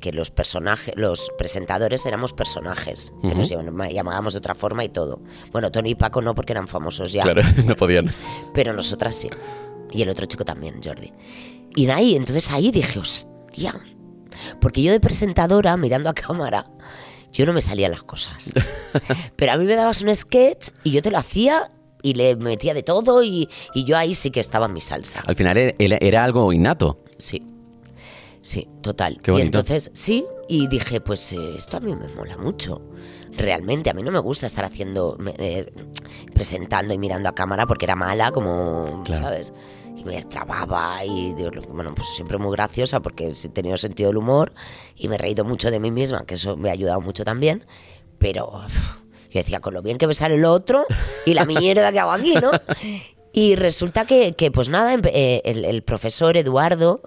que 0.00 0.12
los 0.12 0.30
personajes, 0.30 0.94
los 0.96 1.30
presentadores 1.38 2.04
éramos 2.06 2.32
personajes, 2.32 3.12
que 3.22 3.34
nos 3.34 3.48
llaman- 3.50 3.90
llamábamos 3.90 4.34
de 4.34 4.38
otra 4.38 4.54
forma 4.54 4.84
y 4.84 4.88
todo. 4.88 5.20
Bueno, 5.52 5.70
Tony 5.70 5.90
y 5.90 5.94
Paco 5.94 6.20
no 6.22 6.34
porque 6.34 6.52
eran 6.52 6.68
famosos 6.68 7.12
ya, 7.12 7.22
Claro, 7.22 7.42
no 7.66 7.74
podían. 7.76 8.10
pero 8.54 8.72
nosotras 8.72 9.14
sí. 9.16 9.28
Y 9.92 10.02
el 10.02 10.08
otro 10.10 10.26
chico 10.26 10.44
también, 10.44 10.80
Jordi. 10.84 11.12
Y 11.74 11.88
ahí, 11.90 12.16
entonces 12.16 12.50
ahí 12.50 12.70
dije, 12.70 12.98
hostia. 12.98 13.74
Porque 14.60 14.82
yo 14.82 14.92
de 14.92 15.00
presentadora, 15.00 15.76
mirando 15.76 16.10
a 16.10 16.14
cámara, 16.14 16.64
yo 17.32 17.46
no 17.46 17.52
me 17.52 17.60
salían 17.60 17.90
las 17.90 18.02
cosas. 18.02 18.52
Pero 19.36 19.52
a 19.52 19.56
mí 19.56 19.64
me 19.64 19.74
dabas 19.76 20.02
un 20.02 20.14
sketch 20.14 20.68
y 20.84 20.90
yo 20.90 21.02
te 21.02 21.10
lo 21.10 21.18
hacía 21.18 21.68
y 22.02 22.14
le 22.14 22.36
metía 22.36 22.74
de 22.74 22.82
todo 22.82 23.22
y, 23.22 23.48
y 23.74 23.84
yo 23.84 23.96
ahí 23.96 24.14
sí 24.14 24.30
que 24.30 24.40
estaba 24.40 24.66
en 24.66 24.72
mi 24.74 24.80
salsa. 24.80 25.22
Al 25.26 25.36
final 25.36 25.56
era, 25.56 25.96
era 26.00 26.24
algo 26.24 26.52
innato. 26.52 27.02
Sí. 27.18 27.42
Sí, 28.46 28.68
total. 28.80 29.20
Qué 29.22 29.32
y 29.32 29.40
entonces, 29.40 29.90
sí, 29.92 30.24
y 30.48 30.68
dije, 30.68 31.00
pues 31.00 31.32
eh, 31.32 31.56
esto 31.56 31.78
a 31.78 31.80
mí 31.80 31.92
me 31.96 32.06
mola 32.14 32.36
mucho. 32.36 32.80
Realmente, 33.32 33.90
a 33.90 33.92
mí 33.92 34.04
no 34.04 34.12
me 34.12 34.20
gusta 34.20 34.46
estar 34.46 34.64
haciendo, 34.64 35.18
eh, 35.38 35.72
presentando 36.32 36.94
y 36.94 36.98
mirando 36.98 37.28
a 37.28 37.34
cámara 37.34 37.66
porque 37.66 37.86
era 37.86 37.96
mala, 37.96 38.30
como, 38.30 39.02
Claro. 39.04 39.20
¿sabes? 39.20 39.52
Y 39.96 40.04
me 40.04 40.22
trababa 40.22 41.04
y, 41.04 41.34
bueno, 41.72 41.92
pues 41.96 42.06
siempre 42.14 42.38
muy 42.38 42.52
graciosa 42.52 43.00
porque 43.00 43.26
he 43.26 43.48
tenido 43.48 43.76
sentido 43.78 44.10
del 44.10 44.18
humor 44.18 44.52
y 44.94 45.08
me 45.08 45.16
he 45.16 45.18
reído 45.18 45.44
mucho 45.44 45.72
de 45.72 45.80
mí 45.80 45.90
misma, 45.90 46.24
que 46.24 46.34
eso 46.34 46.56
me 46.56 46.68
ha 46.68 46.72
ayudado 46.72 47.00
mucho 47.00 47.24
también. 47.24 47.66
Pero 48.18 48.60
yo 49.32 49.40
decía, 49.40 49.58
con 49.58 49.74
lo 49.74 49.82
bien 49.82 49.98
que 49.98 50.06
me 50.06 50.14
sale 50.14 50.38
lo 50.38 50.52
otro 50.52 50.86
y 51.24 51.34
la 51.34 51.46
mierda 51.46 51.90
que 51.90 51.98
hago 51.98 52.12
aquí, 52.12 52.34
¿no? 52.34 52.52
Y 53.32 53.54
resulta 53.54 54.06
que, 54.06 54.32
que, 54.32 54.50
pues 54.50 54.70
nada, 54.70 54.94
eh, 54.94 55.42
el, 55.44 55.66
el 55.66 55.82
profesor 55.82 56.38
Eduardo 56.38 57.02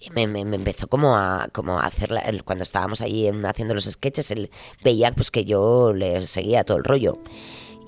em, 0.00 0.12
me, 0.14 0.26
me- 0.26 0.44
me 0.44 0.56
empezó 0.56 0.86
como 0.88 1.16
a, 1.16 1.48
como 1.52 1.78
a 1.78 1.86
hacer, 1.86 2.10
la- 2.10 2.24
cuando 2.44 2.64
estábamos 2.64 3.00
ahí 3.00 3.26
em, 3.26 3.44
haciendo 3.44 3.74
los 3.74 3.84
sketches, 3.84 4.30
él 4.30 4.50
veía 4.82 5.12
pues 5.12 5.30
que 5.30 5.44
yo 5.44 5.92
le 5.92 6.20
seguía 6.22 6.64
todo 6.64 6.78
el 6.78 6.84
rollo. 6.84 7.18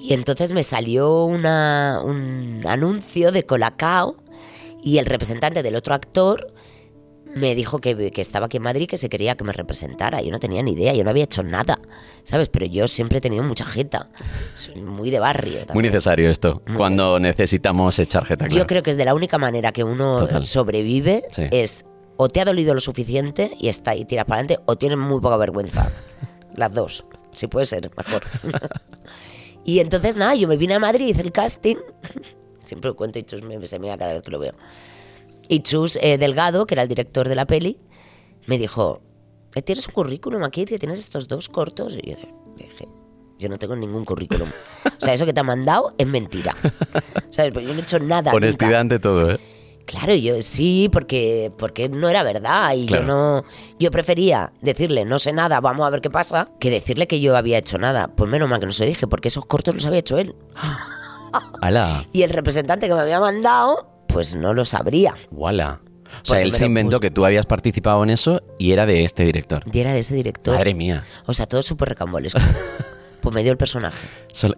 Y 0.00 0.14
entonces 0.14 0.52
me 0.52 0.62
salió 0.64 1.24
una, 1.24 2.00
un 2.04 2.62
anuncio 2.66 3.30
de 3.32 3.44
Colacao 3.44 4.16
y 4.82 4.98
el 4.98 5.06
representante 5.06 5.62
del 5.62 5.76
otro 5.76 5.94
actor 5.94 6.52
me 7.34 7.54
dijo 7.54 7.78
que, 7.78 8.10
que 8.10 8.20
estaba 8.20 8.44
aquí 8.46 8.58
en 8.58 8.64
Madrid, 8.64 8.86
que 8.86 8.98
se 8.98 9.08
quería 9.08 9.36
que 9.36 9.44
me 9.44 9.52
representara. 9.54 10.20
Yo 10.20 10.30
no 10.32 10.38
tenía 10.38 10.62
ni 10.62 10.72
idea, 10.72 10.92
yo 10.92 11.02
no 11.02 11.08
había 11.10 11.24
hecho 11.24 11.42
nada, 11.42 11.78
¿sabes? 12.24 12.48
Pero 12.50 12.66
yo 12.66 12.88
siempre 12.88 13.18
he 13.18 13.20
tenido 13.22 13.42
mucha 13.42 13.64
jeta. 13.64 14.10
Soy 14.54 14.74
muy 14.82 15.10
de 15.10 15.18
barrio. 15.18 15.58
Muy 15.60 15.66
también. 15.66 15.92
necesario 15.92 16.28
esto, 16.28 16.62
cuando 16.76 17.18
necesitamos 17.18 17.98
echar 18.00 18.26
jeta, 18.26 18.46
claro. 18.48 18.58
Yo 18.60 18.66
creo 18.66 18.82
que 18.82 18.90
es 18.90 18.96
de 18.98 19.04
la 19.06 19.14
única 19.14 19.38
manera 19.38 19.72
que 19.72 19.82
uno 19.82 20.16
Total. 20.16 20.44
sobrevive 20.44 21.22
Sí. 21.30 21.44
es 21.50 21.86
o 22.22 22.28
te 22.28 22.40
ha 22.40 22.44
dolido 22.44 22.72
lo 22.72 22.80
suficiente 22.80 23.50
y 23.58 23.66
está 23.66 23.96
y 23.96 24.04
tiras 24.04 24.26
para 24.26 24.42
adelante 24.42 24.62
o 24.66 24.76
tienes 24.76 24.96
muy 24.96 25.20
poca 25.20 25.36
vergüenza. 25.36 25.90
Las 26.54 26.72
dos, 26.72 27.04
si 27.32 27.48
puede 27.48 27.66
ser, 27.66 27.90
mejor. 27.96 28.22
y 29.64 29.80
entonces 29.80 30.16
nada, 30.16 30.36
yo 30.36 30.46
me 30.46 30.56
vine 30.56 30.74
a 30.74 30.78
Madrid, 30.78 31.08
hice 31.08 31.22
el 31.22 31.32
casting. 31.32 31.76
Siempre 32.62 32.90
lo 32.90 32.96
cuento 32.96 33.18
y 33.18 33.24
Chus 33.24 33.42
me, 33.42 33.66
se 33.66 33.80
mira 33.80 33.98
cada 33.98 34.12
vez 34.12 34.22
que 34.22 34.30
lo 34.30 34.38
veo. 34.38 34.54
Y 35.48 35.60
Chus 35.64 35.98
eh, 36.00 36.16
Delgado, 36.16 36.64
que 36.64 36.76
era 36.76 36.84
el 36.84 36.88
director 36.88 37.28
de 37.28 37.34
la 37.34 37.44
peli, 37.44 37.80
me 38.46 38.56
dijo, 38.56 39.02
"Eh, 39.56 39.62
¿tienes 39.62 39.88
un 39.88 39.94
currículum 39.94 40.44
aquí? 40.44 40.64
que 40.64 40.78
¿Tienes 40.78 41.00
estos 41.00 41.26
dos 41.26 41.48
cortos? 41.48 41.98
Y 42.00 42.10
yo 42.10 42.16
dije, 42.56 42.86
yo 43.40 43.48
no 43.48 43.58
tengo 43.58 43.74
ningún 43.74 44.04
currículum. 44.04 44.48
O 44.84 45.04
sea, 45.04 45.12
eso 45.12 45.26
que 45.26 45.32
te 45.32 45.40
han 45.40 45.46
mandado 45.46 45.92
es 45.98 46.06
mentira. 46.06 46.54
¿Sabes? 47.30 47.52
Pues 47.52 47.66
yo 47.66 47.72
no 47.74 47.80
he 47.80 47.82
hecho 47.82 47.98
nada. 47.98 48.32
Honestidad 48.32 48.68
nunca. 48.68 48.80
ante 48.80 48.98
todo, 49.00 49.32
¿eh? 49.32 49.40
Claro, 49.84 50.14
yo 50.14 50.40
sí, 50.42 50.88
porque, 50.92 51.52
porque 51.58 51.88
no 51.88 52.08
era 52.08 52.22
verdad 52.22 52.74
y 52.74 52.86
Claro. 52.86 53.02
yo 53.02 53.06
no. 53.08 53.44
Yo 53.78 53.90
prefería 53.90 54.52
decirle 54.62 55.04
no 55.04 55.18
sé 55.18 55.32
nada, 55.32 55.60
vamos 55.60 55.86
a 55.86 55.90
ver 55.90 56.00
qué 56.00 56.10
pasa, 56.10 56.48
que 56.60 56.70
decirle 56.70 57.06
que 57.06 57.20
yo 57.20 57.36
había 57.36 57.58
hecho 57.58 57.78
nada. 57.78 58.08
Pues 58.08 58.30
menos 58.30 58.48
mal 58.48 58.60
que 58.60 58.66
no 58.66 58.72
se 58.72 58.86
dije, 58.86 59.06
porque 59.06 59.28
esos 59.28 59.46
cortos 59.46 59.74
los 59.74 59.86
había 59.86 59.98
hecho 60.00 60.18
él. 60.18 60.34
hala, 61.60 62.06
Y 62.12 62.22
el 62.22 62.30
representante 62.30 62.88
que 62.88 62.94
me 62.94 63.00
había 63.00 63.20
mandado, 63.20 63.88
pues 64.08 64.34
no 64.36 64.54
lo 64.54 64.64
sabría. 64.64 65.14
wala. 65.30 65.80
O 66.22 66.24
sea, 66.26 66.42
él 66.42 66.52
se 66.52 66.66
inventó 66.66 67.00
que 67.00 67.10
tú 67.10 67.24
habías 67.24 67.46
participado 67.46 68.02
en 68.02 68.10
eso 68.10 68.42
y 68.58 68.72
era 68.72 68.84
de 68.84 69.02
este 69.04 69.24
director. 69.24 69.64
Y 69.72 69.78
era 69.80 69.94
de 69.94 70.00
ese 70.00 70.14
director. 70.14 70.54
Madre 70.54 70.74
mía. 70.74 71.04
O 71.24 71.32
sea, 71.32 71.46
todo 71.46 71.62
súper 71.62 71.88
recambolesco. 71.88 72.38
pues 73.22 73.34
me 73.34 73.42
dio 73.42 73.52
el 73.52 73.56
personaje. 73.58 74.06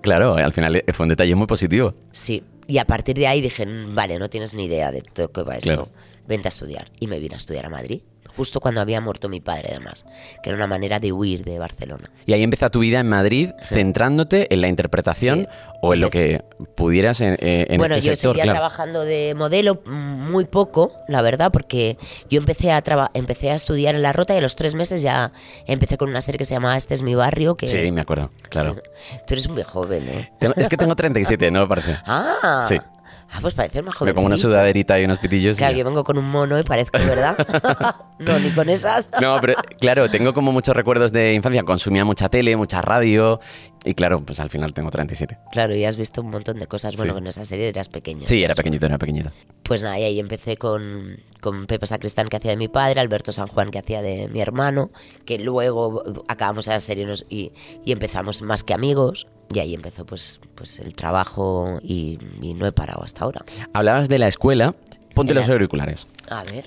Claro, 0.00 0.34
al 0.34 0.52
final 0.52 0.74
eh, 0.76 0.84
fue 0.92 1.04
un 1.04 1.10
detalle 1.10 1.34
muy 1.36 1.46
positivo. 1.46 1.94
Sí. 2.10 2.42
Y 2.66 2.78
a 2.78 2.86
partir 2.86 3.14
de 3.16 3.26
ahí 3.26 3.40
dije, 3.40 3.64
"Mm, 3.66 3.94
vale, 3.94 4.18
no 4.18 4.28
tienes 4.28 4.54
ni 4.54 4.64
idea 4.64 4.90
de 4.90 5.02
todo 5.02 5.30
qué 5.30 5.42
va 5.42 5.56
esto. 5.56 5.72
Claro. 5.72 5.88
Vente 6.26 6.48
a 6.48 6.50
estudiar. 6.50 6.86
Y 6.98 7.06
me 7.06 7.20
vine 7.20 7.34
a 7.34 7.36
estudiar 7.36 7.66
a 7.66 7.70
Madrid. 7.70 8.00
Justo 8.36 8.60
cuando 8.60 8.80
había 8.80 9.00
muerto 9.00 9.28
mi 9.28 9.40
padre, 9.40 9.68
además. 9.70 10.04
Que 10.42 10.50
era 10.50 10.56
una 10.56 10.66
manera 10.66 10.98
de 10.98 11.12
huir 11.12 11.44
de 11.44 11.58
Barcelona. 11.58 12.04
Y 12.26 12.32
ahí 12.32 12.42
empieza 12.42 12.68
tu 12.68 12.80
vida 12.80 13.00
en 13.00 13.08
Madrid, 13.08 13.50
centrándote 13.68 14.52
en 14.52 14.60
la 14.60 14.68
interpretación 14.68 15.40
Sí. 15.40 15.46
o 15.82 15.94
en 15.94 16.00
lo 16.00 16.10
que 16.10 16.44
pudieras 16.76 17.20
en, 17.20 17.34
eh, 17.40 17.66
en 17.68 17.78
bueno, 17.78 17.94
este 17.94 18.08
yo 18.08 18.16
sector, 18.16 18.32
seguía 18.32 18.44
claro. 18.44 18.58
trabajando 18.58 19.04
de 19.04 19.34
modelo 19.34 19.82
mm, 19.84 20.30
muy 20.30 20.44
poco, 20.46 20.92
la 21.08 21.22
verdad, 21.22 21.50
porque 21.52 21.96
yo 22.30 22.38
empecé 22.38 22.72
a 22.72 22.82
empecé 23.14 23.50
a 23.50 23.54
estudiar 23.54 23.94
en 23.94 24.02
La 24.02 24.12
Rota 24.12 24.34
y 24.34 24.38
a 24.38 24.40
los 24.40 24.56
tres 24.56 24.74
meses 24.74 25.02
ya 25.02 25.32
empecé 25.66 25.96
con 25.96 26.08
una 26.10 26.20
serie 26.20 26.38
que 26.38 26.44
se 26.44 26.54
llamaba 26.54 26.76
Este 26.76 26.94
es 26.94 27.02
mi 27.02 27.14
barrio, 27.14 27.56
que 27.56 27.66
Sí, 27.66 27.90
me 27.92 28.00
acuerdo, 28.00 28.30
claro. 28.48 28.76
tú 29.26 29.34
eres 29.34 29.48
muy 29.48 29.62
joven, 29.62 30.08
¿eh? 30.08 30.30
Es 30.56 30.68
que 30.68 30.76
tengo 30.76 30.94
37, 30.96 31.50
¿no 31.50 31.60
me 31.62 31.66
parece? 31.66 31.96
Ah, 32.06 32.62
Sí. 32.68 32.78
Ah 33.34 33.38
pues 33.40 33.54
pareces 33.54 33.82
más 33.82 33.94
joven. 33.94 34.10
Me 34.10 34.14
pongo 34.14 34.26
una 34.26 34.36
sudaderita 34.36 34.98
y 35.00 35.04
unos 35.04 35.18
pitillos. 35.18 35.56
y 35.56 35.58
Claro, 35.58 35.72
ya. 35.72 35.78
yo 35.78 35.84
vengo 35.84 36.04
con 36.04 36.16
un 36.18 36.30
mono 36.30 36.58
y 36.58 36.62
parezco, 36.62 36.98
¿verdad? 36.98 37.36
no, 38.18 38.38
ni 38.38 38.50
con 38.50 38.68
esas. 38.68 39.10
No, 39.20 39.38
pero 39.40 39.54
claro, 39.80 40.08
tengo 40.08 40.32
como 40.34 40.52
muchos 40.52 40.74
recuerdos 40.76 41.12
de 41.12 41.34
infancia. 41.34 41.62
Consumía 41.64 42.04
mucha 42.04 42.28
tele, 42.28 42.56
mucha 42.56 42.80
radio. 42.80 43.40
Y 43.84 43.94
claro, 43.94 44.24
pues 44.24 44.40
al 44.40 44.48
final 44.50 44.72
tengo 44.72 44.90
37. 44.90 45.36
Claro, 45.52 45.74
y 45.76 45.84
has 45.84 45.96
visto 45.96 46.22
un 46.22 46.30
montón 46.30 46.58
de 46.58 46.66
cosas. 46.66 46.96
Bueno, 46.96 47.12
Sí. 47.12 47.18
en 47.18 47.26
esa 47.26 47.44
serie 47.44 47.68
eras 47.68 47.88
pequeño. 47.88 48.26
Sí, 48.26 48.42
era 48.42 48.54
pequeñito, 48.54 48.86
era 48.86 48.96
pequeñito. 48.98 49.30
Pues 49.62 49.82
nada, 49.82 49.98
y 49.98 50.04
ahí 50.04 50.20
empecé 50.20 50.56
con, 50.56 51.18
con 51.40 51.66
Pepe 51.66 51.86
Sacristán, 51.86 52.28
que 52.28 52.36
hacía 52.38 52.52
de 52.52 52.56
mi 52.56 52.68
padre, 52.68 53.00
Alberto 53.00 53.30
San 53.32 53.46
Juan, 53.46 53.70
que 53.70 53.78
hacía 53.78 54.00
de 54.00 54.28
mi 54.28 54.40
hermano, 54.40 54.90
que 55.26 55.38
luego 55.38 56.02
acabamos 56.28 56.66
la 56.66 56.80
serie 56.80 57.06
y, 57.28 57.52
y 57.84 57.92
empezamos 57.92 58.40
más 58.42 58.64
que 58.64 58.72
amigos. 58.74 59.26
Y 59.52 59.58
ahí 59.58 59.74
empezó 59.74 60.06
pues, 60.06 60.40
pues 60.54 60.78
el 60.78 60.94
trabajo 60.94 61.78
y, 61.82 62.18
y 62.40 62.54
no 62.54 62.66
he 62.66 62.72
parado 62.72 63.02
hasta 63.04 63.24
ahora. 63.24 63.44
Hablabas 63.74 64.08
de 64.08 64.18
la 64.18 64.28
escuela. 64.28 64.74
Ponte 65.14 65.34
los 65.34 65.48
auriculares. 65.48 66.06
A 66.30 66.42
ver. 66.44 66.64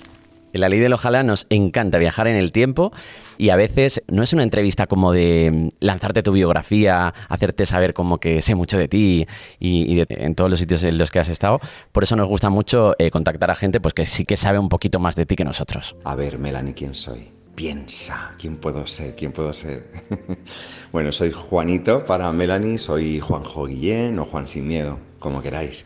En 0.52 0.60
la 0.60 0.68
ley 0.68 0.78
del 0.78 0.92
ojalá 0.92 1.22
nos 1.22 1.46
encanta 1.50 1.98
viajar 1.98 2.26
en 2.26 2.36
el 2.36 2.52
tiempo 2.52 2.92
y 3.36 3.50
a 3.50 3.56
veces 3.56 4.02
no 4.08 4.22
es 4.22 4.32
una 4.32 4.42
entrevista 4.42 4.86
como 4.86 5.12
de 5.12 5.50
mm, 5.52 5.68
lanzarte 5.80 6.22
tu 6.22 6.32
biografía, 6.32 7.14
hacerte 7.28 7.66
saber 7.66 7.94
como 7.94 8.18
que 8.18 8.42
sé 8.42 8.54
mucho 8.54 8.78
de 8.78 8.88
ti 8.88 9.26
y, 9.58 10.04
en 10.08 10.34
todos 10.34 10.50
los 10.50 10.58
sitios 10.60 10.82
en 10.82 10.98
los 10.98 11.10
que 11.10 11.20
has 11.20 11.28
estado. 11.28 11.60
Por 11.92 12.02
eso 12.02 12.16
nos 12.16 12.28
gusta 12.28 12.50
mucho 12.50 12.94
eh, 12.98 13.10
contactar 13.10 13.50
a 13.50 13.54
gente 13.54 13.80
pues 13.80 13.94
que 13.94 14.06
sí 14.06 14.24
que 14.24 14.36
sabe 14.36 14.58
un 14.58 14.68
poquito 14.68 14.98
más 14.98 15.16
de 15.16 15.26
ti 15.26 15.36
que 15.36 15.44
nosotros. 15.44 15.96
A 16.04 16.14
ver, 16.14 16.38
Melanie, 16.38 16.74
¿quién 16.74 16.94
soy? 16.94 17.28
Piensa, 17.54 18.34
¿quién 18.38 18.56
puedo 18.56 18.86
ser? 18.86 19.16
¿Quién 19.16 19.32
puedo 19.32 19.52
ser? 19.52 19.90
bueno, 20.92 21.10
soy 21.10 21.32
Juanito 21.32 22.04
para 22.04 22.30
Melanie, 22.32 22.78
soy 22.78 23.18
Juanjo 23.18 23.66
Guillén 23.66 24.18
o 24.18 24.24
Juan 24.24 24.46
Sin 24.46 24.68
Miedo, 24.68 24.98
como 25.18 25.42
queráis. 25.42 25.84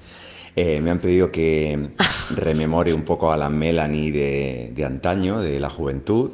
Eh, 0.54 0.80
me 0.80 0.90
han 0.90 0.98
pedido 0.98 1.32
que 1.32 1.88
rememore 2.30 2.92
un 2.92 3.02
poco 3.02 3.32
a 3.32 3.36
la 3.36 3.48
Melanie 3.48 4.12
de, 4.12 4.72
de 4.74 4.84
antaño, 4.84 5.40
de 5.40 5.58
la 5.58 5.70
juventud, 5.70 6.32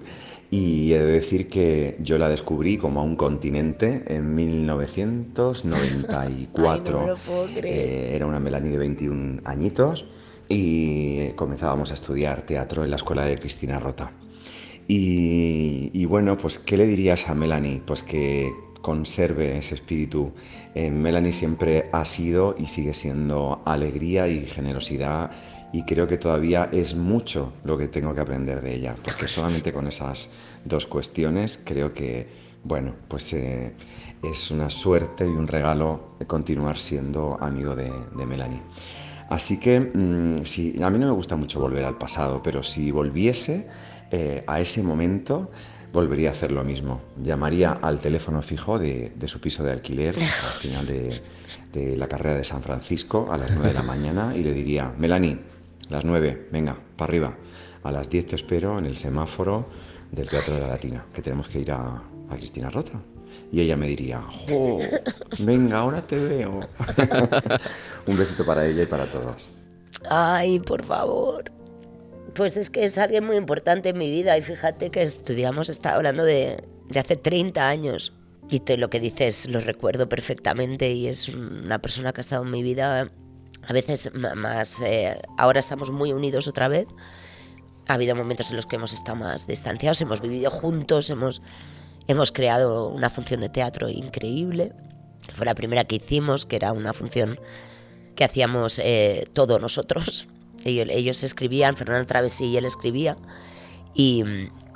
y 0.50 0.92
he 0.92 0.98
de 0.98 1.12
decir 1.12 1.48
que 1.48 1.96
yo 2.00 2.18
la 2.18 2.28
descubrí 2.28 2.76
como 2.78 3.00
a 3.00 3.02
un 3.02 3.16
continente 3.16 4.04
en 4.06 4.34
1994. 4.34 6.98
Ay, 6.98 7.06
no 7.06 7.12
lo 7.12 7.16
puedo 7.16 7.46
creer. 7.46 7.66
Eh, 7.66 8.16
era 8.16 8.26
una 8.26 8.40
Melanie 8.40 8.70
de 8.70 8.78
21 8.78 9.42
añitos 9.44 10.06
y 10.48 11.32
comenzábamos 11.32 11.90
a 11.90 11.94
estudiar 11.94 12.42
teatro 12.42 12.84
en 12.84 12.90
la 12.90 12.96
escuela 12.96 13.26
de 13.26 13.38
Cristina 13.38 13.78
Rota. 13.78 14.12
Y, 14.90 15.90
y 15.92 16.06
bueno, 16.06 16.38
pues, 16.38 16.58
¿qué 16.58 16.78
le 16.78 16.86
dirías 16.86 17.28
a 17.28 17.34
Melanie? 17.34 17.82
Pues 17.84 18.02
que 18.02 18.50
conserve 18.80 19.58
ese 19.58 19.74
espíritu. 19.74 20.32
Eh, 20.74 20.90
Melanie 20.90 21.32
siempre 21.32 21.88
ha 21.92 22.04
sido 22.04 22.54
y 22.58 22.66
sigue 22.66 22.94
siendo 22.94 23.62
alegría 23.64 24.28
y 24.28 24.46
generosidad 24.46 25.30
y 25.72 25.82
creo 25.82 26.06
que 26.06 26.16
todavía 26.16 26.68
es 26.72 26.94
mucho 26.94 27.52
lo 27.64 27.76
que 27.76 27.88
tengo 27.88 28.14
que 28.14 28.20
aprender 28.20 28.62
de 28.62 28.74
ella, 28.74 28.94
porque 29.02 29.28
solamente 29.28 29.72
con 29.72 29.86
esas 29.86 30.30
dos 30.64 30.86
cuestiones 30.86 31.60
creo 31.62 31.92
que, 31.92 32.26
bueno, 32.64 32.94
pues 33.08 33.32
eh, 33.34 33.74
es 34.22 34.50
una 34.50 34.70
suerte 34.70 35.24
y 35.24 35.30
un 35.30 35.46
regalo 35.46 36.16
continuar 36.26 36.78
siendo 36.78 37.36
amigo 37.40 37.76
de, 37.76 37.92
de 38.16 38.26
Melanie. 38.26 38.62
Así 39.28 39.58
que, 39.58 39.80
mm, 39.80 40.44
si, 40.44 40.82
a 40.82 40.88
mí 40.90 40.98
no 40.98 41.06
me 41.06 41.12
gusta 41.12 41.36
mucho 41.36 41.60
volver 41.60 41.84
al 41.84 41.98
pasado, 41.98 42.42
pero 42.42 42.62
si 42.62 42.90
volviese 42.90 43.68
eh, 44.10 44.42
a 44.46 44.60
ese 44.60 44.82
momento, 44.82 45.50
volvería 45.92 46.30
a 46.30 46.32
hacer 46.32 46.52
lo 46.52 46.64
mismo. 46.64 47.00
Llamaría 47.22 47.72
al 47.72 47.98
teléfono 47.98 48.42
fijo 48.42 48.78
de, 48.78 49.12
de 49.14 49.28
su 49.28 49.40
piso 49.40 49.64
de 49.64 49.72
alquiler 49.72 50.14
al 50.18 50.60
final 50.60 50.86
de, 50.86 51.20
de 51.72 51.96
la 51.96 52.08
carrera 52.08 52.36
de 52.36 52.44
San 52.44 52.62
Francisco 52.62 53.28
a 53.30 53.38
las 53.38 53.50
9 53.50 53.68
de 53.68 53.74
la 53.74 53.82
mañana 53.82 54.34
y 54.36 54.42
le 54.42 54.52
diría, 54.52 54.92
Melanie, 54.98 55.38
las 55.88 56.04
9, 56.04 56.48
venga, 56.52 56.76
para 56.96 57.10
arriba. 57.10 57.36
A 57.82 57.92
las 57.92 58.10
10 58.10 58.26
te 58.26 58.36
espero 58.36 58.78
en 58.78 58.86
el 58.86 58.96
semáforo 58.96 59.68
del 60.10 60.28
Teatro 60.28 60.54
de 60.54 60.60
la 60.60 60.68
Latina, 60.68 61.04
que 61.12 61.22
tenemos 61.22 61.48
que 61.48 61.60
ir 61.60 61.72
a, 61.72 62.02
a 62.30 62.36
Cristina 62.36 62.70
Rota. 62.70 62.92
Y 63.52 63.60
ella 63.60 63.76
me 63.76 63.86
diría, 63.86 64.20
¡Jo! 64.48 64.78
Venga, 65.38 65.78
ahora 65.78 66.02
te 66.02 66.16
veo. 66.18 66.60
Un 68.06 68.16
besito 68.16 68.44
para 68.44 68.66
ella 68.66 68.82
y 68.82 68.86
para 68.86 69.08
todos. 69.08 69.48
Ay, 70.08 70.60
por 70.60 70.84
favor. 70.84 71.50
Pues 72.38 72.56
es 72.56 72.70
que 72.70 72.84
es 72.84 72.98
alguien 72.98 73.26
muy 73.26 73.36
importante 73.36 73.88
en 73.88 73.98
mi 73.98 74.08
vida 74.08 74.38
y 74.38 74.42
fíjate 74.42 74.90
que 74.90 75.02
estudiamos, 75.02 75.68
está 75.68 75.96
hablando 75.96 76.22
de, 76.22 76.62
de 76.88 77.00
hace 77.00 77.16
30 77.16 77.68
años 77.68 78.12
y 78.48 78.60
todo 78.60 78.76
lo 78.76 78.90
que 78.90 79.00
dices 79.00 79.50
lo 79.50 79.58
recuerdo 79.58 80.08
perfectamente 80.08 80.92
y 80.92 81.08
es 81.08 81.28
una 81.30 81.80
persona 81.80 82.12
que 82.12 82.20
ha 82.20 82.22
estado 82.22 82.44
en 82.44 82.52
mi 82.52 82.62
vida 82.62 83.10
a 83.66 83.72
veces 83.72 84.12
más... 84.14 84.80
eh, 84.82 85.20
ahora 85.36 85.58
estamos 85.58 85.90
muy 85.90 86.12
unidos 86.12 86.46
otra 86.46 86.68
vez. 86.68 86.86
Ha 87.88 87.94
habido 87.94 88.14
momentos 88.14 88.50
en 88.50 88.56
los 88.56 88.66
que 88.66 88.76
hemos 88.76 88.92
estado 88.92 89.16
más 89.16 89.48
distanciados, 89.48 90.00
hemos 90.00 90.20
vivido 90.20 90.52
juntos, 90.52 91.10
hemos, 91.10 91.42
hemos 92.06 92.30
creado 92.30 92.86
una 92.90 93.10
función 93.10 93.40
de 93.40 93.48
teatro 93.48 93.88
increíble. 93.88 94.74
Fue 95.34 95.44
la 95.44 95.56
primera 95.56 95.82
que 95.86 95.96
hicimos, 95.96 96.46
que 96.46 96.54
era 96.54 96.70
una 96.70 96.92
función 96.92 97.40
que 98.14 98.22
hacíamos 98.22 98.78
eh, 98.78 99.26
todos 99.32 99.60
nosotros. 99.60 100.28
Ellos, 100.68 100.88
ellos 100.90 101.22
escribían, 101.22 101.76
Fernando 101.76 102.06
Travesí 102.06 102.46
y 102.46 102.56
él 102.56 102.64
escribía. 102.64 103.16
Y, 103.94 104.24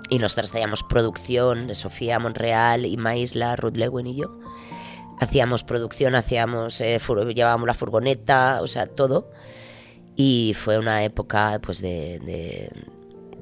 y 0.08 0.18
nosotros 0.18 0.50
hacíamos 0.50 0.82
producción 0.82 1.74
Sofía 1.74 2.18
Monreal, 2.18 2.86
y 2.86 2.96
Maisla, 2.96 3.56
Ruth 3.56 3.76
Lewin 3.76 4.06
y 4.06 4.16
yo. 4.16 4.38
Hacíamos 5.20 5.62
producción, 5.62 6.14
hacíamos, 6.14 6.80
eh, 6.80 6.98
llevábamos 7.34 7.66
la 7.66 7.74
furgoneta, 7.74 8.60
o 8.60 8.66
sea, 8.66 8.86
todo. 8.86 9.30
Y 10.16 10.54
fue 10.54 10.78
una 10.78 11.04
época 11.04 11.60
pues 11.62 11.80
de, 11.80 12.18
de, 12.18 12.70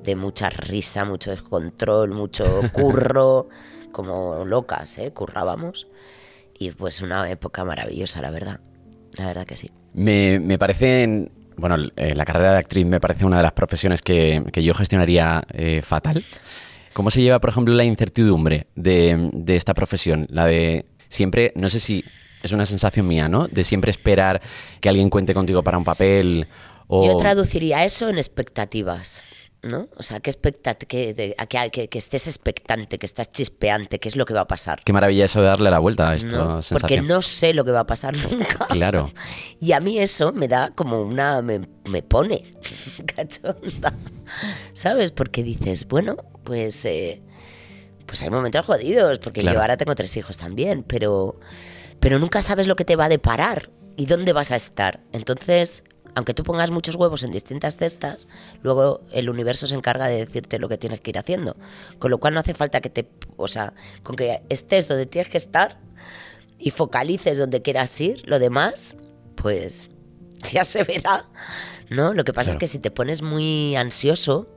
de 0.02 0.16
mucha 0.16 0.50
risa, 0.50 1.04
mucho 1.04 1.30
descontrol, 1.30 2.10
mucho 2.10 2.44
curro, 2.72 3.48
como 3.92 4.44
locas, 4.44 4.98
¿eh? 4.98 5.12
currábamos. 5.12 5.88
Y 6.58 6.72
pues 6.72 7.00
una 7.00 7.30
época 7.30 7.64
maravillosa, 7.64 8.20
la 8.20 8.30
verdad. 8.30 8.60
La 9.16 9.26
verdad 9.26 9.46
que 9.46 9.56
sí. 9.56 9.70
Me, 9.92 10.38
me 10.38 10.58
parece, 10.58 11.30
bueno, 11.60 11.76
eh, 11.96 12.14
la 12.14 12.24
carrera 12.24 12.52
de 12.52 12.58
actriz 12.58 12.86
me 12.86 13.00
parece 13.00 13.24
una 13.24 13.36
de 13.36 13.42
las 13.42 13.52
profesiones 13.52 14.00
que, 14.02 14.42
que 14.52 14.62
yo 14.62 14.74
gestionaría 14.74 15.44
eh, 15.52 15.82
fatal. 15.82 16.24
¿Cómo 16.92 17.10
se 17.10 17.22
lleva, 17.22 17.38
por 17.38 17.50
ejemplo, 17.50 17.74
la 17.74 17.84
incertidumbre 17.84 18.66
de, 18.74 19.30
de 19.32 19.56
esta 19.56 19.74
profesión? 19.74 20.26
La 20.30 20.46
de 20.46 20.86
siempre, 21.08 21.52
no 21.54 21.68
sé 21.68 21.78
si 21.78 22.04
es 22.42 22.52
una 22.52 22.66
sensación 22.66 23.06
mía, 23.06 23.28
¿no? 23.28 23.46
De 23.46 23.62
siempre 23.62 23.90
esperar 23.90 24.40
que 24.80 24.88
alguien 24.88 25.10
cuente 25.10 25.34
contigo 25.34 25.62
para 25.62 25.78
un 25.78 25.84
papel 25.84 26.46
o... 26.88 27.06
Yo 27.06 27.16
traduciría 27.16 27.84
eso 27.84 28.08
en 28.08 28.16
expectativas, 28.16 29.22
¿no? 29.62 29.88
O 29.96 30.02
sea, 30.02 30.20
que, 30.20 30.32
que, 30.88 31.14
de- 31.14 31.36
que, 31.70 31.88
que- 31.88 31.98
estés 31.98 32.26
expectante, 32.26 32.98
que 32.98 33.06
estás 33.06 33.30
chispeante, 33.30 33.98
qué 33.98 34.08
es 34.08 34.16
lo 34.16 34.24
que 34.24 34.32
va 34.34 34.40
a 34.40 34.46
pasar. 34.46 34.82
Qué 34.84 34.92
maravilla 34.92 35.26
eso 35.26 35.40
de 35.40 35.46
darle 35.48 35.70
la 35.70 35.78
vuelta 35.78 36.10
a 36.10 36.18
sensación. 36.18 36.80
Porque 36.80 37.02
no 37.02 37.20
sé 37.22 37.52
lo 37.52 37.64
que 37.64 37.70
va 37.70 37.80
a 37.80 37.86
pasar 37.86 38.16
nunca. 38.16 38.66
Claro. 38.70 39.12
Y 39.60 39.72
a 39.72 39.80
mí 39.80 39.98
eso 39.98 40.32
me 40.32 40.48
da 40.48 40.70
como 40.70 41.02
una. 41.02 41.42
me, 41.42 41.68
me 41.84 42.02
pone 42.02 42.54
cachonda. 43.16 43.92
¿Sabes? 44.72 45.10
Porque 45.12 45.42
dices, 45.42 45.86
bueno, 45.88 46.16
pues. 46.44 46.84
eh, 46.84 47.22
pues 48.06 48.22
hay 48.22 48.30
momentos 48.30 48.64
jodidos, 48.66 49.18
porque 49.20 49.40
Claro. 49.42 49.56
yo 49.56 49.60
ahora 49.62 49.76
tengo 49.76 49.94
tres 49.94 50.16
hijos 50.16 50.38
también, 50.38 50.82
pero. 50.82 51.38
Pero 52.00 52.18
nunca 52.18 52.40
sabes 52.40 52.66
lo 52.66 52.76
que 52.76 52.84
te 52.86 52.96
va 52.96 53.04
a 53.04 53.08
deparar 53.10 53.70
y 53.96 54.06
dónde 54.06 54.32
vas 54.32 54.52
a 54.52 54.56
estar. 54.56 55.00
Entonces. 55.12 55.84
Aunque 56.14 56.34
tú 56.34 56.42
pongas 56.42 56.70
muchos 56.70 56.96
huevos 56.96 57.22
en 57.22 57.30
distintas 57.30 57.76
cestas, 57.76 58.26
luego 58.62 59.02
el 59.12 59.30
universo 59.30 59.66
se 59.66 59.74
encarga 59.76 60.06
de 60.08 60.16
decirte 60.24 60.58
lo 60.58 60.68
que 60.68 60.76
tienes 60.78 61.00
que 61.00 61.10
ir 61.10 61.18
haciendo. 61.18 61.56
Con 61.98 62.10
lo 62.10 62.18
cual 62.18 62.34
no 62.34 62.40
hace 62.40 62.54
falta 62.54 62.80
que 62.80 62.90
te, 62.90 63.08
o 63.36 63.48
sea, 63.48 63.74
con 64.02 64.16
que 64.16 64.42
estés 64.48 64.88
donde 64.88 65.06
tienes 65.06 65.30
que 65.30 65.36
estar, 65.38 65.78
y 66.58 66.70
focalices 66.70 67.38
donde 67.38 67.62
quieras 67.62 67.98
ir, 68.00 68.22
lo 68.28 68.38
demás, 68.38 68.96
pues 69.36 69.88
ya 70.52 70.64
se 70.64 70.84
verá, 70.84 71.28
¿no? 71.88 72.12
Lo 72.12 72.24
que 72.24 72.32
pasa 72.32 72.50
Claro. 72.50 72.58
es 72.58 72.60
que 72.60 72.66
si 72.66 72.78
te 72.78 72.90
pones 72.90 73.22
muy 73.22 73.76
ansioso, 73.76 74.48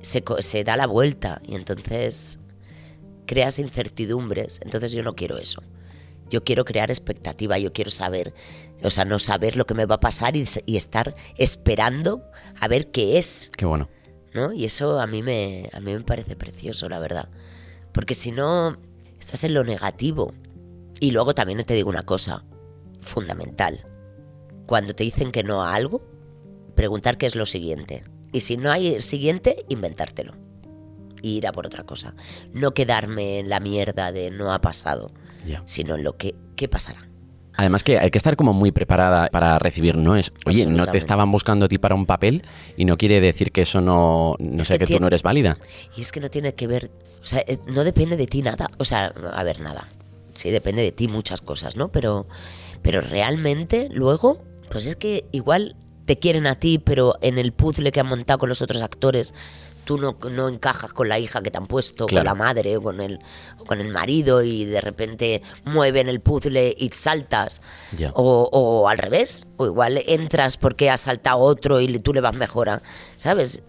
se, 0.00 0.22
se 0.40 0.64
da 0.64 0.76
la 0.76 0.86
vuelta 0.86 1.40
y 1.46 1.54
entonces 1.54 2.38
creas 3.26 3.58
incertidumbres. 3.58 4.60
Entonces 4.62 4.92
yo 4.92 5.02
no 5.02 5.12
quiero 5.14 5.38
eso. 5.38 5.62
Yo 6.30 6.44
quiero 6.44 6.64
crear 6.64 6.90
expectativa, 6.90 7.58
yo 7.58 7.72
quiero 7.72 7.90
saber, 7.90 8.34
o 8.82 8.90
sea, 8.90 9.04
no 9.04 9.18
saber 9.18 9.56
lo 9.56 9.66
que 9.66 9.74
me 9.74 9.86
va 9.86 9.96
a 9.96 10.00
pasar 10.00 10.36
y, 10.36 10.44
y 10.66 10.76
estar 10.76 11.14
esperando 11.36 12.22
a 12.60 12.68
ver 12.68 12.90
qué 12.90 13.18
es, 13.18 13.50
Qué 13.56 13.66
bueno. 13.66 13.88
¿no? 14.34 14.52
Y 14.52 14.64
eso 14.64 15.00
a 15.00 15.06
mí 15.06 15.22
me, 15.22 15.68
a 15.72 15.80
mí 15.80 15.92
me 15.92 16.00
parece 16.00 16.36
precioso, 16.36 16.88
la 16.88 16.98
verdad. 16.98 17.28
Porque 17.92 18.14
si 18.14 18.30
no, 18.30 18.78
estás 19.18 19.44
en 19.44 19.54
lo 19.54 19.64
negativo. 19.64 20.34
Y 21.00 21.10
luego 21.12 21.34
también 21.34 21.62
te 21.64 21.74
digo 21.74 21.90
una 21.90 22.02
cosa 22.02 22.44
fundamental. 23.00 23.84
Cuando 24.66 24.94
te 24.94 25.04
dicen 25.04 25.32
que 25.32 25.44
no 25.44 25.62
a 25.62 25.74
algo, 25.74 26.02
preguntar 26.74 27.18
qué 27.18 27.26
es 27.26 27.36
lo 27.36 27.46
siguiente. 27.46 28.04
Y 28.32 28.40
si 28.40 28.56
no 28.56 28.70
hay 28.70 28.94
el 28.94 29.02
siguiente, 29.02 29.64
inventártelo. 29.68 30.34
Y 31.22 31.36
ir 31.36 31.46
a 31.46 31.52
por 31.52 31.66
otra 31.66 31.84
cosa. 31.84 32.14
No 32.52 32.74
quedarme 32.74 33.38
en 33.38 33.48
la 33.48 33.60
mierda 33.60 34.12
de 34.12 34.30
no 34.30 34.52
ha 34.52 34.60
pasado, 34.60 35.10
sino 35.64 35.96
en 35.96 36.04
lo 36.04 36.16
que 36.16 36.36
¿qué 36.56 36.68
pasará. 36.68 37.07
Además 37.58 37.82
que 37.82 37.98
hay 37.98 38.12
que 38.12 38.18
estar 38.18 38.36
como 38.36 38.52
muy 38.52 38.70
preparada 38.70 39.28
para 39.32 39.58
recibir 39.58 39.96
no 39.96 40.14
es, 40.14 40.32
oye, 40.46 40.64
no 40.64 40.86
te 40.86 40.96
estaban 40.96 41.32
buscando 41.32 41.64
a 41.64 41.68
ti 41.68 41.76
para 41.76 41.96
un 41.96 42.06
papel 42.06 42.44
y 42.76 42.84
no 42.84 42.96
quiere 42.96 43.20
decir 43.20 43.50
que 43.50 43.62
eso 43.62 43.80
no, 43.80 44.36
no 44.38 44.60
Es 44.62 44.68
sea 44.68 44.78
que 44.78 44.86
que 44.86 44.94
tú 44.94 45.00
no 45.00 45.08
eres 45.08 45.24
válida. 45.24 45.58
Y 45.96 46.02
es 46.02 46.12
que 46.12 46.20
no 46.20 46.30
tiene 46.30 46.54
que 46.54 46.68
ver, 46.68 46.88
o 47.20 47.26
sea, 47.26 47.42
eh, 47.48 47.58
no 47.66 47.82
depende 47.82 48.16
de 48.16 48.28
ti 48.28 48.42
nada, 48.42 48.70
o 48.78 48.84
sea, 48.84 49.06
a 49.06 49.42
ver, 49.42 49.58
nada. 49.58 49.88
Sí, 50.34 50.50
depende 50.50 50.82
de 50.82 50.92
ti 50.92 51.08
muchas 51.08 51.40
cosas, 51.40 51.74
¿no? 51.74 51.88
Pero, 51.88 52.28
pero 52.80 53.00
realmente 53.00 53.88
luego, 53.90 54.40
pues 54.70 54.86
es 54.86 54.94
que 54.94 55.24
igual 55.32 55.74
te 56.04 56.16
quieren 56.16 56.46
a 56.46 56.54
ti, 56.54 56.78
pero 56.78 57.16
en 57.22 57.38
el 57.38 57.50
puzzle 57.50 57.90
que 57.90 57.98
han 57.98 58.06
montado 58.06 58.38
con 58.38 58.48
los 58.48 58.62
otros 58.62 58.82
actores, 58.82 59.34
tú 59.88 59.96
no, 59.96 60.18
no 60.30 60.48
encajas 60.48 60.92
con 60.92 61.08
la 61.08 61.18
hija 61.18 61.40
que 61.40 61.50
te 61.50 61.56
han 61.56 61.66
puesto, 61.66 62.04
Claro. 62.04 62.24
con 62.30 62.38
la 62.38 62.44
madre, 62.44 62.76
o 62.76 62.82
con 62.82 63.00
el, 63.00 63.18
o 63.58 63.64
con 63.64 63.80
el 63.80 63.88
marido, 63.88 64.42
y 64.42 64.66
de 64.66 64.82
repente 64.82 65.40
mueven 65.64 66.10
el 66.10 66.20
puzzle 66.20 66.74
y 66.76 66.90
saltas. 66.92 67.62
O, 68.12 68.48
o 68.52 68.86
al 68.88 68.98
revés, 68.98 69.46
o 69.56 69.64
igual 69.64 70.02
entras 70.06 70.58
porque 70.58 70.90
ha 70.90 70.98
saltado 70.98 71.38
otro 71.38 71.80
y 71.80 71.98
tú 72.00 72.12
le 72.12 72.20
vas 72.20 72.34
mejor, 72.34 72.68
a- 72.68 72.82
¿sabes? 73.16 73.62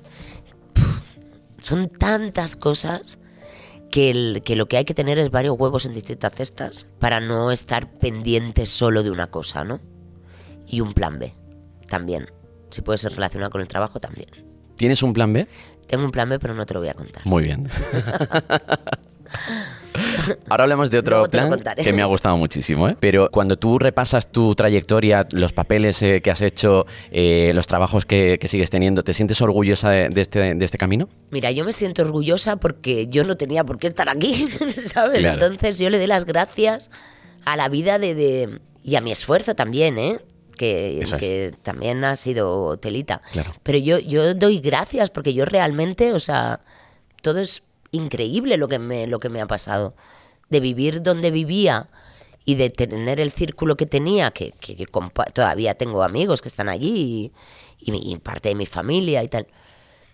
son 1.59 1.89
tantas 1.89 2.55
cosas 2.55 3.17
que, 3.91 4.09
el- 4.09 4.41
que 4.43 4.55
lo 4.55 4.67
que 4.67 4.77
hay 4.77 4.85
que 4.85 4.93
tener 4.93 5.19
es 5.19 5.31
varios 5.31 5.57
huevos 5.57 5.85
en 5.85 5.93
distintas 5.93 6.33
cestas 6.35 6.85
para 6.99 7.19
no 7.19 7.51
estar 7.51 7.91
pendiente 7.97 8.65
solo 8.65 9.03
de 9.03 9.11
una 9.11 9.27
cosa, 9.31 9.63
¿no? 9.63 9.79
Y 10.67 10.81
un 10.81 10.93
plan 10.93 11.17
B 11.19 11.33
también. 11.87 12.29
Si 12.69 12.81
puede 12.81 12.97
ser 12.97 13.13
relacionado 13.13 13.49
con 13.51 13.61
el 13.61 13.67
trabajo, 13.67 13.99
también. 13.99 14.29
¿Tienes 14.77 15.01
un 15.03 15.11
plan 15.13 15.33
B? 15.33 15.47
Tengo 15.89 16.05
un 16.05 16.11
plan 16.11 16.29
B, 16.29 16.37
pero 16.39 16.53
no 16.53 16.65
te 16.65 16.73
lo 16.75 16.79
voy 16.79 16.89
a 16.89 16.93
contar. 16.93 17.25
Muy 17.25 17.43
bien. 17.43 17.67
Ahora 20.49 20.63
hablamos 20.63 20.89
de 20.89 20.97
otro 20.99 21.25
plan 21.27 21.51
que 21.75 21.93
me 21.93 22.01
ha 22.01 22.05
gustado 22.05 22.37
muchísimo, 22.37 22.87
¿eh? 22.87 22.95
Pero 22.99 23.29
cuando 23.31 23.57
tú 23.57 23.77
repasas 23.79 24.31
tu 24.31 24.55
trayectoria, 24.55 25.27
los 25.31 25.51
papeles 25.53 26.01
eh, 26.01 26.21
que 26.21 26.31
has 26.31 26.41
hecho, 26.41 26.85
eh, 27.11 27.51
los 27.53 27.67
trabajos 27.67 28.05
que, 28.05 28.37
que 28.39 28.47
sigues 28.47 28.69
teniendo, 28.69 29.03
¿te 29.03 29.13
sientes 29.13 29.41
orgullosa 29.41 29.89
de, 29.91 30.09
de 30.09 30.21
este, 30.21 30.53
de 30.55 30.65
este 30.65 30.77
camino? 30.77 31.09
Mira, 31.31 31.51
yo 31.51 31.65
me 31.65 31.73
siento 31.73 32.01
orgullosa 32.03 32.55
porque 32.57 33.07
yo 33.07 33.23
no 33.23 33.35
tenía 33.37 33.63
por 33.63 33.77
qué 33.77 33.87
estar 33.87 34.09
aquí, 34.09 34.45
¿sabes? 34.69 35.19
Claro. 35.21 35.43
Entonces 35.45 35.79
yo 35.79 35.89
le 35.89 35.97
doy 35.97 36.07
las 36.07 36.25
gracias 36.25 36.91
a 37.45 37.55
la 37.57 37.67
vida 37.69 37.99
de, 37.99 38.15
de- 38.15 38.59
y 38.83 38.95
a 38.95 39.01
mi 39.01 39.11
esfuerzo 39.11 39.55
también, 39.55 39.97
¿eh? 39.97 40.19
Que, 40.59 41.05
que 41.17 41.55
también 41.63 42.03
ha 42.03 42.17
sido 42.17 42.77
telita. 42.77 43.21
Claro. 43.31 43.53
Pero 43.63 43.77
yo, 43.77 43.97
yo 43.99 44.33
doy 44.33 44.59
gracias 44.59 45.09
porque 45.09 45.33
yo 45.33 45.45
realmente, 45.45 46.11
o 46.11 46.19
sea, 46.19 46.59
todo 47.21 47.39
es 47.39 47.63
increíble 47.91 48.57
lo 48.57 48.67
que 48.67 48.77
me, 48.77 49.07
lo 49.07 49.19
que 49.19 49.29
me 49.29 49.39
ha 49.39 49.47
pasado. 49.47 49.95
De 50.49 50.59
vivir 50.59 51.01
donde 51.01 51.31
vivía 51.31 51.87
y 52.43 52.55
de 52.55 52.69
tener 52.69 53.21
el 53.21 53.31
círculo 53.31 53.77
que 53.77 53.85
tenía, 53.85 54.31
que, 54.31 54.51
que 54.51 54.75
yo 54.75 54.85
todavía 55.33 55.75
tengo 55.75 56.03
amigos 56.03 56.41
que 56.41 56.49
están 56.49 56.67
allí 56.67 57.31
y 57.79 58.17
parte 58.17 58.49
de 58.49 58.55
mi 58.55 58.65
familia 58.65 59.23
y 59.23 59.29
tal 59.29 59.47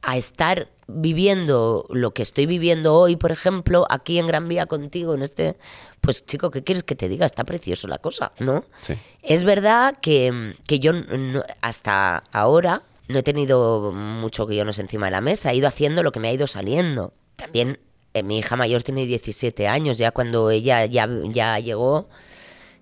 a 0.05 0.17
estar 0.17 0.69
viviendo 0.87 1.85
lo 1.89 2.11
que 2.11 2.21
estoy 2.21 2.45
viviendo 2.45 2.95
hoy, 2.95 3.15
por 3.15 3.31
ejemplo, 3.31 3.85
aquí 3.89 4.19
en 4.19 4.27
Gran 4.27 4.47
Vía 4.47 4.65
contigo, 4.67 5.13
en 5.15 5.21
este, 5.23 5.57
pues 6.01 6.25
chico, 6.25 6.51
¿qué 6.51 6.63
quieres 6.63 6.83
que 6.83 6.95
te 6.95 7.09
diga? 7.09 7.25
Está 7.25 7.43
precioso 7.43 7.87
la 7.87 7.97
cosa, 7.97 8.31
¿no? 8.39 8.65
Sí. 8.81 8.93
Es 9.23 9.43
verdad 9.43 9.97
que, 10.01 10.55
que 10.67 10.79
yo 10.79 10.93
no- 10.93 11.43
hasta 11.61 12.17
ahora 12.31 12.83
no 13.07 13.17
he 13.19 13.23
tenido 13.23 13.91
mucho 13.93 14.45
guiones 14.45 14.77
encima 14.79 15.07
de 15.07 15.11
la 15.13 15.21
mesa, 15.21 15.51
he 15.51 15.55
ido 15.55 15.67
haciendo 15.67 16.03
lo 16.03 16.11
que 16.11 16.19
me 16.19 16.27
ha 16.29 16.33
ido 16.33 16.47
saliendo. 16.47 17.13
También 17.35 17.79
eh, 18.13 18.23
mi 18.23 18.37
hija 18.37 18.55
mayor 18.55 18.83
tiene 18.83 19.05
17 19.05 19.67
años, 19.67 19.97
ya 19.97 20.11
cuando 20.11 20.49
ella 20.51 20.85
ya, 20.85 21.07
ya 21.31 21.59
llegó, 21.59 22.07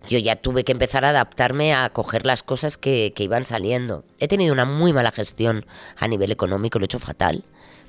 yo 0.08 0.20
ya 0.20 0.36
tuve 0.36 0.64
que 0.64 0.72
empezar 0.72 1.06
a 1.06 1.10
adaptarme 1.10 1.74
a 1.74 1.90
coger 1.90 2.26
las 2.26 2.44
cosas 2.44 2.78
que, 2.78 3.14
iban 3.18 3.46
saliendo. 3.46 4.04
He 4.20 4.28
tenido 4.28 4.54
una 4.54 4.66
muy 4.66 4.94
mala 4.94 5.12
gestión 5.12 5.66
a 5.98 6.08
nivel 6.08 6.32
económico, 6.32 6.80
lo 6.80 6.84
he 6.84 6.88
hecho 6.88 7.00
fatal, 7.00 7.44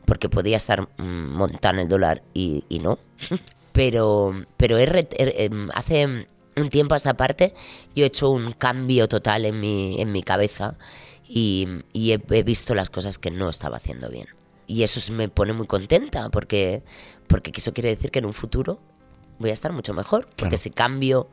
porque 0.04 0.28
podía 0.28 0.56
estar 0.56 0.82
mm, 0.96 1.36
montando 1.36 1.82
el 1.82 1.88
dólar 1.88 2.22
y, 2.32 2.64
no. 2.80 2.98
Pero, 3.72 4.44
pero 4.56 4.78
he 4.78 5.08
em, 5.18 5.68
hace 5.74 6.06
un 6.06 6.68
tiempo 6.70 6.94
a 6.94 6.96
esta 6.96 7.14
parte 7.14 7.54
yo 7.96 8.04
he 8.04 8.06
hecho 8.06 8.30
un 8.30 8.52
cambio 8.52 9.08
total 9.08 9.46
en 9.46 9.58
mi, 9.58 10.00
en 10.00 10.12
mi 10.12 10.22
cabeza 10.22 10.76
y, 11.28 11.66
he, 11.92 12.20
he 12.30 12.42
visto 12.44 12.76
las 12.76 12.88
cosas 12.88 13.18
que 13.18 13.32
no 13.32 13.50
estaba 13.50 13.78
haciendo 13.78 14.08
bien. 14.10 14.28
Y 14.68 14.84
eso 14.84 15.12
me 15.12 15.28
pone 15.28 15.52
muy 15.52 15.66
contenta 15.66 16.30
porque, 16.30 16.84
porque 17.26 17.50
eso 17.54 17.72
quiere 17.72 17.88
decir 17.88 18.12
que 18.12 18.20
en 18.20 18.26
un 18.26 18.32
futuro 18.32 18.78
voy 19.38 19.50
a 19.50 19.52
estar 19.52 19.72
mucho 19.72 19.92
mejor. 19.94 20.22
Porque 20.26 20.40
Claro. 20.42 20.56
si 20.58 20.70
cambio, 20.70 21.28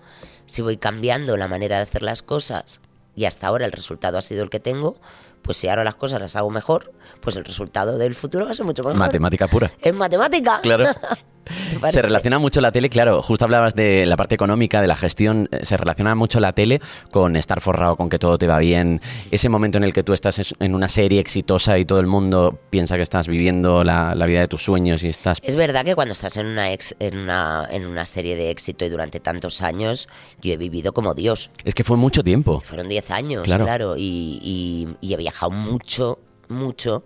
si 0.45 0.61
voy 0.61 0.77
cambiando 0.77 1.37
la 1.37 1.47
manera 1.47 1.77
de 1.77 1.83
hacer 1.83 2.01
las 2.03 2.21
cosas 2.21 2.81
y 3.15 3.25
hasta 3.25 3.47
ahora 3.47 3.65
el 3.65 3.71
resultado 3.71 4.17
ha 4.17 4.21
sido 4.21 4.43
el 4.43 4.49
que 4.49 4.59
tengo, 4.59 4.97
Pues 5.43 5.57
si 5.57 5.67
ahora 5.67 5.83
las 5.83 5.95
cosas 5.95 6.21
las 6.21 6.35
hago 6.35 6.51
mejor, 6.51 6.93
pues 7.19 7.35
el 7.35 7.43
resultado 7.43 7.97
del 7.97 8.13
futuro 8.13 8.45
va 8.45 8.51
a 8.51 8.53
ser 8.53 8.63
mucho 8.63 8.83
mejor. 8.83 8.99
Matemática 8.99 9.47
pura. 9.47 9.71
Es 9.81 9.91
matemática. 9.91 10.59
Claro. 10.61 10.85
Se 11.89 12.01
relaciona 12.01 12.39
mucho 12.39 12.61
la 12.61 12.71
tele, 12.71 12.89
claro, 12.89 13.21
justo 13.21 13.45
hablabas 13.45 13.73
de 13.75 14.05
la 14.05 14.15
parte 14.17 14.35
económica, 14.35 14.81
de 14.81 14.87
la 14.87 14.95
gestión, 14.95 15.47
eh, 15.51 15.65
se 15.65 15.75
relaciona 15.77 16.13
mucho 16.15 16.39
la 16.39 16.53
tele 16.53 16.79
con 17.11 17.35
estar 17.35 17.61
forrado, 17.61 17.95
con 17.95 18.09
que 18.09 18.19
todo 18.19 18.37
te 18.37 18.47
va 18.47 18.59
bien, 18.59 19.01
ese 19.31 19.49
momento 19.49 19.77
en 19.77 19.83
el 19.83 19.93
que 19.93 20.03
tú 20.03 20.13
estás 20.13 20.39
es- 20.39 20.53
en 20.59 20.75
una 20.75 20.87
serie 20.87 21.19
exitosa 21.19 21.77
y 21.77 21.85
todo 21.85 21.99
el 21.99 22.07
mundo 22.07 22.59
piensa 22.69 22.95
que 22.95 23.01
estás 23.01 23.27
viviendo 23.27 23.83
la, 23.83 24.13
la 24.15 24.25
vida 24.25 24.39
de 24.41 24.47
tus 24.47 24.63
sueños 24.63 25.03
y 25.03 25.07
estás... 25.07 25.39
Es 25.41 25.55
verdad 25.55 25.83
que 25.83 25.95
cuando 25.95 26.13
estás 26.13 26.37
en 26.37 26.45
una, 26.47 26.71
ex- 26.71 26.95
en, 26.99 27.17
una, 27.17 27.67
en 27.71 27.85
una 27.85 28.05
serie 28.05 28.35
de 28.35 28.49
éxito 28.51 28.85
y 28.85 28.89
durante 28.89 29.19
tantos 29.19 29.61
años, 29.61 30.07
yo 30.41 30.53
he 30.53 30.57
vivido 30.57 30.93
como 30.93 31.13
Dios. 31.13 31.51
Es 31.63 31.73
que 31.75 31.83
fue 31.83 31.97
mucho 31.97 32.23
tiempo. 32.23 32.61
Fueron 32.61 32.87
10 32.89 33.11
años, 33.11 33.43
Claro. 33.43 33.65
claro, 33.65 33.97
y, 33.97 34.39
y- 34.43 34.87
y 35.01 35.13
he 35.13 35.17
viajado 35.17 35.51
mucho, 35.51 36.19
mucho, 36.49 37.03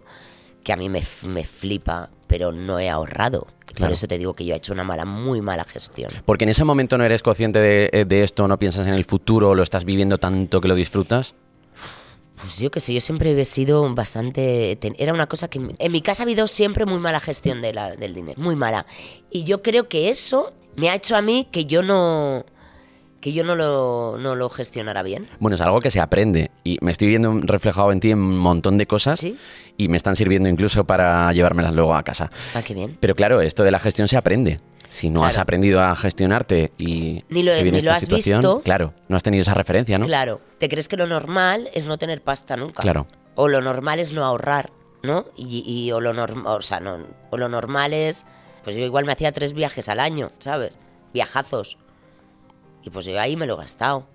que 0.64 0.74
a 0.74 0.76
mí 0.76 0.90
me, 0.90 1.02
me 1.28 1.44
flipa, 1.44 2.10
pero 2.28 2.52
no 2.52 2.80
he 2.80 2.90
ahorrado. 2.90 3.48
Claro. 3.66 3.90
Por 3.90 3.92
eso 3.94 4.08
te 4.08 4.18
digo 4.18 4.34
que 4.36 4.46
yo 4.46 4.54
he 4.54 4.58
hecho 4.58 4.72
una 4.74 4.84
mala, 4.84 5.06
muy 5.06 5.42
mala 5.42 5.64
gestión. 5.66 6.12
Porque 6.26 6.46
en 6.46 6.50
ese 6.50 6.64
momento 6.64 6.98
no 6.98 7.04
eres 7.04 7.22
consciente 7.24 7.60
de, 7.60 7.90
eh, 7.92 8.06
de 8.06 8.24
esto, 8.24 8.48
no 8.48 8.58
piensas 8.58 8.88
en 8.88 8.94
el 8.94 9.04
futuro, 9.06 9.54
lo 9.54 9.64
estás 9.64 9.84
viviendo 9.86 10.18
tanto 10.18 10.62
que 10.62 10.68
lo 10.68 10.76
disfrutas. 10.76 11.36
Pues 12.42 12.60
yo 12.60 12.70
que 12.70 12.80
sé, 12.80 12.94
yo 12.94 13.02
siempre 13.02 13.40
he 13.40 13.46
sido 13.46 13.92
bastante... 13.96 14.78
Era 14.98 15.14
una 15.14 15.28
cosa 15.28 15.48
que... 15.50 15.60
En 15.78 15.92
mi 15.92 16.02
casa 16.02 16.24
ha 16.24 16.26
habido 16.26 16.48
siempre 16.48 16.86
muy 16.86 17.00
mala 17.00 17.20
gestión 17.20 17.62
de 17.62 17.74
la- 17.74 17.96
del 17.96 18.14
dinero, 18.14 18.40
muy 18.42 18.56
mala. 18.56 18.86
Y 19.32 19.46
yo 19.46 19.62
creo 19.62 19.88
que 19.90 20.10
eso 20.10 20.54
me 20.76 20.90
ha 20.90 20.96
hecho 20.96 21.16
a 21.16 21.22
mí 21.22 21.48
que 21.52 21.66
yo 21.66 21.82
no... 21.82 22.46
que 23.26 23.34
yo 23.34 23.44
no 23.44 23.56
lo, 23.56 24.20
no 24.20 24.36
lo 24.36 24.50
gestionara 24.50 25.02
bien. 25.02 25.26
Bueno, 25.40 25.56
es 25.56 25.62
algo 25.62 25.80
que 25.80 25.90
se 25.90 26.00
aprende 26.00 26.52
y 26.64 26.78
me 26.82 26.92
estoy 26.92 27.08
viendo 27.08 27.34
reflejado 27.42 27.92
en 27.92 28.00
ti 28.00 28.12
en 28.12 28.20
un 28.20 28.38
montón 28.38 28.78
de 28.78 28.86
cosas 28.86 29.20
¿Sí? 29.20 29.36
y 29.78 29.88
me 29.88 29.98
están 29.98 30.16
sirviendo 30.16 30.48
incluso 30.48 30.84
para 30.86 31.34
llevármelas 31.34 31.74
luego 31.74 31.96
a 31.96 32.04
casa. 32.04 32.30
Ah, 32.54 32.62
qué 32.62 32.76
bien. 32.76 32.96
Pero 33.00 33.16
claro, 33.16 33.42
esto 33.42 33.64
de 33.64 33.72
la 33.72 33.80
gestión 33.80 34.08
se 34.08 34.16
aprende. 34.16 34.60
Si 34.92 35.10
no 35.10 35.26
has 35.26 35.40
aprendido 35.40 35.82
a 35.82 35.96
gestionarte 35.96 36.72
y 36.78 37.24
Ni 37.30 37.42
lo- 37.42 37.52
te 37.56 37.64
viene 37.64 37.80
ni 37.80 37.84
lo 37.84 37.94
has 37.94 38.02
situación, 38.02 38.42
visto. 38.42 38.62
claro, 38.62 38.94
no 39.08 39.16
has 39.18 39.24
tenido 39.24 39.42
esa 39.42 39.56
referencia, 39.56 39.98
¿no? 39.98 40.06
Claro, 40.06 40.40
te 40.60 40.70
crees 40.70 40.88
que 40.88 40.96
lo 40.96 41.08
normal 41.08 41.68
es 41.74 41.88
no 41.88 41.98
tener 41.98 42.22
pasta 42.22 42.56
nunca. 42.56 42.84
Claro. 42.84 43.08
O 43.34 43.48
lo 43.48 43.60
normal 43.64 43.98
es 43.98 44.12
no 44.14 44.24
ahorrar, 44.24 44.70
¿no? 45.02 45.26
Y, 45.36 45.64
y- 45.66 45.92
o 45.94 46.00
lo 46.00 46.14
normal, 46.14 46.58
o 46.60 46.62
sea, 46.62 46.80
no, 46.80 47.00
o 47.32 47.38
lo 47.40 47.50
normal 47.50 47.92
es, 47.92 48.28
pues 48.64 48.76
yo 48.76 48.84
igual 48.86 49.06
me 49.06 49.14
hacía 49.14 49.32
tres 49.32 49.54
viajes 49.54 49.90
al 49.90 50.00
año, 50.00 50.32
¿sabes? 50.38 50.78
Viajazos. 51.12 51.80
Y 52.86 52.92
pues 52.92 53.06
yo 53.06 53.20
ahí 53.20 53.36
me 53.36 53.48
lo 53.48 53.56
he 53.56 53.58
gastado. 53.58 54.08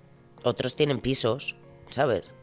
Otros 0.43 0.75
tienen 0.75 1.01
pisos, 1.01 1.55
¿sabes? 1.89 2.33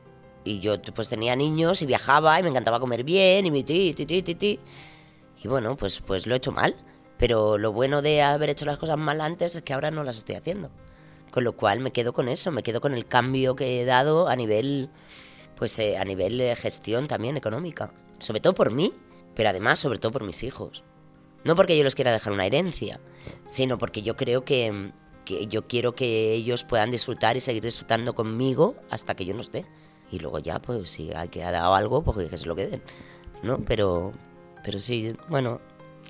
Y 0.44 0.60
yo 0.60 0.80
pues 0.94 1.08
tenía 1.08 1.34
niños 1.34 1.82
y 1.82 1.86
viajaba 1.86 2.38
y 2.38 2.42
me 2.42 2.50
encantaba 2.50 2.78
comer 2.78 3.02
bien 3.02 3.46
y 3.46 3.50
mi 3.50 3.64
ti, 3.64 3.94
ti, 3.94 4.06
ti, 4.06 4.22
ti, 4.22 4.34
ti. 4.34 4.60
Y 5.42 5.48
bueno, 5.48 5.76
pues, 5.76 6.00
pues 6.00 6.26
lo 6.26 6.34
he 6.34 6.36
hecho 6.36 6.52
mal. 6.52 6.76
Pero 7.16 7.58
lo 7.58 7.72
bueno 7.72 8.00
de 8.02 8.22
haber 8.22 8.50
hecho 8.50 8.64
las 8.64 8.78
cosas 8.78 8.96
mal 8.96 9.20
antes 9.20 9.56
es 9.56 9.62
que 9.62 9.72
ahora 9.72 9.90
no 9.90 10.04
las 10.04 10.18
estoy 10.18 10.36
haciendo. 10.36 10.70
Con 11.32 11.44
lo 11.44 11.56
cual 11.56 11.80
me 11.80 11.90
quedo 11.90 12.12
con 12.12 12.28
eso, 12.28 12.52
me 12.52 12.62
quedo 12.62 12.80
con 12.80 12.94
el 12.94 13.06
cambio 13.06 13.56
que 13.56 13.80
he 13.80 13.84
dado 13.84 14.28
a 14.28 14.36
nivel, 14.36 14.88
pues 15.56 15.78
eh, 15.78 15.98
a 15.98 16.04
nivel 16.04 16.38
de 16.38 16.54
gestión 16.54 17.08
también 17.08 17.36
económica. 17.36 17.92
Sobre 18.20 18.40
todo 18.40 18.54
por 18.54 18.70
mí, 18.70 18.92
pero 19.34 19.48
además 19.48 19.80
sobre 19.80 19.98
todo 19.98 20.12
por 20.12 20.24
mis 20.24 20.42
hijos. 20.44 20.84
No 21.44 21.56
porque 21.56 21.76
yo 21.76 21.84
les 21.84 21.94
quiera 21.94 22.12
dejar 22.12 22.32
una 22.32 22.46
herencia, 22.46 23.00
sino 23.46 23.78
porque 23.78 24.02
yo 24.02 24.16
creo 24.16 24.44
que, 24.44 24.92
que 25.36 25.46
yo 25.46 25.66
quiero 25.68 25.94
que 25.94 26.32
ellos 26.32 26.64
puedan 26.64 26.90
disfrutar 26.90 27.36
y 27.36 27.40
seguir 27.40 27.62
disfrutando 27.62 28.14
conmigo 28.14 28.74
hasta 28.90 29.14
que 29.14 29.26
yo 29.26 29.34
no 29.34 29.42
esté. 29.42 29.66
Y 30.10 30.18
luego 30.20 30.38
ya, 30.38 30.58
pues 30.60 30.88
si 30.90 31.10
ha 31.12 31.26
dado 31.50 31.74
algo, 31.74 32.02
pues 32.02 32.30
que 32.30 32.38
se 32.38 32.46
lo 32.46 32.56
queden. 32.56 32.82
¿No? 33.42 33.58
Pero, 33.66 34.12
pero 34.64 34.80
sí, 34.80 35.14
bueno, 35.28 35.60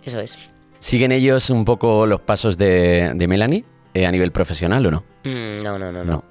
eso 0.05 0.21
es. 0.21 0.39
¿Siguen 0.79 1.11
ellos 1.11 1.51
un 1.51 1.65
poco 1.65 2.07
los 2.07 2.21
pasos 2.21 2.57
de, 2.57 3.11
de 3.15 3.27
Melanie 3.27 3.65
eh, 3.93 4.07
a 4.07 4.13
nivel 4.13 4.31
profesional 4.31 4.87
o 4.87 4.91
no? 4.93 5.05
Mm, 5.25 5.63
No, 5.65 5.79
no, 5.79 5.91
No. 5.91 6.05
no, 6.05 6.05
no. 6.05 6.25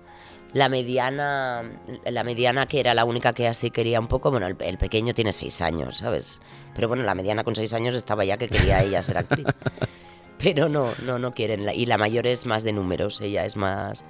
La 0.54 0.70
mediana, 0.70 1.62
la 2.06 2.24
mediana 2.24 2.68
que 2.68 2.80
era 2.80 2.94
la 2.94 3.04
única 3.04 3.34
que 3.34 3.48
así 3.50 3.70
quería 3.70 4.00
un 4.00 4.08
poco, 4.08 4.32
bueno, 4.32 4.48
el, 4.48 4.56
el 4.62 4.78
pequeño 4.78 5.14
tiene 5.14 5.34
seis 5.34 5.62
años, 5.62 5.98
¿sabes? 5.98 6.40
Pero 6.74 6.88
bueno, 6.88 7.04
la 7.04 7.14
mediana 7.16 7.44
con 7.44 7.54
seis 7.54 7.74
años 7.74 7.94
estaba 7.96 8.24
ya 8.24 8.38
que 8.38 8.48
quería 8.48 8.82
ella 8.82 9.04
ser 9.04 9.18
actriz. 9.18 9.46
Pero 10.38 10.70
no, 10.70 10.94
no, 11.04 11.20
no 11.20 11.32
quieren. 11.32 11.66
Y 11.74 11.86
la 11.86 11.98
mayor 11.98 12.28
es 12.28 12.46
más 12.46 12.64
de 12.64 12.74
números, 12.74 13.22
ella 13.22 13.46
es 13.46 13.56
más... 13.56 14.06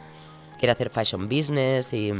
Quiere 0.59 0.71
hacer 0.71 0.89
fashion 0.89 1.29
business 1.29 1.93
y 1.93 2.11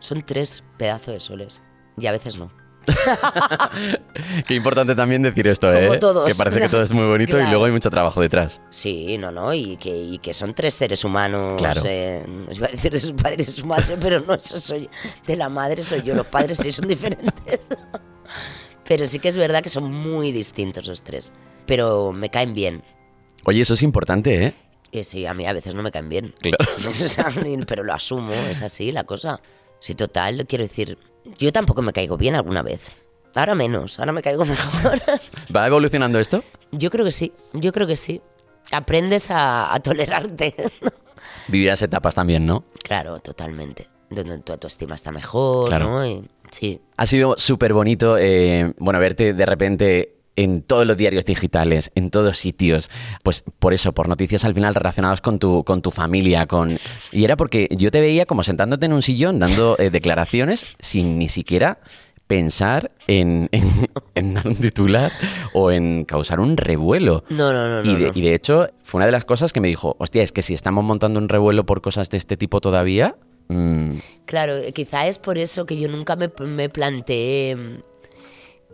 son 0.00 0.22
tres 0.26 0.64
pedazos 0.76 1.14
de 1.14 1.20
soles. 1.20 1.62
Y 1.96 2.06
a 2.06 2.12
veces 2.12 2.36
no. 2.36 2.50
Qué 4.46 4.54
importante 4.54 4.94
también 4.94 5.22
decir 5.22 5.46
esto, 5.48 5.66
Como 5.68 5.94
¿eh? 5.94 5.98
todos, 5.98 6.28
que 6.28 6.34
parece 6.34 6.58
o 6.58 6.60
sea, 6.60 6.68
que 6.68 6.70
todo 6.72 6.82
es 6.82 6.92
muy 6.92 7.06
bonito 7.06 7.38
y 7.38 7.44
luego 7.46 7.64
hay 7.64 7.72
mucho 7.72 7.90
trabajo 7.90 8.20
detrás. 8.20 8.60
Sí, 8.70 9.18
no, 9.18 9.30
no, 9.30 9.52
y 9.52 9.76
que, 9.76 9.96
y 9.96 10.18
que 10.18 10.32
son 10.32 10.54
tres 10.54 10.74
seres 10.74 11.04
humanos. 11.04 11.60
Claro. 11.60 11.80
eh, 11.84 12.24
iba 12.52 12.66
a 12.66 12.70
decir 12.70 12.92
de 12.92 13.00
su 13.00 13.14
padre 13.14 13.36
y 13.38 13.44
su 13.44 13.66
madre, 13.66 13.96
pero 14.00 14.20
no, 14.20 14.34
eso 14.34 14.60
soy. 14.60 14.88
De 15.26 15.36
la 15.36 15.48
madre 15.48 15.82
soy 15.82 16.02
yo, 16.02 16.14
los 16.14 16.26
padres 16.26 16.58
sí 16.58 16.72
son 16.72 16.88
diferentes. 16.88 17.68
Pero 18.88 19.04
sí 19.04 19.18
que 19.18 19.28
es 19.28 19.36
verdad 19.36 19.62
que 19.62 19.68
son 19.68 19.90
muy 19.90 20.30
distintos 20.30 20.86
los 20.86 21.02
tres. 21.02 21.32
Pero 21.66 22.12
me 22.12 22.30
caen 22.30 22.54
bien. 22.54 22.82
Oye, 23.46 23.60
eso 23.62 23.74
es 23.74 23.82
importante, 23.82 24.44
¿eh? 24.46 24.54
Y 24.92 25.02
sí, 25.04 25.24
a 25.26 25.34
mí 25.34 25.46
a 25.46 25.52
veces 25.52 25.74
no 25.74 25.82
me 25.82 25.90
caen 25.90 26.08
bien. 26.08 26.34
Claro. 26.40 26.64
Pero 27.66 27.82
lo 27.84 27.92
asumo, 27.94 28.32
es 28.32 28.62
así 28.62 28.92
la 28.92 29.04
cosa. 29.04 29.40
Sí, 29.78 29.94
total, 29.94 30.46
quiero 30.46 30.64
decir, 30.64 30.98
yo 31.38 31.52
tampoco 31.52 31.82
me 31.82 31.92
caigo 31.92 32.16
bien 32.16 32.34
alguna 32.34 32.62
vez. 32.62 32.90
Ahora 33.34 33.54
menos, 33.54 33.98
ahora 33.98 34.12
me 34.12 34.22
caigo 34.22 34.44
mejor. 34.46 35.00
¿Va 35.54 35.66
evolucionando 35.66 36.18
esto? 36.18 36.42
Yo 36.72 36.90
creo 36.90 37.04
que 37.04 37.12
sí, 37.12 37.32
yo 37.52 37.72
creo 37.72 37.86
que 37.86 37.96
sí. 37.96 38.20
Aprendes 38.72 39.30
a, 39.30 39.72
a 39.74 39.80
tolerarte. 39.80 40.54
Vivirás 41.48 41.82
etapas 41.82 42.14
también, 42.14 42.46
¿no? 42.46 42.64
Claro, 42.82 43.20
totalmente. 43.20 43.88
Donde 44.10 44.38
tu 44.38 44.52
autoestima 44.52 44.94
está 44.94 45.12
mejor, 45.12 45.68
Claro. 45.68 45.84
¿no? 45.90 46.06
Y- 46.06 46.24
sí. 46.50 46.80
Ha 46.96 47.06
sido 47.06 47.36
súper 47.36 47.72
bonito, 47.74 48.16
eh, 48.18 48.72
bueno, 48.78 48.98
verte 48.98 49.34
de 49.34 49.46
repente 49.46 50.15
en 50.36 50.62
todos 50.62 50.86
los 50.86 50.96
diarios 50.96 51.24
digitales, 51.24 51.90
en 51.94 52.10
todos 52.10 52.36
sitios, 52.38 52.90
pues 53.22 53.42
por 53.58 53.72
eso, 53.74 53.92
por 53.92 54.08
noticias 54.08 54.44
al 54.44 54.54
final 54.54 54.74
relacionadas 54.74 55.20
con 55.20 55.38
tu, 55.38 55.64
con 55.64 55.82
tu 55.82 55.90
familia, 55.90 56.46
con... 56.46 56.78
Y 57.12 57.24
era 57.24 57.36
porque 57.36 57.68
yo 57.70 57.90
te 57.90 58.00
veía 58.00 58.26
como 58.26 58.42
sentándote 58.42 58.86
en 58.86 58.92
un 58.92 59.02
sillón 59.02 59.38
dando 59.38 59.76
eh, 59.78 59.90
declaraciones 59.90 60.66
sin 60.78 61.18
ni 61.18 61.28
siquiera 61.28 61.78
pensar 62.26 62.90
en, 63.06 63.48
en- 63.52 63.88
en 64.14 64.34
dar 64.34 64.46
un 64.48 64.56
titular 64.56 65.12
o 65.52 65.70
en 65.70 66.04
causar 66.04 66.40
un 66.40 66.56
revuelo. 66.56 67.24
No, 67.28 67.52
no, 67.52 67.82
no, 67.82 67.90
y, 67.90 67.94
de, 67.96 68.06
no. 68.06 68.12
y 68.14 68.22
de 68.22 68.34
hecho, 68.34 68.68
fue 68.82 68.98
una 68.98 69.06
de 69.06 69.12
las 69.12 69.24
cosas 69.24 69.52
que 69.52 69.60
me 69.60 69.68
dijo, 69.68 69.94
hostia, 69.98 70.22
es 70.22 70.32
que 70.32 70.42
si 70.42 70.52
estamos 70.54 70.84
montando 70.84 71.18
un 71.20 71.28
revuelo 71.28 71.64
por 71.64 71.80
cosas 71.82 72.10
de 72.10 72.16
este 72.16 72.36
tipo 72.36 72.60
todavía... 72.60 73.14
mm, 73.48 73.92
Claro, 74.26 74.54
quizá 74.74 75.06
es 75.06 75.18
por 75.20 75.38
eso 75.38 75.66
que 75.66 75.78
yo 75.78 75.88
nunca 75.88 76.16
me, 76.16 76.28
me 76.40 76.68
planteé 76.68 77.54
mm, 77.54 77.78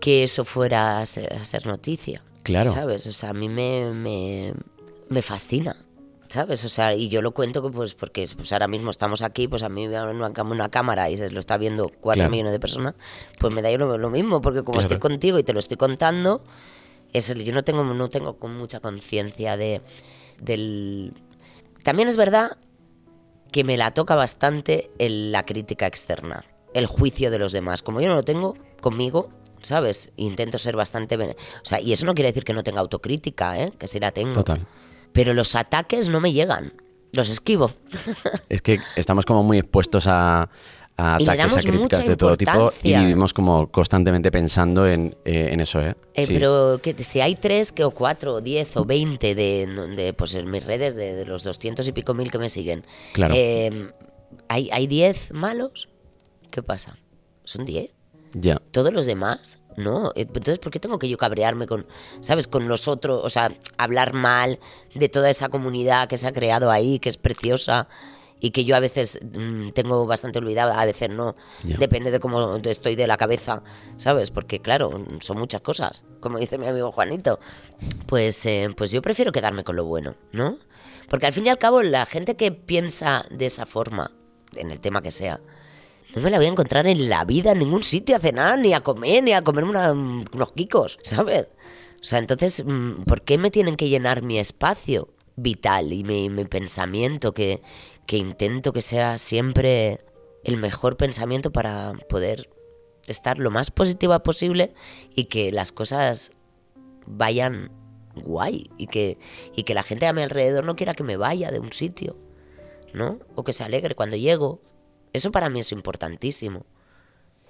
que 0.02 0.24
eso 0.24 0.44
fuera 0.44 0.98
a 0.98 1.06
ser, 1.06 1.32
a 1.32 1.44
ser 1.44 1.64
noticia. 1.64 2.22
Claro. 2.42 2.72
¿Sabes? 2.72 3.06
O 3.06 3.12
sea, 3.12 3.30
a 3.30 3.34
mí 3.34 3.48
me, 3.48 3.92
me, 3.94 4.52
me 5.08 5.22
fascina. 5.22 5.76
¿Sabes? 6.28 6.64
O 6.64 6.68
sea, 6.68 6.92
y 6.94 7.08
yo 7.08 7.22
lo 7.22 7.30
cuento 7.30 7.62
que 7.62 7.70
pues 7.70 7.94
porque 7.94 8.26
pues 8.36 8.52
ahora 8.52 8.66
mismo 8.66 8.90
estamos 8.90 9.22
aquí, 9.22 9.46
pues 9.46 9.62
a 9.62 9.68
mí 9.68 9.86
me 9.86 9.96
abren 9.96 10.16
una, 10.16 10.32
una 10.42 10.68
cámara 10.70 11.08
y 11.08 11.16
se 11.18 11.30
lo 11.30 11.38
está 11.38 11.56
viendo 11.56 11.88
cuatro 11.88 12.22
Claro. 12.22 12.30
millones 12.32 12.50
de 12.52 12.58
personas, 12.58 12.94
pues 13.38 13.54
me 13.54 13.62
da 13.62 13.70
lo, 13.78 13.96
lo 13.96 14.10
mismo, 14.10 14.40
porque 14.40 14.60
como 14.64 14.72
Claro. 14.80 14.80
estoy 14.80 14.98
contigo 14.98 15.38
y 15.38 15.44
te 15.44 15.52
lo 15.52 15.60
estoy 15.60 15.76
contando, 15.76 16.42
es, 17.12 17.32
yo 17.34 17.52
no 17.54 17.62
tengo, 17.62 17.84
no 17.84 18.08
tengo 18.08 18.38
con 18.38 18.56
mucha 18.56 18.80
conciencia 18.80 19.56
de, 19.56 19.82
del... 20.40 21.12
También 21.84 22.08
es 22.08 22.16
verdad 22.16 22.56
que 23.52 23.62
me 23.62 23.76
la 23.76 23.92
toca 23.92 24.16
bastante 24.16 24.90
el- 24.98 25.30
la 25.30 25.44
crítica 25.44 25.86
externa, 25.86 26.44
el 26.74 26.86
juicio 26.86 27.30
de 27.30 27.38
los 27.38 27.52
demás. 27.52 27.82
Como 27.82 28.00
yo 28.00 28.08
no 28.08 28.14
lo 28.14 28.22
tengo 28.24 28.56
conmigo, 28.80 29.28
¿sabes? 29.62 30.11
Intento 30.16 30.59
ser 30.59 30.77
bastante... 30.77 31.16
O 31.16 31.35
sea, 31.62 31.81
y 31.81 31.93
eso 31.93 32.07
no 32.07 32.14
quiere 32.14 32.28
decir 32.30 32.45
que 32.45 32.53
no 32.53 32.62
tenga 32.62 32.80
autocrítica, 32.80 33.59
¿eh? 33.61 33.72
Que 33.78 33.86
sí 33.86 33.99
la 34.01 34.11
tengo. 34.12 34.34
total. 34.34 34.66
Pero 35.12 35.34
los 35.34 35.55
ataques 35.55 36.09
no 36.09 36.20
me 36.20 36.32
llegan. 36.32 36.72
Los 37.12 37.30
esquivo. 37.30 37.72
Es 38.49 38.62
que 38.62 38.78
estamos 38.97 39.26
como 39.26 39.43
muy 39.43 39.59
expuestos 39.59 40.07
a, 40.07 40.49
a 40.97 41.16
Y 41.20 41.24
le 41.26 41.32
ataques, 41.32 41.57
a 41.66 41.70
críticas 41.70 42.07
de 42.07 42.16
todo 42.16 42.36
tipo 42.36 42.72
y 42.82 42.95
vivimos 42.95 43.32
como 43.34 43.70
constantemente 43.70 44.30
pensando 44.30 44.86
en, 44.89 45.14
eh, 45.24 45.49
en 45.53 45.61
eso, 45.61 45.80
¿eh? 45.80 45.95
Eh, 46.14 46.26
Sí. 46.26 46.34
Pero 46.34 46.80
que 46.82 46.95
si 47.05 47.20
hay 47.20 47.34
tres, 47.34 47.72
que 47.72 47.84
o 47.84 47.91
cuatro, 47.91 48.34
o 48.34 48.41
diez, 48.41 48.74
o 48.76 48.84
veinte 48.84 49.34
de, 49.34 49.66
de, 49.97 50.12
pues 50.14 50.34
en 50.34 50.51
mis 50.51 50.64
redes, 50.64 50.95
de, 50.95 51.14
de 51.14 51.26
los 51.26 51.43
doscientos 51.45 51.86
y 51.89 51.93
pico 51.93 52.14
mil 52.14 52.30
que 52.30 52.39
me 52.39 52.49
siguen, 52.49 52.86
Claro. 53.12 53.34
eh, 53.36 53.91
¿hay, 54.49 54.70
¿hay 54.72 54.86
diez 54.86 55.32
malos? 55.32 55.89
¿Qué 56.51 56.62
pasa? 56.62 56.99
¿Son 57.45 57.64
diez? 57.64 57.91
Ya. 58.35 58.61
todos 58.70 58.93
los 58.93 59.07
demás, 59.07 59.61
¿no? 59.76 60.11
Eh, 60.14 60.22
Entonces, 60.22 60.59
¿por 60.59 60.72
qué 60.72 60.80
tengo 60.80 60.99
que 60.99 61.09
yo 61.09 61.18
cabrearme 61.18 61.66
con, 61.66 61.87
¿sabes? 62.20 62.49
Con 62.49 62.68
los 62.68 62.89
otros, 62.89 63.20
o 63.24 63.30
sea, 63.30 63.53
hablar 63.78 64.12
mal 64.12 64.59
de 64.95 65.09
toda 65.09 65.30
esa 65.30 65.49
comunidad 65.49 66.09
que 66.09 66.16
se 66.16 66.26
ha 66.26 66.33
creado 66.33 66.70
ahí, 66.70 66.99
que 66.99 67.09
es 67.09 67.16
preciosa 67.16 67.89
y 68.41 68.51
que 68.51 68.64
yo 68.64 68.74
a 68.74 68.80
veces 68.80 69.20
mm, 69.22 69.70
tengo 69.70 70.05
bastante 70.05 70.41
olvidada, 70.41 70.80
a 70.80 70.85
veces 70.85 71.09
no. 71.11 71.37
Ya. 71.62 71.76
Depende 71.76 72.11
de 72.11 72.18
cómo 72.18 72.57
estoy 72.57 72.97
de 72.97 73.07
la 73.07 73.16
cabeza, 73.16 73.62
¿sabes? 73.97 74.33
Porque 74.33 74.61
claro, 74.61 74.91
son 75.20 75.39
muchas 75.39 75.61
cosas, 75.61 76.03
como 76.20 76.39
dice 76.39 76.59
mi 76.59 76.66
amigo 76.66 76.91
Juanito. 76.91 77.39
Pues, 78.07 78.45
eh, 78.47 78.68
pues 78.76 78.91
yo 78.91 79.01
prefiero 79.01 79.30
quedarme 79.30 79.62
con 79.62 79.76
lo 79.76 79.85
bueno, 79.85 80.16
¿no? 80.33 80.57
Porque 81.09 81.26
al 81.26 81.33
fin 81.33 81.47
y 81.47 81.51
al 81.51 81.59
cabo 81.59 81.83
la 81.83 82.05
gente 82.05 82.35
que 82.35 82.51
piensa 82.51 83.24
de 83.30 83.47
esa 83.47 83.64
forma, 83.64 84.11
en 84.57 84.70
el 84.70 84.80
tema 84.80 85.03
que 85.03 85.11
sea, 85.12 85.41
no 86.14 86.22
me 86.22 86.30
la 86.30 86.36
voy 86.38 86.46
a 86.46 86.50
encontrar 86.50 86.86
en 86.86 87.08
la 87.08 87.24
vida 87.24 87.52
en 87.52 87.58
ningún 87.60 87.82
sitio 87.82 88.16
a 88.16 88.18
cenar, 88.18 88.58
ni 88.58 88.74
a 88.74 88.80
comer, 88.82 89.22
ni 89.22 89.32
a 89.32 89.42
comerme 89.42 89.70
una- 89.70 89.92
unos 89.92 90.52
quicos, 90.54 90.98
¿sabes? 91.02 91.48
O 92.00 92.04
sea, 92.04 92.18
entonces, 92.18 92.64
mm, 92.64 93.04
¿por 93.04 93.22
qué 93.22 93.38
me 93.38 93.50
tienen 93.50 93.76
que 93.76 93.88
llenar 93.88 94.22
mi 94.22 94.38
espacio 94.38 95.08
vital 95.36 95.92
y 95.92 96.04
mi, 96.04 96.28
mi 96.30 96.44
pensamiento 96.44 97.32
que, 97.32 97.62
que 98.06 98.16
intento 98.18 98.72
que 98.72 98.82
sea 98.82 99.16
siempre 99.18 100.00
el 100.44 100.56
mejor 100.56 100.96
pensamiento 100.96 101.52
para 101.52 101.92
poder 102.08 102.50
estar 103.06 103.38
lo 103.38 103.50
más 103.50 103.70
positiva 103.70 104.22
posible 104.22 104.74
y 105.14 105.24
que 105.24 105.52
las 105.52 105.72
cosas 105.72 106.32
vayan 107.06 107.70
guay 108.14 108.70
y 108.76 108.86
que, 108.88 109.18
y 109.56 109.62
que 109.62 109.74
la 109.74 109.82
gente 109.82 110.06
a 110.06 110.12
mi 110.12 110.22
alrededor 110.22 110.64
no 110.64 110.76
quiera 110.76 110.94
que 110.94 111.02
me 111.04 111.16
vaya 111.16 111.50
de 111.50 111.58
un 111.60 111.72
sitio, 111.72 112.16
¿no? 112.92 113.18
O 113.34 113.44
que 113.44 113.52
se 113.52 113.64
alegre 113.64 113.94
cuando 113.94 114.16
llego. 114.16 114.60
Eso 115.12 115.30
para 115.30 115.48
mí 115.50 115.60
es 115.60 115.72
importantísimo. 115.72 116.64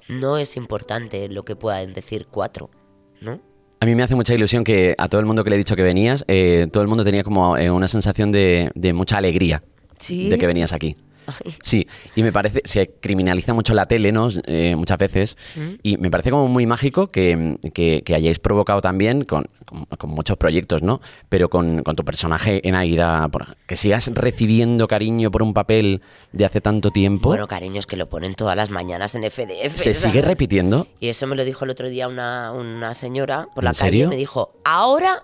No 0.08 0.36
es 0.38 0.56
importante 0.56 1.28
lo 1.28 1.44
que 1.44 1.54
puedan 1.56 1.94
decir 1.94 2.26
cuatro, 2.30 2.70
¿no? 3.20 3.40
A 3.80 3.86
mí 3.86 3.94
me 3.94 4.02
hace 4.02 4.14
mucha 4.14 4.34
ilusión 4.34 4.62
que 4.64 4.94
a 4.98 5.08
todo 5.08 5.20
el 5.20 5.26
mundo 5.26 5.42
que 5.44 5.50
le 5.50 5.56
he 5.56 5.58
dicho 5.58 5.74
que 5.76 5.82
venías, 5.82 6.24
eh, 6.28 6.66
todo 6.72 6.82
el 6.82 6.88
mundo 6.88 7.04
tenía 7.04 7.24
como 7.24 7.56
eh, 7.56 7.70
una 7.70 7.88
sensación 7.88 8.30
de, 8.30 8.70
de 8.74 8.92
mucha 8.92 9.18
alegría 9.18 9.62
Sí. 9.98 10.28
de 10.28 10.38
que 10.38 10.46
venías 10.46 10.72
aquí. 10.72 10.96
Sí, 11.62 11.86
y 12.16 12.22
me 12.22 12.32
parece, 12.32 12.60
se 12.64 12.90
criminaliza 13.00 13.54
mucho 13.54 13.74
la 13.74 13.86
tele, 13.86 14.12
¿no? 14.12 14.28
Eh, 14.46 14.74
muchas 14.76 14.98
veces, 14.98 15.36
y 15.82 15.96
me 15.96 16.10
parece 16.10 16.30
como 16.30 16.48
muy 16.48 16.66
mágico 16.66 17.10
que, 17.10 17.56
que- 17.74 18.02
que 18.04 18.14
hayáis 18.14 18.38
provocado 18.38 18.80
también 18.80 19.24
con, 19.24 19.46
con- 19.66 19.84
con 19.86 20.10
muchos 20.10 20.36
proyectos, 20.36 20.82
¿no? 20.82 21.00
Pero 21.28 21.48
con, 21.48 21.82
con 21.82 21.96
tu 21.96 22.04
personaje 22.04 22.66
en 22.66 22.74
Aida, 22.74 23.28
por- 23.28 23.56
que 23.66 23.76
sigas 23.76 24.10
recibiendo 24.14 24.86
cariño 24.88 25.30
por 25.30 25.42
un 25.42 25.54
papel 25.54 26.02
de 26.32 26.44
hace 26.44 26.60
tanto 26.60 26.90
tiempo, 26.90 27.28
Bueno, 27.28 27.46
cariños, 27.48 27.86
que 27.86 27.96
lo 27.96 28.08
ponen 28.08 28.34
todas 28.34 28.56
las 28.56 28.70
mañanas 28.70 29.14
en 29.14 29.24
FDF. 29.24 29.76
se 29.76 29.94
¿sabes? 29.94 29.98
sigue 30.00 30.22
repitiendo. 30.22 30.86
Y 31.00 31.08
eso 31.08 31.26
me 31.26 31.36
lo 31.36 31.44
dijo 31.44 31.64
el 31.64 31.70
otro 31.70 31.88
día 31.88 32.08
una, 32.08 32.52
una 32.52 32.94
señora 32.94 33.46
por 33.54 33.64
¿En 33.64 33.66
la 33.66 33.70
calle. 33.72 33.90
serio? 33.90 34.08
Me 34.08 34.16
dijo, 34.16 34.54
ahora 34.64 35.22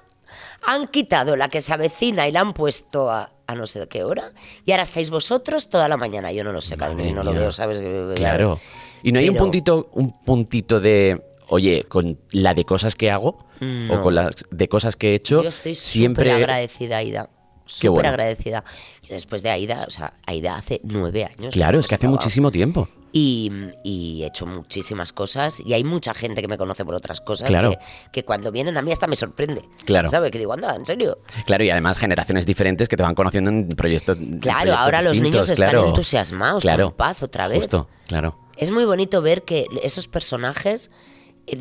han 0.67 0.89
quitado 0.89 1.37
la 1.37 1.49
que 1.49 1.61
se 1.61 1.73
avecina 1.73 2.27
y 2.29 2.33
la 2.33 2.41
han 2.41 2.53
puesto 2.53 3.11
a, 3.11 3.31
a 3.49 3.55
no 3.55 3.67
sé 3.67 3.89
qué 3.89 4.05
hora. 4.05 4.33
Y 4.65 4.71
ahora 4.73 4.83
estáis 4.85 5.09
vosotros 5.11 5.71
toda 5.71 5.89
la 5.89 5.97
mañana. 5.97 6.31
Yo 6.31 6.45
no 6.45 6.53
lo 6.53 6.61
sé, 6.61 6.77
y 6.77 7.13
no 7.13 7.25
lo 7.25 7.33
veo, 7.33 7.51
¿sabes? 7.51 7.83
Claro. 8.15 8.61
Y 9.03 9.11
no 9.11 9.19
hay 9.19 9.29
un 9.31 9.37
puntito, 9.37 9.89
un 9.95 10.13
puntito 10.23 10.81
de, 10.81 11.23
oye, 11.49 11.85
con 11.89 12.19
la 12.31 12.53
de 12.53 12.65
cosas 12.65 12.95
que 12.95 13.11
hago 13.11 13.47
o 13.61 13.65
No. 13.65 14.03
con 14.03 14.15
las 14.15 14.33
de 14.51 14.69
cosas 14.69 14.97
que 14.97 15.13
he 15.13 15.15
hecho, 15.15 15.43
Yo 15.43 15.49
estoy 15.49 15.75
siempre 15.75 16.31
agradecida, 16.31 16.99
Aida. 16.99 17.31
Súper 17.65 17.91
bueno. 17.91 18.09
agradecida. 18.11 18.65
Y 19.03 19.09
después 19.09 19.43
de 19.43 19.51
Aida, 19.51 19.85
o 19.87 19.91
sea, 19.91 20.15
Aida 20.27 20.57
hace 20.57 20.81
nueve 20.85 21.25
años. 21.25 21.53
Claro, 21.55 21.79
es 21.81 21.87
que 21.87 21.95
hace 21.95 22.09
muchísimo 22.09 22.51
tiempo. 22.51 22.89
Y, 23.11 23.51
y 23.85 24.23
he 24.23 24.27
hecho 24.27 24.45
muchísimas 24.45 25.13
cosas 25.15 25.61
y 25.65 25.73
hay 25.73 25.83
mucha 25.83 26.13
gente 26.13 26.43
que 26.43 26.49
me 26.49 26.59
conoce 26.59 26.85
por 26.85 26.95
otras 26.95 27.21
cosas 27.23 27.49
Claro. 27.49 27.71
que, 27.71 27.79
que 28.13 28.25
cuando 28.25 28.53
vienen 28.53 28.77
a 28.77 28.83
mí 28.83 28.93
hasta 28.93 29.07
me 29.07 29.17
sorprende. 29.17 29.63
Claro. 29.87 30.09
¿Sabes? 30.09 30.31
Que 30.31 30.39
digo, 30.39 30.53
anda, 30.53 30.75
¿en 30.77 30.85
serio? 30.85 31.19
Claro, 31.47 31.65
y 31.65 31.71
además 31.71 31.99
generaciones 31.99 32.45
diferentes 32.45 32.87
que 32.87 32.97
te 32.99 33.03
van 33.03 33.15
conociendo 33.15 33.51
en 33.51 33.67
proyectos. 33.69 34.19
en 34.19 34.41
Claro, 34.41 34.59
proyectos 34.61 34.85
ahora 34.85 35.03
los 35.03 35.19
niños 35.21 35.49
están 35.49 35.71
claro. 35.71 35.89
entusiasmados, 35.89 36.63
claro. 36.63 36.89
con 36.89 36.97
paz 36.99 37.23
otra 37.23 37.49
vez. 37.49 37.59
Justo, 37.61 37.89
claro. 38.07 38.39
Es 38.59 38.71
muy 38.71 38.85
bonito 38.85 39.23
ver 39.23 39.43
que 39.45 39.65
esos 39.83 40.07
personajes 40.09 40.91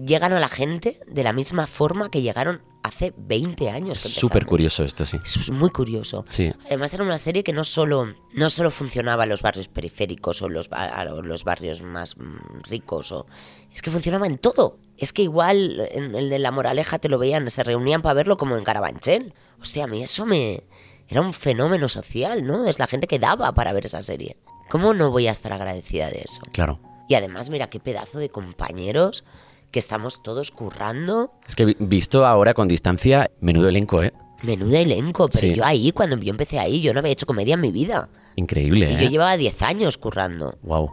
llegan 0.05 0.33
a 0.33 0.39
la 0.39 0.49
gente 0.49 0.99
de 1.07 1.23
la 1.23 1.33
misma 1.33 1.67
forma 1.67 2.09
que 2.09 2.21
llegaron 2.21 2.61
hace 2.83 3.13
20 3.17 3.69
años. 3.69 3.99
Súper 3.99 4.45
curioso 4.45 4.83
esto, 4.83 5.05
sí. 5.05 5.17
Es 5.23 5.51
muy 5.51 5.69
curioso. 5.69 6.23
Sí. 6.29 6.53
Además 6.67 6.93
era 6.93 7.03
una 7.03 7.17
serie 7.17 7.43
que 7.43 7.53
no 7.53 7.63
solo, 7.63 8.15
no 8.33 8.49
solo 8.49 8.71
funcionaba 8.71 9.23
en 9.23 9.29
los 9.29 9.41
barrios 9.41 9.67
periféricos 9.67 10.41
o 10.41 10.49
los, 10.49 10.69
o 10.71 11.21
los 11.21 11.43
barrios 11.43 11.83
más 11.83 12.17
mm, 12.17 12.63
ricos, 12.63 13.11
o, 13.11 13.27
es 13.73 13.81
que 13.81 13.91
funcionaba 13.91 14.27
en 14.27 14.37
todo. 14.37 14.77
Es 14.97 15.13
que 15.13 15.23
igual 15.23 15.87
en 15.91 16.15
el 16.15 16.29
de 16.29 16.39
La 16.39 16.51
Moraleja 16.51 16.99
te 16.99 17.09
lo 17.09 17.19
veían, 17.19 17.49
se 17.49 17.63
reunían 17.63 18.01
para 18.01 18.13
verlo 18.13 18.37
como 18.37 18.57
en 18.57 18.63
Carabanchel. 18.63 19.33
Hostia, 19.61 19.85
a 19.85 19.87
mí 19.87 20.03
eso 20.03 20.25
me... 20.25 20.63
Era 21.09 21.21
un 21.21 21.33
fenómeno 21.33 21.87
social, 21.87 22.45
¿no? 22.45 22.65
Es 22.65 22.79
la 22.79 22.87
gente 22.87 23.07
que 23.07 23.17
daba 23.17 23.53
para 23.53 23.71
ver 23.71 23.85
esa 23.85 24.01
serie. 24.01 24.37
¿Cómo 24.69 24.93
no 24.93 25.09
voy 25.09 25.27
a 25.27 25.31
estar 25.31 25.53
agradecida 25.53 26.09
de 26.09 26.19
eso? 26.19 26.41
Claro. 26.51 26.81
Y 27.07 27.15
además, 27.15 27.49
mira 27.49 27.69
qué 27.69 27.79
pedazo 27.79 28.19
de 28.19 28.29
compañeros 28.29 29.23
que 29.71 29.79
estamos 29.79 30.21
todos 30.23 30.51
currando. 30.51 31.31
Es 31.47 31.55
que 31.55 31.65
vi- 31.65 31.77
visto 31.79 32.25
ahora 32.25 32.53
con 32.53 32.67
distancia, 32.67 33.29
menudo 33.41 33.69
elenco, 33.69 34.01
¿eh? 34.03 34.13
Menudo 34.43 34.75
elenco, 34.77 35.27
pero 35.29 35.47
Sí. 35.47 35.53
yo 35.55 35.65
ahí, 35.65 35.91
cuando 35.91 36.15
yo 36.17 36.29
empecé 36.31 36.59
ahí, 36.59 36.81
yo 36.81 36.93
no 36.93 36.99
había 36.99 37.11
hecho 37.11 37.25
comedia 37.25 37.55
en 37.55 37.61
mi 37.61 37.71
vida. 37.71 38.09
Increíble, 38.35 38.91
Y 38.91 38.95
¿eh? 38.95 39.03
yo 39.03 39.09
llevaba 39.09 39.35
10 39.35 39.61
años 39.63 39.97
currando. 39.97 40.57
Wow. 40.61 40.85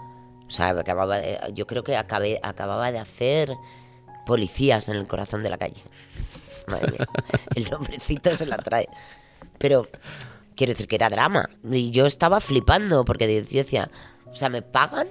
O 0.47 0.51
sea, 0.51 0.70
acababa 0.70 1.18
de- 1.18 1.39
yo 1.55 1.66
creo 1.66 1.83
que 1.85 1.97
acabé, 1.97 2.41
acababa 2.43 2.91
de 2.91 2.99
hacer 2.99 3.53
policías 4.27 4.89
en 4.89 4.97
el 4.97 5.07
corazón 5.07 5.43
de 5.43 5.51
la 5.51 5.59
calle. 5.59 5.83
Madre 6.68 6.93
mía, 6.93 7.07
el 7.55 7.70
nombrecito 7.70 8.35
se 8.35 8.47
la 8.47 8.57
trae. 8.57 8.89
Pero 9.59 9.89
quiero 10.57 10.72
decir 10.72 10.89
que 10.89 10.97
era 10.97 11.11
drama. 11.11 11.49
Y 11.70 11.91
yo 11.91 12.07
estaba 12.07 12.41
flipando 12.41 13.05
porque 13.05 13.27
yo 13.53 13.59
decía, 13.59 13.91
o 14.27 14.35
sea, 14.37 14.49
me 14.49 14.62
pagan 14.62 15.09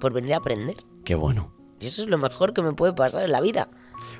por 0.00 0.12
venir 0.12 0.34
a 0.34 0.38
aprender. 0.38 0.76
Qué 1.04 1.14
bueno. 1.14 1.52
Y 1.80 1.86
eso 1.86 2.02
es 2.02 2.08
lo 2.08 2.18
mejor 2.18 2.52
que 2.52 2.62
me 2.62 2.72
puede 2.72 2.92
pasar 2.92 3.24
en 3.24 3.32
la 3.32 3.40
vida. 3.40 3.68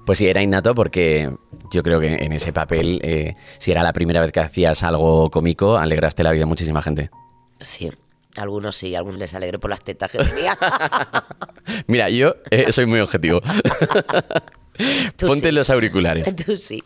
Pues 0.07 0.19
sí, 0.19 0.27
era 0.27 0.43
innato 0.43 0.75
porque 0.75 1.31
yo 1.71 1.83
creo 1.83 2.01
que 2.01 2.15
en 2.15 2.33
ese 2.33 2.53
papel, 2.53 3.01
eh, 3.03 3.35
si 3.59 3.71
era 3.71 3.83
la 3.83 3.93
primera 3.93 4.21
vez 4.21 4.33
que 4.33 4.41
hacías 4.41 4.83
algo 4.83 5.31
cómico, 5.31 5.77
alegraste 5.77 6.23
la 6.23 6.33
vida 6.33 6.45
a 6.45 6.47
muchísima 6.47 6.83
gente. 6.83 7.11
Sí, 7.61 7.91
algunos 8.37 8.77
sí, 8.77 8.95
algunos 8.95 9.19
les 9.19 9.35
alegré 9.35 9.59
por 9.59 9.71
las 9.71 9.83
tetas 9.83 10.11
que 10.11 10.19
tenía. 10.19 10.57
Mira, 11.87 12.09
yo 12.09 12.37
eh, 12.51 12.73
soy 12.73 12.87
muy 12.87 13.01
objetivo. 13.01 13.41
Ponte 15.19 15.49
sí. 15.49 15.53
los 15.53 15.69
auriculares. 15.69 16.35
Tú 16.37 16.57
sí. 16.57 16.83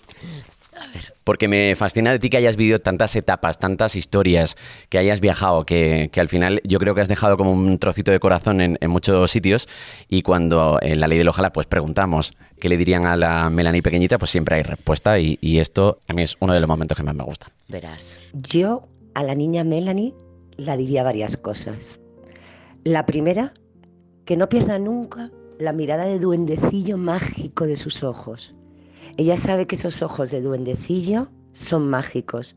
Porque 1.25 1.49
me 1.49 1.75
fascina 1.75 2.13
de 2.13 2.19
ti 2.19 2.31
que 2.31 2.37
hayas 2.37 2.57
vivido 2.57 2.79
tantas 2.79 3.17
etapas, 3.17 3.59
tantas 3.59 3.97
historias, 3.97 4.57
que 4.89 4.99
hayas 4.99 5.21
viajado, 5.21 5.65
que, 5.65 6.11
que 6.13 6.21
al 6.21 6.29
final 6.29 6.61
yo 6.65 6.79
creo 6.79 6.95
que 6.95 7.01
has 7.01 7.09
dejado 7.09 7.37
como 7.37 7.53
un 7.53 7.79
trocito 7.79 8.13
de 8.13 8.21
corazón 8.21 8.61
en, 8.61 8.79
muchos 8.89 9.31
sitios. 9.31 9.67
Y 10.09 10.23
cuando 10.23 10.79
en 10.83 11.01
la 11.01 11.09
ley 11.09 11.19
del 11.19 11.29
ojalá 11.29 11.53
pues 11.53 11.67
preguntamos 11.67 12.35
qué 12.61 12.69
le 12.69 12.77
dirían 12.77 13.07
a 13.07 13.17
la 13.17 13.51
Melanie 13.51 13.83
pequeñita, 13.83 14.19
pues 14.19 14.31
siempre 14.31 14.57
hay 14.57 14.63
respuesta. 14.63 15.19
Y, 15.19 15.39
y 15.41 15.59
esto 15.59 15.99
a 16.07 16.13
mí 16.13 16.23
es 16.23 16.37
uno 16.41 16.53
de 16.53 16.61
los 16.61 16.69
momentos 16.69 16.97
que 16.97 17.03
más 17.03 17.15
me 17.15 17.25
gustan. 17.25 17.51
Verás. 17.69 18.21
Yo 18.33 18.87
a 19.15 19.23
la 19.23 19.35
niña 19.35 19.65
Melanie 19.65 20.15
la 20.57 20.77
diría 20.77 21.03
varias 21.03 21.37
cosas. 21.37 22.01
La 22.85 23.07
primera, 23.07 23.55
que 24.25 24.37
no 24.37 24.49
pierda 24.49 24.79
nunca 24.79 25.31
la 25.59 25.73
mirada 25.73 26.05
de 26.05 26.19
duendecillo 26.19 26.97
mágico 26.99 27.67
de 27.67 27.77
sus 27.77 28.03
ojos. 28.03 28.55
Ella 29.17 29.37
sabe 29.37 29.67
que 29.67 29.77
esos 29.77 30.03
ojos 30.03 30.31
de 30.33 30.41
duendecillo 30.41 31.29
son 31.53 31.89
mágicos 31.89 32.57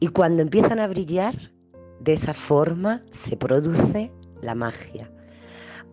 y 0.00 0.08
cuando 0.08 0.42
empiezan 0.42 0.78
a 0.78 0.86
brillar, 0.86 1.52
de 2.00 2.14
esa 2.14 2.32
forma 2.32 3.02
se 3.10 3.36
produce 3.36 4.10
la 4.40 4.54
magia. 4.54 5.10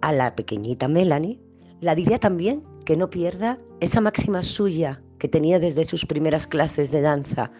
A 0.01 0.13
la 0.13 0.35
pequeñita 0.35 0.87
Melanie 0.87 1.41
la 1.81 1.95
diría 1.95 2.19
también 2.19 2.63
que 2.85 2.95
no 2.95 3.09
pierda 3.09 3.59
esa 3.81 3.99
máxima 3.99 4.41
suya 4.41 5.01
que 5.17 5.27
tenía 5.27 5.59
desde 5.59 5.83
sus 5.83 6.05
primeras 6.05 6.47
clases 6.47 6.91
de 6.91 7.01
danza, 7.01 7.51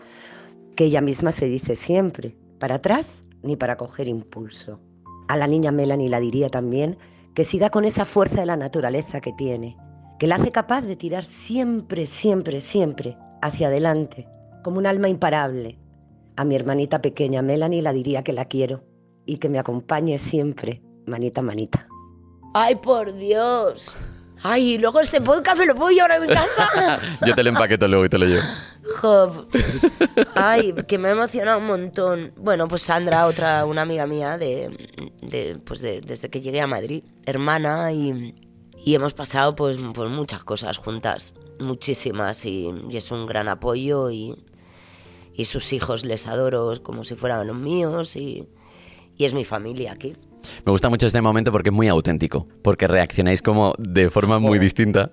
que 0.78 0.86
ella 0.86 1.02
misma 1.02 1.34
se 1.34 1.48
dice 1.48 1.76
siempre, 1.76 2.38
para 2.60 2.76
atrás 2.76 3.22
ni 3.44 3.58
para 3.58 3.76
coger 3.76 4.08
impulso. 4.08 4.80
A 5.28 5.36
la 5.36 5.48
niña 5.48 5.72
Melanie 5.72 6.10
la 6.10 6.20
diría 6.20 6.50
también 6.50 6.98
que 7.34 7.44
siga 7.44 7.70
con 7.70 7.84
esa 7.84 8.06
fuerza 8.06 8.40
de 8.42 8.46
la 8.46 8.56
naturaleza 8.56 9.20
que 9.20 9.34
tiene, 9.34 9.76
que 10.20 10.28
la 10.28 10.36
hace 10.36 10.52
capaz 10.52 10.82
de 10.82 10.96
tirar 10.96 11.24
siempre, 11.24 12.06
siempre, 12.08 12.62
siempre 12.62 13.18
hacia 13.42 13.68
adelante, 13.68 14.28
como 14.64 14.78
un 14.80 14.88
alma 14.88 15.10
imparable. 15.10 15.78
A 16.38 16.44
mi 16.46 16.56
hermanita 16.56 17.02
pequeña 17.02 17.42
Melanie 17.42 17.82
la 17.82 17.94
diría 17.94 18.24
que 18.24 18.34
la 18.34 18.46
quiero 18.46 18.84
y 19.26 19.38
que 19.38 19.50
me 19.50 19.60
acompañe 19.60 20.18
siempre, 20.20 20.82
manita 21.06 21.42
a 21.42 21.44
manita. 21.44 21.88
¡Ay, 22.54 22.76
por 22.76 23.14
Dios! 23.14 23.96
¡Ay, 24.44 24.74
y 24.74 24.78
luego 24.78 25.00
este 25.00 25.22
podcast 25.22 25.58
me 25.58 25.66
lo 25.66 25.76
puedo 25.76 25.92
llevar 25.92 26.12
a 26.14 26.20
mi 26.20 26.28
casa! 26.28 27.00
Yo 27.26 27.34
te 27.36 27.44
lo 27.44 27.50
empaqueto 27.50 27.88
luego 27.88 28.06
y 28.06 28.10
te 28.10 28.18
lo 28.18 28.26
llevo. 28.26 28.44
Job. 29.02 29.48
Ay, 30.36 30.74
que 30.88 30.98
me 30.98 31.08
ha 31.08 31.12
emocionado 31.12 31.60
un 31.60 31.68
montón. 31.68 32.34
Bueno, 32.38 32.68
pues 32.68 32.82
Sandra, 32.82 33.26
otra, 33.28 33.66
una 33.66 33.82
amiga 33.82 34.06
mía 34.06 34.38
de, 34.38 34.70
de, 35.22 35.58
pues 35.66 35.80
de- 35.82 36.02
desde 36.02 36.30
que 36.30 36.42
llegué 36.42 36.62
a 36.62 36.68
Madrid, 36.68 37.04
hermana, 37.26 37.92
y, 37.94 38.36
y 38.86 38.94
hemos 38.94 39.14
pasado 39.16 39.56
pues, 39.56 39.80
pues 39.94 40.10
muchas 40.12 40.44
cosas 40.44 40.78
juntas, 40.78 41.34
muchísimas, 41.60 42.46
y, 42.46 42.70
y 42.88 42.98
es 42.98 43.12
un 43.12 43.26
gran 43.26 43.48
apoyo 43.48 44.12
y, 44.12 44.36
y 45.34 45.46
sus 45.46 45.74
hijos 45.74 46.06
les 46.06 46.28
adoro 46.28 46.72
como 46.84 47.04
si 47.04 47.16
fueran 47.16 47.48
los 47.48 47.58
míos 47.58 48.16
y, 48.16 48.48
y 49.18 49.26
es 49.26 49.34
mi 49.34 49.44
familia 49.44 49.92
aquí. 49.92 50.16
Me 50.66 50.72
gusta 50.72 50.90
mucho 50.90 51.08
este 51.08 51.20
momento 51.20 51.52
porque 51.52 51.70
es 51.70 51.76
muy 51.76 51.88
auténtico, 51.88 52.48
porque 52.62 52.88
reaccionáis 52.88 53.42
como 53.42 53.74
de 53.80 54.12
forma 54.12 54.38
muy 54.38 54.60
distinta. 54.60 55.12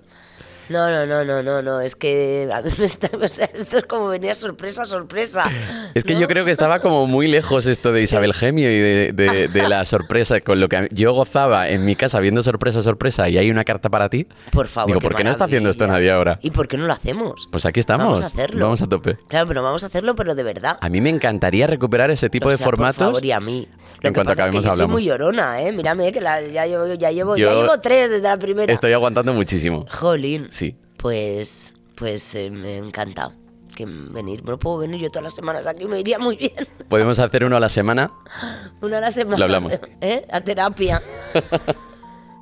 No, 0.69 0.89
no, 0.89 1.05
no, 1.05 1.23
no, 1.25 1.43
no, 1.43 1.61
no, 1.61 1.81
es 1.81 1.95
que 1.95 2.49
a 2.53 2.61
mí 2.61 2.69
me 2.77 2.85
está- 2.85 3.09
o 3.21 3.27
sea, 3.27 3.49
esto 3.53 3.77
es 3.79 3.83
como 3.85 4.07
venía 4.07 4.33
sorpresa, 4.35 4.85
sorpresa. 4.85 5.45
Es 5.93 6.03
que 6.03 6.13
¿no? 6.15 6.21
yo 6.21 6.27
creo 6.27 6.43
que 6.45 6.51
estaba 6.51 6.79
como 6.79 7.05
muy 7.05 7.27
lejos 7.27 7.65
esto 7.65 7.91
de 7.91 8.01
Isabel 8.01 8.33
Gemio 8.33 8.71
y 8.71 8.79
de, 8.79 9.11
de- 9.13 9.47
de 9.47 9.67
la 9.69 9.85
sorpresa, 9.85 10.39
con 10.41 10.59
lo 10.59 10.69
que 10.69 10.81
mí- 10.83 10.87
yo 10.91 11.13
gozaba 11.13 11.69
en 11.69 11.85
mi 11.85 11.95
casa 11.95 12.19
viendo 12.19 12.41
sorpresa, 12.43 12.81
sorpresa, 12.81 13.29
y 13.29 13.37
hay 13.37 13.51
una 13.51 13.63
carta 13.63 13.89
para 13.89 14.09
ti. 14.09 14.27
Por 14.51 14.67
favor. 14.67 14.87
Digo, 14.87 14.99
¿por 15.01 15.15
qué 15.15 15.23
no 15.23 15.31
está 15.31 15.45
haciendo 15.45 15.69
esto 15.69 15.85
nadie 15.87 16.11
ahora? 16.11 16.39
¿Y 16.41 16.51
por 16.51 16.67
qué 16.67 16.77
no 16.77 16.87
lo 16.87 16.93
hacemos? 16.93 17.47
Pues 17.51 17.65
aquí 17.65 17.79
estamos. 17.79 18.05
Vamos 18.05 18.21
a 18.21 18.25
hacerlo. 18.27 18.63
Vamos 18.63 18.81
a 18.81 18.87
tope. 18.87 19.17
Claro, 19.27 19.47
pero 19.47 19.61
vamos 19.63 19.83
a 19.83 19.87
hacerlo, 19.87 20.15
pero 20.15 20.33
de 20.35 20.43
verdad. 20.43 20.77
A 20.81 20.89
mí 20.89 21.01
me 21.01 21.09
encantaría 21.09 21.67
recuperar 21.67 22.09
ese 22.11 22.29
tipo 22.29 22.47
O 22.47 22.51
de 22.51 22.57
sea, 22.57 22.65
por 22.65 22.75
formatos. 22.77 23.07
favor, 23.07 23.23
y 23.25 23.31
a 23.31 23.39
mí. 23.39 23.67
Lo 24.01 24.07
En 24.09 24.13
que 24.13 24.23
pasa 24.23 24.43
es 24.43 24.49
que 24.49 24.55
yo 24.57 24.61
soy 24.63 24.71
hablamos. 24.71 24.91
muy 24.93 25.03
llorona, 25.05 25.61
¿eh? 25.61 25.71
Mírame, 25.71 26.11
que 26.11 26.19
la- 26.21 26.41
ya, 26.41 26.65
llevo, 26.65 26.87
ya, 26.93 27.11
llevo, 27.11 27.35
Yo 27.37 27.45
ya 27.49 27.53
llevo 27.61 27.79
tres 27.79 28.09
desde 28.09 28.23
la 28.27 28.37
primera. 28.37 28.71
Estoy 28.73 28.93
aguantando 28.93 29.33
muchísimo. 29.33 29.85
Jolín. 29.89 30.47
Sí. 30.51 30.75
Pues, 30.97 31.73
pues 31.95 32.35
eh, 32.35 32.49
me 32.49 32.77
encanta 32.77 33.31
que 33.75 33.85
venir. 33.87 34.43
No 34.43 34.59
puedo 34.59 34.77
venir 34.79 35.01
yo 35.01 35.09
todas 35.09 35.23
las 35.23 35.35
semanas 35.35 35.65
aquí, 35.67 35.85
me 35.85 35.99
iría 35.99 36.19
muy 36.19 36.35
bien. 36.37 36.67
Podemos 36.89 37.17
hacer 37.19 37.43
uno 37.45 37.55
a 37.57 37.59
la 37.59 37.69
semana. 37.69 38.09
Una 38.81 38.97
a 38.97 39.01
la 39.01 39.11
semana. 39.11 39.37
Lo 39.37 39.45
hablamos. 39.45 39.73
¿Eh? 40.01 40.25
A 40.31 40.41
terapia. 40.41 41.01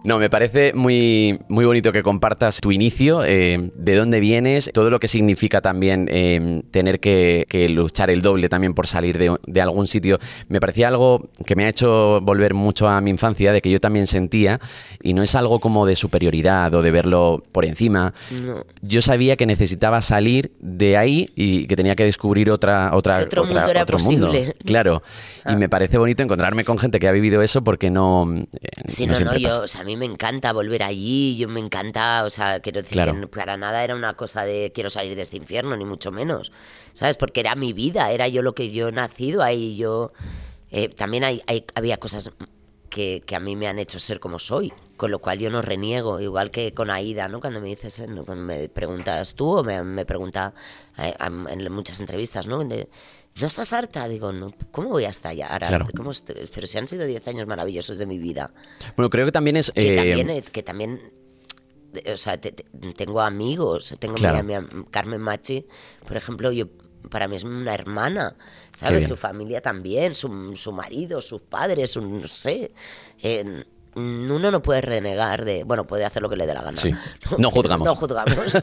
No, 0.03 0.17
me 0.17 0.31
parece 0.31 0.73
muy, 0.73 1.39
muy 1.47 1.63
bonito 1.63 1.91
que 1.91 2.01
compartas 2.01 2.59
tu 2.59 2.71
inicio, 2.71 3.23
eh, 3.23 3.69
de 3.75 3.95
dónde 3.95 4.19
vienes, 4.19 4.71
todo 4.73 4.89
lo 4.89 4.99
que 4.99 5.07
significa 5.07 5.61
también 5.61 6.07
eh, 6.11 6.63
tener 6.71 6.99
que, 6.99 7.45
que 7.47 7.69
luchar 7.69 8.09
el 8.09 8.23
doble 8.23 8.49
también 8.49 8.73
por 8.73 8.87
salir 8.87 9.19
de, 9.19 9.37
de 9.45 9.61
algún 9.61 9.85
sitio. 9.85 10.17
Me 10.47 10.59
parecía 10.59 10.87
algo 10.87 11.29
que 11.45 11.55
me 11.55 11.65
ha 11.65 11.69
hecho 11.69 12.19
volver 12.21 12.55
mucho 12.55 12.87
a 12.89 12.99
mi 12.99 13.11
infancia, 13.11 13.51
de 13.53 13.61
que 13.61 13.69
yo 13.69 13.79
también 13.79 14.07
sentía, 14.07 14.59
y 15.03 15.13
no 15.13 15.21
es 15.21 15.35
algo 15.35 15.59
como 15.59 15.85
de 15.85 15.95
superioridad 15.95 16.73
o 16.73 16.81
de 16.81 16.89
verlo 16.89 17.43
por 17.51 17.65
encima. 17.65 18.15
No. 18.43 18.63
Yo 18.81 19.03
sabía 19.03 19.35
que 19.37 19.45
necesitaba 19.45 20.01
salir 20.01 20.51
de 20.59 20.97
ahí 20.97 21.29
y 21.35 21.67
que 21.67 21.75
tenía 21.75 21.95
que 21.95 22.05
descubrir 22.05 22.49
otra, 22.49 22.95
otra, 22.95 23.19
Que 23.19 23.25
otro 23.25 23.43
otra- 23.43 23.53
mundo 23.59 23.69
era 23.71 23.83
otro 23.83 23.99
mundo. 23.99 24.27
posible. 24.29 24.55
Ah. 24.59 24.63
Claro. 24.65 25.03
Y 25.47 25.55
me 25.55 25.69
parece 25.69 25.97
bonito 25.97 26.21
encontrarme 26.23 26.63
con 26.63 26.77
gente 26.77 26.99
que 26.99 27.07
ha 27.07 27.11
vivido 27.11 27.41
eso 27.41 27.63
porque 27.63 27.89
no. 27.89 28.27
eh, 28.61 28.69
Sí, 28.87 29.05
no, 29.07 29.11
no, 29.11 29.15
siempre 29.17 29.39
yo, 29.41 29.61
o 29.63 29.67
sea, 29.67 29.81
a 29.81 29.83
mí 29.91 29.97
me 29.97 30.05
encanta 30.05 30.51
volver 30.53 30.83
allí, 30.83 31.37
yo 31.37 31.47
me 31.47 31.59
encanta, 31.59 32.23
o 32.25 32.29
sea, 32.29 32.59
quiero 32.59 32.81
decir 32.81 32.95
Claro. 32.95 33.19
que 33.19 33.27
para 33.27 33.57
nada 33.57 33.83
era 33.83 33.95
una 33.95 34.13
cosa 34.15 34.43
de 34.45 34.71
quiero 34.73 34.89
salir 34.89 35.15
de 35.15 35.21
este 35.21 35.37
infierno, 35.37 35.75
ni 35.77 35.85
mucho 35.85 36.11
menos, 36.11 36.51
¿sabes? 36.93 37.17
Porque 37.17 37.39
era 37.41 37.55
mi 37.55 37.73
vida, 37.73 38.11
era 38.11 38.27
yo 38.27 38.41
lo 38.41 38.53
que 38.55 38.71
yo 38.71 38.87
he 38.89 38.91
nacido 38.91 39.43
ahí, 39.43 39.75
yo... 39.77 40.11
eh, 40.71 40.89
también 40.89 41.23
hay, 41.23 41.41
hay- 41.47 41.65
había 41.75 41.97
cosas 41.97 42.31
que, 42.89 43.23
que 43.25 43.35
a 43.35 43.39
mí 43.39 43.55
me 43.55 43.67
han 43.67 43.79
hecho 43.79 43.99
ser 43.99 44.19
como 44.19 44.37
soy, 44.39 44.71
con 44.97 45.11
lo 45.11 45.19
cual 45.19 45.39
yo 45.39 45.49
no 45.49 45.61
reniego, 45.61 46.19
igual 46.19 46.51
que 46.51 46.73
con 46.73 46.89
Aida, 46.89 47.27
¿no? 47.29 47.39
Cuando 47.39 47.61
me 47.61 47.67
dices, 47.69 47.99
eh, 47.99 48.07
me 48.07 48.67
preguntas 48.69 49.33
tú 49.35 49.57
o 49.59 49.63
me, 49.63 49.81
me 49.83 50.05
pregunta 50.05 50.53
eh, 50.97 51.13
en 51.49 51.71
muchas 51.71 51.99
entrevistas, 52.01 52.47
¿no? 52.47 52.63
De, 52.65 52.89
¿No 53.39 53.47
estás 53.47 53.71
harta? 53.73 54.07
Digo, 54.07 54.31
no, 54.33 54.53
¿cómo 54.71 54.89
voy 54.89 55.05
a 55.05 55.09
estar 55.09 55.33
ya? 55.33 55.47
Ahora, 55.47 55.67
Claro. 55.69 55.85
¿cómo 55.95 56.11
estoy? 56.11 56.35
Pero 56.53 56.67
si 56.67 56.77
han 56.77 56.85
sido 56.87 57.05
10 57.05 57.27
años 57.29 57.47
maravillosos 57.47 57.97
de 57.97 58.05
mi 58.05 58.17
vida 58.17 58.53
Bueno, 58.97 59.09
creo 59.09 59.25
que 59.25 59.31
también 59.31 59.57
es. 59.57 59.71
que 59.71 59.93
eh, 59.93 59.95
también, 59.95 60.43
que 60.51 60.63
también 60.63 61.13
o 62.13 62.17
sea, 62.17 62.39
te- 62.39 62.51
te- 62.51 62.65
tengo 62.95 63.21
amigos, 63.21 63.95
tengo 63.99 64.13
mi- 64.15 64.19
Claro. 64.19 64.43
mi, 64.43 64.83
Carmen 64.91 65.21
Machi, 65.21 65.65
por 66.07 66.17
ejemplo, 66.17 66.51
yo 66.51 66.65
para 67.09 67.27
mí 67.27 67.35
es 67.35 67.43
una 67.43 67.73
hermana, 67.73 68.35
¿sabes? 68.71 69.07
Su 69.07 69.15
familia 69.17 69.59
también, 69.61 70.13
su, 70.13 70.55
su 70.55 70.71
marido, 70.71 71.19
sus 71.21 71.41
padres, 71.41 71.97
no 71.97 72.27
sé. 72.27 72.71
eh, 73.23 73.63
uno 73.93 74.51
no 74.51 74.61
puede 74.61 74.79
renegar 74.79 75.43
de, 75.43 75.65
bueno, 75.65 75.85
puede 75.85 76.05
hacer 76.05 76.21
lo 76.21 76.29
que 76.29 76.37
le 76.37 76.45
dé 76.47 76.53
la 76.53 76.61
gana. 76.63 76.77
Sí. 76.77 76.91
No 77.37 77.51
juzgamos. 77.51 77.85
No 77.87 77.95
juzgamos. 77.95 78.57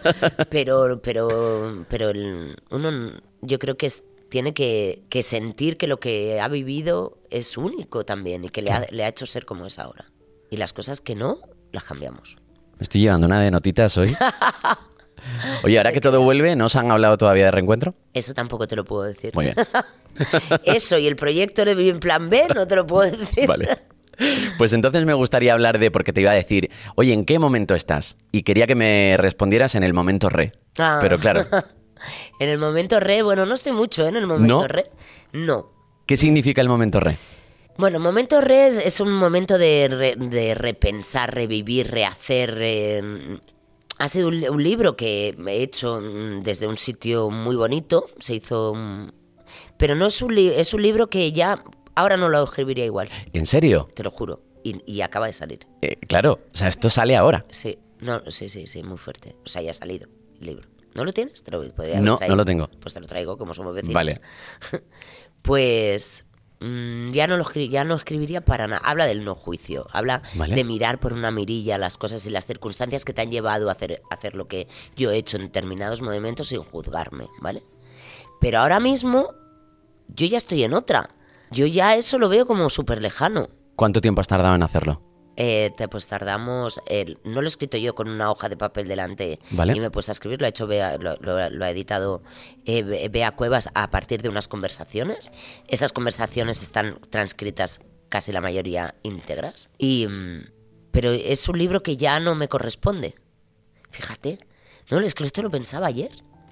pero, 0.48 1.00
pero, 1.02 1.84
pero 1.88 2.10
el- 2.10 2.56
uno, 2.70 3.12
yo 3.42 3.58
creo 3.58 3.76
que 3.76 3.86
es- 3.86 4.02
tiene 4.28 4.54
que, 4.54 5.02
que 5.08 5.22
sentir 5.22 5.76
que 5.76 5.86
lo 5.86 6.00
que 6.00 6.40
ha 6.40 6.48
vivido 6.48 7.18
es 7.30 7.56
único 7.56 8.04
también 8.04 8.44
y 8.44 8.48
que 8.48 8.62
le 8.62 8.70
ha, 8.70 8.86
le 8.90 9.04
ha 9.04 9.08
hecho 9.08 9.26
ser 9.26 9.44
como 9.44 9.66
es 9.66 9.78
ahora. 9.78 10.04
Y 10.50 10.56
las 10.56 10.72
cosas 10.72 11.00
que 11.00 11.14
no, 11.14 11.38
las 11.72 11.84
cambiamos. 11.84 12.36
Me 12.78 12.82
estoy 12.82 13.00
llevando 13.02 13.26
una 13.26 13.40
de 13.40 13.50
notitas 13.50 13.96
hoy. 13.98 14.16
Oye, 15.64 15.78
ahora 15.78 15.92
que 15.92 16.00
todo 16.00 16.22
vuelve, 16.22 16.56
¿no 16.56 16.66
os 16.66 16.76
han 16.76 16.90
hablado 16.90 17.18
todavía 17.18 17.46
de 17.46 17.50
reencuentro? 17.50 17.94
Eso 18.14 18.34
tampoco 18.34 18.66
te 18.66 18.76
lo 18.76 18.84
puedo 18.84 19.02
decir. 19.02 19.34
Muy 19.34 19.46
bien. 19.46 19.56
Eso 20.64 20.98
y 20.98 21.06
el 21.06 21.16
proyecto 21.16 21.64
de 21.64 21.88
en 21.88 22.00
plan 22.00 22.30
B 22.30 22.46
no 22.54 22.66
te 22.66 22.76
lo 22.76 22.86
puedo 22.86 23.10
decir. 23.10 23.46
Vale. 23.46 23.68
Pues 24.56 24.72
entonces 24.72 25.04
me 25.04 25.14
gustaría 25.14 25.52
hablar 25.52 25.78
de, 25.78 25.90
porque 25.90 26.12
te 26.12 26.20
iba 26.20 26.32
a 26.32 26.34
decir, 26.34 26.70
oye, 26.96 27.12
¿en 27.12 27.24
qué 27.24 27.38
momento 27.38 27.74
estás? 27.74 28.16
Y 28.32 28.42
quería 28.42 28.66
que 28.66 28.74
me 28.74 29.16
respondieras 29.16 29.74
en 29.76 29.84
el 29.84 29.94
momento 29.94 30.28
re. 30.28 30.52
Ah. 30.78 30.98
Pero 31.00 31.18
claro, 31.18 31.46
En 32.40 32.48
el 32.48 32.58
momento 32.58 33.00
re, 33.00 33.22
bueno, 33.22 33.46
no 33.46 33.54
estoy 33.54 33.72
mucho 33.72 34.04
¿eh? 34.04 34.08
en 34.08 34.16
el 34.16 34.26
momento 34.26 34.46
¿No? 34.62 34.68
re. 34.68 34.90
No. 35.32 35.70
¿qué 36.06 36.16
significa 36.16 36.60
el 36.60 36.68
momento 36.68 37.00
re? 37.00 37.16
Bueno, 37.76 38.00
momento 38.00 38.40
re 38.40 38.66
es, 38.66 38.78
es 38.78 38.98
un 39.00 39.12
momento 39.12 39.56
de, 39.58 39.88
re- 39.88 40.16
de 40.16 40.54
repensar, 40.54 41.34
revivir, 41.34 41.90
rehacer. 41.90 42.56
eh, 42.60 43.38
ha 43.98 44.08
sido 44.08 44.28
un, 44.28 44.48
un 44.48 44.62
libro 44.62 44.96
que 44.96 45.36
he 45.46 45.62
hecho 45.62 46.00
mm, 46.00 46.42
desde 46.42 46.66
un 46.66 46.76
sitio 46.76 47.30
muy 47.30 47.54
bonito. 47.56 48.10
Se 48.18 48.34
hizo. 48.34 48.74
mm, 48.74 49.10
Pero 49.76 49.94
no 49.94 50.06
es 50.06 50.22
un, 50.22 50.36
es 50.38 50.72
un 50.74 50.82
libro 50.82 51.08
que 51.08 51.30
ya. 51.32 51.62
Ahora 51.94 52.16
no 52.16 52.28
lo 52.28 52.42
escribiría 52.44 52.84
igual, 52.84 53.08
¿En 53.32 53.44
serio? 53.46 53.88
te 53.94 54.02
lo 54.04 54.10
juro. 54.12 54.40
Y, 54.64 54.80
y 54.92 55.00
acaba 55.02 55.26
de 55.26 55.32
salir. 55.32 55.60
Eh, 55.82 55.96
claro, 56.08 56.40
o 56.52 56.56
sea, 56.56 56.68
esto 56.68 56.88
sale 56.90 57.16
ahora. 57.16 57.44
Sí, 57.50 57.78
no, 58.00 58.22
sí, 58.30 58.48
sí, 58.48 58.66
sí, 58.68 58.82
muy 58.84 58.98
fuerte. 58.98 59.34
O 59.44 59.48
sea, 59.48 59.62
ya 59.62 59.70
ha 59.70 59.74
salido 59.74 60.08
el 60.40 60.46
libro. 60.46 60.68
¿No 60.94 61.04
lo 61.04 61.12
tienes? 61.12 61.42
Te 61.42 61.50
lo, 61.50 61.62
No, 62.00 62.18
no 62.26 62.36
lo 62.36 62.44
tengo. 62.44 62.68
Pues 62.80 62.94
te 62.94 63.00
lo 63.00 63.06
traigo, 63.06 63.38
como 63.38 63.54
somos 63.54 63.74
vecinos. 63.74 63.94
Vale. 63.94 64.14
Pues 65.42 66.26
mm, 66.60 67.10
ya, 67.12 67.26
no 67.26 67.36
lo 67.36 67.48
ya 67.52 67.84
no 67.84 67.94
escribiría 67.94 68.44
para 68.44 68.66
nada. 68.66 68.82
Habla 68.84 69.06
del 69.06 69.24
no 69.24 69.34
juicio. 69.34 69.86
Habla 69.92 70.22
Vale. 70.34 70.54
de 70.54 70.64
mirar 70.64 70.98
por 70.98 71.12
una 71.12 71.30
mirilla 71.30 71.78
las 71.78 71.96
cosas 71.96 72.26
y 72.26 72.30
las 72.30 72.46
circunstancias 72.46 73.04
que 73.04 73.12
te 73.12 73.22
han 73.22 73.30
llevado 73.30 73.68
a 73.68 73.72
hacer, 73.72 74.02
a 74.10 74.14
hacer 74.14 74.34
lo 74.34 74.48
que 74.48 74.66
yo 74.96 75.10
he 75.10 75.16
hecho 75.16 75.36
en 75.36 75.44
determinados 75.44 76.02
momentos 76.02 76.48
sin 76.48 76.62
juzgarme, 76.62 77.28
¿vale? 77.40 77.64
Pero 78.40 78.58
ahora 78.58 78.80
mismo 78.80 79.32
yo 80.08 80.26
ya 80.26 80.36
estoy 80.36 80.64
en 80.64 80.74
otra. 80.74 81.10
Yo 81.50 81.66
ya 81.66 81.94
eso 81.94 82.18
lo 82.18 82.28
veo 82.28 82.46
como 82.46 82.68
súper 82.68 83.00
lejano. 83.00 83.48
¿Cuánto 83.76 84.00
tiempo 84.00 84.20
has 84.20 84.28
tardado 84.28 84.54
en 84.54 84.62
hacerlo? 84.62 85.07
Eh, 85.40 85.70
te- 85.76 85.86
pues 85.86 86.08
tardamos, 86.08 86.80
no 87.22 87.40
lo 87.40 87.46
he 87.46 87.46
escrito 87.46 87.76
yo 87.76 87.94
con 87.94 88.08
una 88.08 88.28
hoja 88.28 88.48
de 88.48 88.56
papel 88.56 88.88
delante 88.88 89.38
Vale. 89.52 89.72
y 89.76 89.78
me 89.78 89.86
he 89.86 89.90
puesto 89.90 90.10
a 90.10 90.14
escribir, 90.14 90.40
lo 90.40 90.46
ha 90.46 90.48
hecho 90.48 90.66
Bea, 90.66 90.98
lo, 90.98 91.14
lo- 91.20 91.48
lo 91.48 91.64
ha 91.64 91.70
editado 91.70 92.24
eh, 92.64 92.82
Be- 92.82 93.08
Bea 93.08 93.30
Cuevas 93.36 93.68
a 93.74 93.88
partir 93.88 94.20
de 94.20 94.28
unas 94.30 94.48
conversaciones. 94.48 95.30
Esas 95.68 95.92
conversaciones 95.92 96.60
están 96.64 96.98
transcritas 97.10 97.80
casi 98.08 98.32
la 98.32 98.40
mayoría 98.40 98.96
íntegras. 99.04 99.70
Y, 99.78 100.08
mm, 100.08 100.50
pero 100.90 101.12
es 101.12 101.48
un 101.48 101.56
libro 101.56 101.84
que 101.84 101.96
ya 101.96 102.18
no 102.18 102.34
me 102.34 102.48
corresponde. 102.48 103.14
Fíjate, 103.92 104.40
no, 104.90 104.98
es 104.98 105.14
que 105.14 105.24
esto 105.24 105.42
lo 105.42 105.50
pensaba 105.50 105.86
ayer. 105.86 106.10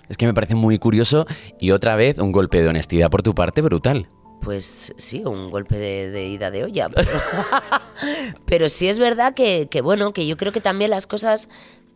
Es 0.09 0.17
que 0.17 0.27
me 0.27 0.35
parece 0.35 0.55
muy 0.55 0.79
curioso 0.79 1.27
y 1.59 1.73
otra 1.73 1.97
vez 1.97 2.19
un 2.21 2.31
golpe 2.31 2.63
de 2.63 2.69
honestidad 2.69 3.11
por 3.11 3.23
tu 3.23 3.35
parte 3.35 3.63
brutal. 3.63 4.09
Pues 4.41 4.93
sí, 4.97 5.23
un 5.25 5.51
golpe 5.51 5.77
de, 5.77 6.11
de 6.11 6.29
ida 6.29 6.51
de 6.51 6.65
olla. 6.65 6.89
Pero, 6.89 7.11
pero 8.47 8.69
sí 8.69 8.89
es 8.89 8.99
verdad 8.99 9.35
que, 9.35 9.69
que, 9.69 9.81
bueno, 9.81 10.13
que 10.13 10.27
yo 10.27 10.37
creo 10.37 10.53
que 10.53 10.61
también 10.61 10.91
las 10.91 11.07
cosas, 11.07 11.49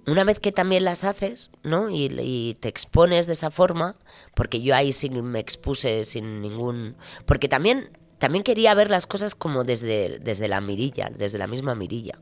una 0.07 0.25
vez 0.25 0.41
que 0.41 0.51
también 0.51 0.85
las 0.85 1.05
haces, 1.05 1.53
¿no? 1.63 1.91
Y, 1.91 2.11
y 2.21 2.55
te 2.55 2.69
expones 2.69 3.27
de 3.27 3.35
esa 3.35 3.51
forma, 3.51 3.97
porque 4.35 4.63
yo 4.63 4.75
ahí 4.75 4.93
sí 4.93 5.11
me 5.11 5.39
expuse 5.39 6.05
sin 6.05 6.41
ningún... 6.41 6.97
Porque 7.25 7.49
también, 7.49 7.97
también 8.19 8.43
quería 8.43 8.75
ver 8.75 8.91
las 8.91 9.07
cosas 9.07 9.35
como 9.35 9.65
desde, 9.65 10.19
desde 10.19 10.49
la 10.49 10.61
mirilla, 10.61 11.11
desde 11.17 11.39
la 11.39 11.47
misma 11.47 11.75
mirilla. 11.75 12.21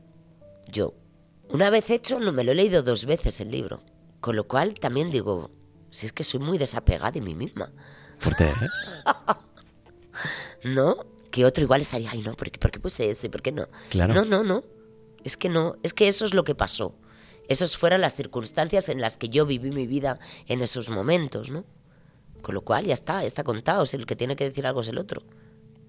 Yo. 0.67 0.93
Una 1.49 1.71
vez 1.71 1.89
hecho, 1.89 2.19
no 2.19 2.31
me 2.31 2.43
lo 2.43 2.51
he 2.51 2.55
leído 2.55 2.83
dos 2.83 3.05
veces 3.05 3.41
el 3.41 3.49
libro. 3.49 3.81
Con 4.21 4.35
lo 4.35 4.47
cual 4.47 4.75
también 4.75 5.09
digo, 5.09 5.49
si 5.89 6.05
es 6.05 6.13
que 6.13 6.23
soy 6.23 6.39
muy 6.39 6.57
desapegada 6.57 7.11
de 7.11 7.21
mí 7.21 7.35
misma. 7.35 7.71
Fuerte, 8.19 8.45
¿eh? 8.45 8.53
¿no? 10.63 11.05
Que 11.31 11.45
otro 11.45 11.63
igual 11.63 11.81
estaría, 11.81 12.09
ay, 12.11 12.21
no, 12.21 12.33
¿por 12.35 12.49
qué, 12.51 12.59
por 12.59 12.71
qué 12.71 12.79
puse 12.79 13.09
ese? 13.09 13.29
¿Por 13.29 13.41
qué 13.41 13.51
no? 13.51 13.67
Claro. 13.89 14.13
No, 14.13 14.25
no, 14.25 14.43
no. 14.43 14.63
Es 15.23 15.37
que 15.37 15.49
no, 15.49 15.75
es 15.83 15.93
que 15.93 16.07
eso 16.07 16.25
es 16.25 16.33
lo 16.33 16.43
que 16.43 16.55
pasó. 16.55 16.95
Esas 17.47 17.77
fueron 17.77 18.01
las 18.01 18.15
circunstancias 18.15 18.89
en 18.89 19.01
las 19.01 19.17
que 19.17 19.29
yo 19.29 19.45
viví 19.45 19.71
mi 19.71 19.87
vida 19.87 20.19
en 20.47 20.61
esos 20.61 20.89
momentos, 20.89 21.49
¿no? 21.49 21.65
Con 22.41 22.55
lo 22.55 22.61
cual 22.61 22.85
ya 22.85 22.93
está, 22.93 23.23
está 23.25 23.43
contado. 23.43 23.85
Si 23.85 23.97
el 23.97 24.05
que 24.05 24.15
tiene 24.15 24.35
que 24.35 24.45
decir 24.45 24.65
algo 24.65 24.81
es 24.81 24.87
el 24.87 24.97
otro. 24.97 25.23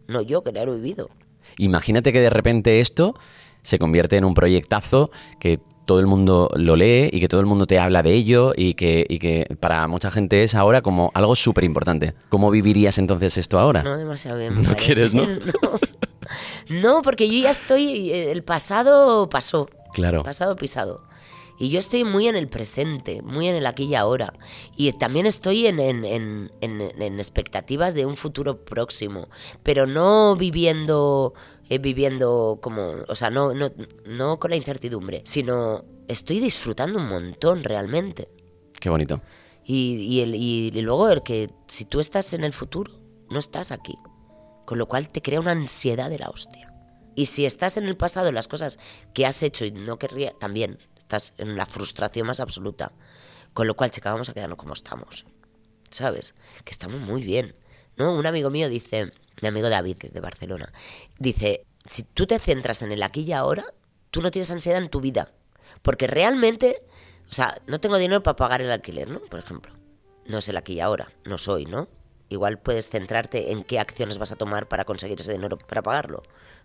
No 0.09 0.23
yo, 0.23 0.43
que 0.43 0.53
no 0.53 0.65
lo 0.65 0.73
he 0.73 0.77
vivido. 0.77 1.11
Imagínate 1.59 2.13
que 2.13 2.21
de 2.21 2.31
repente 2.31 2.81
esto 2.81 3.15
se 3.63 3.79
convierte 3.79 4.17
en 4.17 4.25
un 4.25 4.35
proyectazo 4.35 5.11
que 5.39 5.61
todo 5.87 5.99
el 6.01 6.07
mundo 6.07 6.49
lo 6.55 6.77
lee 6.77 7.09
y 7.13 7.21
que 7.21 7.27
todo 7.29 7.41
el 7.41 7.47
mundo 7.47 7.67
te 7.67 7.79
habla 7.79 8.03
de 8.03 8.15
ello 8.15 8.53
y 8.57 8.75
que, 8.75 9.05
y 9.09 9.19
que 9.19 9.47
para 9.59 9.87
mucha 9.89 10.11
gente 10.11 10.43
es 10.45 10.55
ahora 10.55 10.83
como 10.83 11.11
algo 11.15 11.35
súper 11.35 11.65
importante. 11.65 12.15
¿Cómo 12.29 12.51
vivirías 12.51 12.99
entonces 12.99 13.37
esto 13.39 13.59
ahora? 13.59 13.83
No 13.83 13.97
demasiado 13.97 14.39
bien. 14.39 14.55
No 14.63 14.77
quieres, 14.77 15.13
¿no? 15.15 15.27
No, 16.69 17.03
porque 17.03 17.27
yo 17.29 17.43
ya 17.43 17.51
estoy. 17.51 18.11
eh, 18.11 18.31
El 18.31 18.43
pasado 18.45 19.29
pasó. 19.29 19.69
Claro. 19.93 20.23
Pasado 20.23 20.55
pisado. 20.57 21.03
Y 21.59 21.69
yo 21.69 21.79
estoy 21.79 22.05
muy 22.05 22.27
en 22.27 22.37
el 22.37 22.49
presente, 22.49 23.21
muy 23.23 23.47
en 23.49 23.55
el 23.55 23.67
aquí 23.67 23.85
y 23.85 23.95
ahora. 23.95 24.33
Y 24.77 24.91
también 24.93 25.27
estoy 25.27 25.67
en- 25.67 25.79
en- 25.79 26.05
en- 26.07 26.51
en 26.63 27.19
expectativas 27.19 27.93
de 27.93 28.07
un 28.07 28.17
futuro 28.17 28.65
próximo. 28.65 29.29
Pero 29.63 29.87
no 29.87 30.37
viviendo. 30.37 31.35
Eh, 31.71 31.79
viviendo 31.79 32.59
como. 32.61 32.97
O 33.09 33.15
sea, 33.15 33.31
no, 33.31 33.55
no, 33.55 33.71
no 34.05 34.39
con 34.39 34.51
la 34.51 34.57
incertidumbre. 34.57 35.23
Sino 35.25 35.83
estoy 36.09 36.39
disfrutando 36.41 36.99
un 36.99 37.09
montón 37.09 37.65
realmente. 37.65 38.29
Qué 38.79 38.91
bonito. 38.91 39.23
Y, 39.65 39.95
y 40.03 40.21
el- 40.21 40.35
y- 40.35 40.69
y 40.75 40.83
luego 40.83 41.09
el 41.09 41.23
que 41.23 41.51
si 41.69 41.87
tú 41.87 42.01
estás 42.01 42.35
en 42.35 42.45
el 42.45 42.53
futuro, 42.53 42.93
no 43.31 43.39
estás 43.39 43.71
aquí. 43.73 43.97
Con 44.67 44.77
lo 44.79 44.87
cual 44.87 45.09
te 45.09 45.23
crea 45.23 45.41
una 45.41 45.53
ansiedad 45.53 46.11
de 46.11 46.19
la 46.19 46.29
hostia. 46.29 46.73
Y 47.17 47.27
si 47.27 47.45
estás 47.45 47.77
en 47.77 47.85
el 47.87 47.97
pasado, 47.97 48.29
en 48.29 48.35
las 48.35 48.49
cosas 48.49 48.79
que 49.15 49.27
has 49.27 49.43
hecho 49.43 49.65
y 49.65 49.73
no 49.73 49.99
querría, 49.99 50.33
también 50.39 50.79
estás 50.97 51.35
en 51.39 51.57
la 51.57 51.67
frustración 51.67 52.27
más 52.27 52.41
absoluta. 52.41 52.93
Con 53.53 53.67
lo 53.67 53.75
cual, 53.77 53.91
chica, 53.91 54.13
vamos 54.13 54.29
a 54.29 54.33
quedarnos 54.35 54.59
como 54.59 54.73
estamos. 54.75 55.27
¿Sabes? 55.91 56.35
Que 56.65 56.71
estamos 56.71 57.01
muy 57.01 57.23
bien. 57.23 57.57
¿No? 57.97 58.15
Un 58.15 58.27
amigo 58.27 58.49
mío 58.49 58.69
dice, 58.69 59.13
mi 59.43 59.49
amigo 59.49 59.69
David, 59.69 59.97
que 59.97 60.09
es 60.09 60.13
de 60.13 60.21
Barcelona, 60.21 60.73
dice, 61.19 61.67
si 61.87 62.03
tú 62.03 62.27
te 62.27 62.39
centras 62.39 62.83
en 62.83 62.93
el 62.93 63.03
aquí 63.03 63.23
y 63.23 63.33
ahora, 63.33 63.65
tú 64.11 64.23
no 64.23 64.31
tienes 64.31 64.51
ansiedad 64.51 64.83
en 64.83 64.89
tu 64.89 65.01
vida. 65.01 65.33
Porque 65.83 66.07
realmente, 66.07 66.83
o 67.31 67.33
sea, 67.33 67.61
no 67.67 67.81
tengo 67.81 67.97
dinero 67.97 68.23
para 68.23 68.37
pagar 68.37 68.61
el 68.61 68.71
alquiler, 68.71 69.09
¿no? 69.09 69.21
Por 69.21 69.41
ejemplo. 69.41 69.73
No 70.27 70.39
es 70.39 70.49
el 70.49 70.57
aquí 70.57 70.75
y 70.75 70.81
ahora, 70.81 71.13
no 71.25 71.39
soy, 71.39 71.65
¿no? 71.65 71.89
Igual 72.29 72.59
puedes 72.59 72.89
centrarte 72.89 73.51
en 73.51 73.65
qué 73.65 73.81
acciones 73.81 74.19
vas 74.19 74.31
a 74.31 74.37
tomar 74.37 74.69
para 74.69 74.85
conseguir 74.85 75.21
ese 75.21 75.33
dinero 75.33 75.59
para 75.59 75.83
pagarlo, 75.83 76.23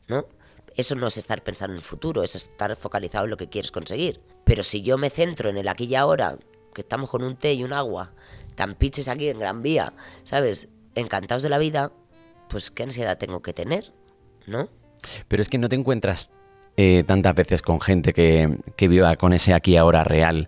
¿no? 0.08 0.28
Eso 0.76 0.96
no 0.96 1.08
es 1.08 1.18
estar 1.18 1.42
pensando 1.44 1.74
en 1.74 1.78
el 1.78 1.84
futuro, 1.84 2.22
es 2.22 2.36
estar 2.36 2.76
focalizado 2.76 3.26
en 3.26 3.32
lo 3.32 3.38
que 3.38 3.50
quieres 3.50 3.72
conseguir. 3.72 4.22
Pero 4.44 4.62
si 4.62 4.82
yo 4.82 4.98
me 4.98 5.10
centro 5.10 5.50
en 5.50 5.58
el 5.58 5.68
aquí 5.68 5.86
y 5.86 5.96
ahora, 5.96 6.38
que 6.74 6.82
estamos 6.82 7.10
con 7.10 7.24
un 7.24 7.38
té 7.38 7.54
y 7.54 7.64
un 7.64 7.74
agua, 7.74 8.12
tan 8.56 8.76
piches 8.76 9.08
aquí 9.08 9.30
en 9.30 9.40
Gran 9.40 9.64
Vía, 9.64 9.94
¿sabes? 10.24 10.68
Encantados 10.94 11.44
de 11.44 11.50
la 11.50 11.58
vida, 11.58 11.92
pues 12.50 12.72
qué 12.72 12.84
ansiedad 12.84 13.18
tengo 13.18 13.42
que 13.42 13.54
tener, 13.54 13.94
¿no? 14.48 14.70
Pero 15.28 15.42
es 15.42 15.50
que 15.50 15.58
no 15.58 15.70
te 15.70 15.76
encuentras 15.76 16.32
eh, 16.78 17.04
tantas 17.06 17.36
veces 17.36 17.62
con 17.62 17.80
gente 17.82 18.14
que, 18.14 18.60
que 18.76 18.88
viva 18.88 19.16
con 19.16 19.34
ese 19.34 19.54
aquí 19.54 19.78
ahora 19.78 20.04
real 20.04 20.48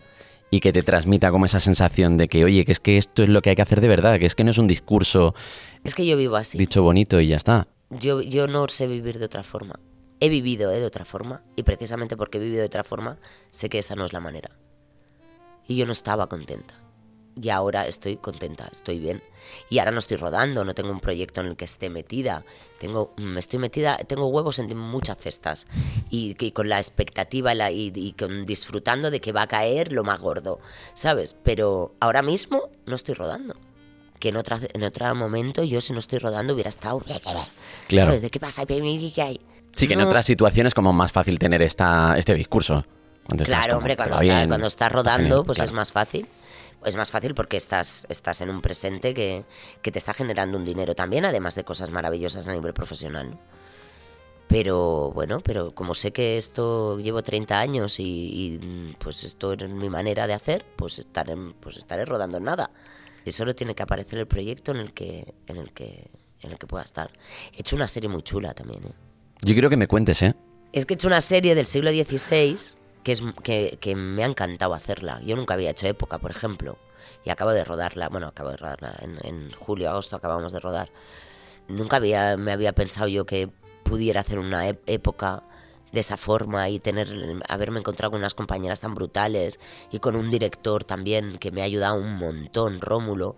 y 0.50 0.60
que 0.60 0.72
te 0.72 0.84
transmita 0.84 1.32
como 1.32 1.46
esa 1.46 1.60
sensación 1.60 2.18
de 2.18 2.28
que, 2.28 2.46
oye, 2.46 2.66
que 2.66 2.72
es 2.72 2.80
que 2.80 2.98
esto 2.98 3.24
es 3.24 3.30
lo 3.30 3.42
que 3.42 3.50
hay 3.52 3.56
que 3.56 3.62
hacer 3.62 3.82
de 3.82 3.88
verdad, 3.88 4.20
que 4.20 4.26
es 4.26 4.36
que 4.36 4.44
no 4.44 4.52
es 4.52 4.58
un 4.58 4.68
discurso 4.68 5.36
Es 5.84 5.94
que 5.94 6.06
yo 6.06 6.16
vivo 6.18 6.36
así. 6.36 6.58
dicho 6.58 6.84
bonito 6.84 7.20
y 7.20 7.28
ya 7.28 7.36
está. 7.36 7.68
Yo, 7.90 8.22
yo 8.22 8.48
no 8.48 8.68
sé 8.68 8.88
vivir 8.88 9.20
de 9.20 9.26
otra 9.26 9.44
forma. 9.44 9.80
He 10.20 10.30
vivido 10.30 10.72
¿eh? 10.72 10.80
de 10.80 10.86
otra 10.86 11.06
forma 11.06 11.44
y 11.56 11.64
precisamente 11.64 12.18
porque 12.18 12.38
he 12.38 12.42
vivido 12.42 12.62
de 12.62 12.68
otra 12.68 12.84
forma 12.84 13.18
sé 13.52 13.70
que 13.70 13.80
esa 13.80 13.96
no 13.96 14.06
es 14.06 14.14
la 14.14 14.20
manera. 14.20 14.52
Y 15.68 15.76
yo 15.76 15.86
no 15.86 15.92
estaba 15.92 16.28
contenta. 16.28 16.82
Y 17.40 17.50
ahora 17.50 17.86
estoy 17.88 18.18
contenta, 18.18 18.68
estoy 18.72 18.98
bien. 19.00 19.22
Y 19.70 19.80
ahora 19.80 19.92
no 19.92 20.00
estoy 20.00 20.18
rodando, 20.18 20.66
no 20.66 20.74
tengo 20.74 20.90
un 20.92 21.00
proyecto 21.00 21.42
en 21.42 21.48
el 21.48 21.56
que 21.56 21.66
esté 21.66 21.90
metida. 21.90 22.44
Tengo, 22.80 23.14
mm, 23.18 23.38
estoy 23.38 23.60
metida, 23.60 23.98
tengo 23.98 24.26
huevos 24.28 24.60
en 24.60 24.76
muchas 24.76 25.18
cestas. 25.20 25.68
Y, 26.10 26.34
que 26.34 26.52
con 26.52 26.68
la 26.68 26.78
expectativa 26.80 27.54
la- 27.54 27.72
y, 27.72 27.92
y 27.96 28.14
con, 28.14 28.46
disfrutando 28.46 29.12
de 29.12 29.22
que 29.22 29.32
va 29.32 29.44
a 29.44 29.48
caer 29.48 29.92
lo 29.92 30.04
más 30.04 30.20
gordo, 30.20 30.60
¿sabes? 30.96 31.36
Pero 31.44 31.94
ahora 32.00 32.22
mismo 32.24 32.70
no 32.86 32.96
estoy 32.96 33.14
rodando. 33.14 33.56
Que 34.20 34.30
en, 34.30 34.38
otra, 34.38 34.60
en 34.74 34.84
otro 34.84 35.14
momento 35.14 35.64
yo 35.64 35.80
si 35.80 35.94
no 35.94 36.00
estoy 36.00 36.18
rodando 36.18 36.54
hubiera 36.56 36.70
estado... 36.70 37.00
Claro. 37.88 38.10
¿Sabes? 38.10 38.22
¿De 38.24 38.30
qué 38.32 38.40
pasa? 38.40 38.66
¿Qué 38.66 38.74
hay? 39.22 39.40
Sí, 39.76 39.88
que 39.88 39.94
en 39.94 40.02
otras 40.02 40.26
situaciones 40.26 40.74
como 40.74 40.92
más 40.92 41.12
fácil 41.12 41.38
tener 41.38 41.62
esta, 41.62 42.18
este 42.18 42.34
discurso. 42.34 42.84
Cuando 43.28 43.44
Claro, 43.44 43.78
hombre, 43.78 43.96
cuando, 43.96 44.16
está- 44.16 44.24
bien, 44.24 44.48
cuando 44.48 44.68
estás 44.68 44.88
está 44.88 44.90
rodando, 44.90 45.44
pues 45.44 45.58
claro. 45.58 45.70
es 45.70 45.74
más 45.76 45.92
fácil. 45.92 46.26
Es 46.86 46.96
más 46.96 47.12
fácil 47.12 47.34
porque 47.34 47.58
estás, 47.58 48.06
estás 48.10 48.42
en 48.42 48.50
un 48.50 48.62
presente 48.62 49.14
que, 49.14 49.46
que 49.82 49.92
te 49.92 50.00
está 50.00 50.14
generando 50.14 50.58
un 50.58 50.66
dinero 50.66 50.96
también, 50.96 51.26
además 51.26 51.56
de 51.56 51.64
cosas 51.64 51.90
maravillosas 51.90 52.48
a 52.48 52.54
nivel 52.54 52.74
profesional. 52.74 53.32
¿no? 53.32 53.40
Pero 54.48 55.12
bueno, 55.12 55.42
pero 55.42 55.76
como 55.76 55.94
sé 55.94 56.14
que 56.14 56.38
esto 56.38 56.98
llevo 57.00 57.22
30 57.22 57.60
años 57.60 58.00
y, 58.00 58.04
y, 58.04 58.96
pues 58.98 59.26
esto 59.26 59.54
es 59.54 59.70
mi 59.70 59.90
manera 59.90 60.26
de 60.26 60.34
hacer, 60.34 60.66
pues 60.78 61.00
estaré, 61.00 61.36
pues 61.60 61.78
estaré 61.78 62.06
rodando 62.06 62.38
en 62.38 62.46
nada. 62.46 62.72
Y 63.26 63.34
solo 63.34 63.54
tiene 63.56 63.76
que 63.76 63.84
aparecer 63.84 64.20
el 64.20 64.28
proyecto 64.28 64.72
en 64.72 64.78
el 64.78 64.94
que, 64.94 65.34
en 65.48 65.58
el 65.58 65.74
que, 65.74 66.10
en 66.42 66.52
el 66.52 66.58
que 66.58 66.66
pueda 66.66 66.86
estar. 66.86 67.12
He 67.54 67.60
hecho 67.60 67.76
una 67.76 67.90
serie 67.90 68.08
muy 68.08 68.24
chula 68.24 68.54
también, 68.54 68.86
¿eh? 68.86 68.94
Yo 69.42 69.54
quiero 69.54 69.70
que 69.70 69.78
me 69.78 69.88
cuentes, 69.88 70.22
¿eh? 70.24 70.34
Es 70.72 70.86
que 70.86 70.94
he 70.94 70.96
hecho 70.96 71.08
una 71.08 71.22
serie 71.22 71.54
del 71.54 71.66
siglo 71.66 71.92
XVI 71.92 72.56
que, 73.08 73.14
es, 73.14 73.24
que, 73.80 73.96
me 73.96 74.22
ha 74.24 74.26
encantado 74.26 74.74
hacerla. 74.74 75.22
Yo 75.22 75.38
nunca 75.38 75.54
había 75.54 75.70
hecho 75.70 75.88
época, 75.88 76.18
por 76.20 76.30
ejemplo, 76.30 76.78
y 77.24 77.30
acabo 77.30 77.52
de 77.52 77.64
rodarla. 77.64 78.10
Bueno, 78.10 78.28
acabo 78.28 78.50
de 78.50 78.58
rodarla 78.58 78.94
en, 79.00 79.52
julio, 79.54 79.90
agosto 79.90 80.18
acabamos 80.18 80.52
de 80.52 80.60
rodar. 80.60 80.90
Nunca 81.70 81.96
había, 81.96 82.36
me 82.36 82.52
había 82.52 82.74
pensado 82.74 83.08
yo 83.08 83.26
que 83.26 83.48
pudiera 83.84 84.20
hacer 84.20 84.40
una 84.40 84.68
ép- 84.70 84.80
época 84.88 85.44
de 85.94 86.02
esa 86.02 86.18
forma 86.18 86.68
y 86.70 86.80
tener 86.80 87.08
haberme 87.48 87.80
encontrado 87.80 88.12
con 88.12 88.20
unas 88.20 88.34
compañeras 88.34 88.82
tan 88.82 88.94
brutales 88.94 89.58
y 89.90 90.00
con 90.00 90.18
un 90.18 90.30
director 90.30 90.84
también 90.84 91.38
que 91.38 91.52
me 91.52 91.62
ha 91.62 91.64
ayudado 91.64 91.96
un 91.96 92.16
montón, 92.16 92.82
Rómulo, 92.82 93.38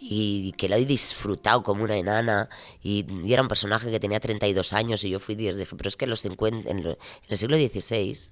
y 0.00 0.52
que 0.52 0.68
lo 0.68 0.76
he 0.76 0.84
disfrutado 0.84 1.64
como 1.64 1.82
una 1.82 1.96
enana 1.96 2.48
y, 2.84 3.04
y 3.26 3.32
era 3.32 3.42
un 3.42 3.48
personaje 3.48 3.90
que 3.90 3.98
tenía 3.98 4.20
32 4.20 4.72
años 4.74 5.02
y 5.02 5.10
yo 5.10 5.18
fui 5.18 5.34
10, 5.34 5.56
dije, 5.56 5.74
pero 5.76 5.88
es 5.88 5.96
que 5.96 6.06
los 6.06 6.22
50, 6.22 6.70
en, 6.70 6.84
lo- 6.84 6.92
en 6.92 6.98
el 7.30 7.36
siglo 7.36 7.56
XVI, 7.56 8.30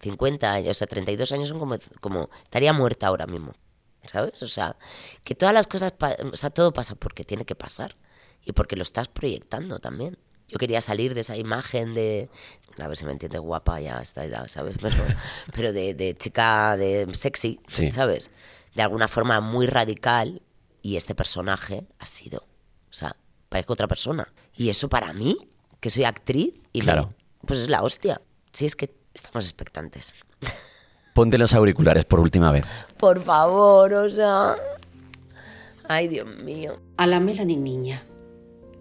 50 0.00 0.52
años, 0.52 0.70
o 0.70 0.74
sea, 0.74 0.86
32 0.86 1.32
años 1.32 1.48
son 1.48 1.58
como, 1.58 1.76
como 2.00 2.30
estaría 2.44 2.72
muerta 2.72 3.06
ahora 3.08 3.26
mismo, 3.26 3.52
¿sabes? 4.04 4.42
O 4.42 4.48
sea, 4.48 4.76
que 5.24 5.34
todas 5.34 5.54
las 5.54 5.66
cosas, 5.66 5.92
o 6.32 6.36
sea, 6.36 6.50
todo 6.50 6.72
pasa 6.72 6.94
porque 6.94 7.24
tiene 7.24 7.44
que 7.44 7.54
pasar 7.54 7.96
y 8.44 8.52
porque 8.52 8.76
lo 8.76 8.82
estás 8.82 9.08
proyectando 9.08 9.78
también. 9.78 10.18
Yo 10.48 10.58
quería 10.58 10.80
salir 10.80 11.14
de 11.14 11.22
esa 11.22 11.36
imagen 11.36 11.94
de, 11.94 12.30
a 12.80 12.86
ver 12.86 12.96
si 12.96 13.04
me 13.04 13.10
entiende, 13.12 13.38
guapa 13.38 13.80
ya 13.80 13.98
a 13.98 14.02
esta 14.02 14.24
edad, 14.24 14.46
¿sabes? 14.48 14.76
Pero, 14.80 14.94
pero 15.54 15.72
de, 15.72 15.94
de 15.94 16.14
chica 16.16 16.76
de 16.76 17.08
sexy, 17.14 17.58
Sí. 17.72 17.90
¿sabes? 17.90 18.30
De 18.74 18.82
alguna 18.82 19.08
forma 19.08 19.40
muy 19.40 19.66
radical 19.66 20.42
y 20.82 20.96
este 20.96 21.14
personaje 21.16 21.84
ha 21.98 22.06
sido, 22.06 22.40
o 22.90 22.92
sea, 22.92 23.16
parezco 23.48 23.72
otra 23.72 23.88
persona. 23.88 24.32
Y 24.54 24.68
eso 24.68 24.88
para 24.88 25.12
mí, 25.12 25.36
que 25.80 25.90
soy 25.90 26.04
actriz, 26.04 26.54
y 26.72 26.78
me- 26.80 26.84
Claro. 26.84 27.10
pues 27.44 27.58
es 27.60 27.68
la 27.68 27.82
hostia. 27.82 28.20
Sí, 28.52 28.66
es 28.66 28.76
que 28.76 28.94
estamos 29.16 29.44
expectantes. 29.44 30.14
Ponte 31.14 31.38
los 31.38 31.54
auriculares 31.54 32.04
por 32.04 32.20
última 32.20 32.52
vez. 32.52 32.64
Por 32.98 33.20
favor, 33.22 33.92
o 33.94 34.10
sea... 34.10 34.54
Ay, 35.88 36.08
Dios 36.08 36.26
mío. 36.26 36.78
A 36.96 37.06
la 37.06 37.20
Melanie 37.20 37.56
niña 37.56 38.02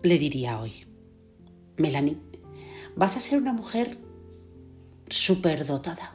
le 0.04 0.20
diría 0.20 0.60
hoy, 0.60 0.86
Melanie, 1.78 2.18
vas 2.96 3.18
a 3.18 3.22
ser 3.22 3.40
una 3.40 3.54
mujer 3.54 3.98
superdotada. 5.08 6.14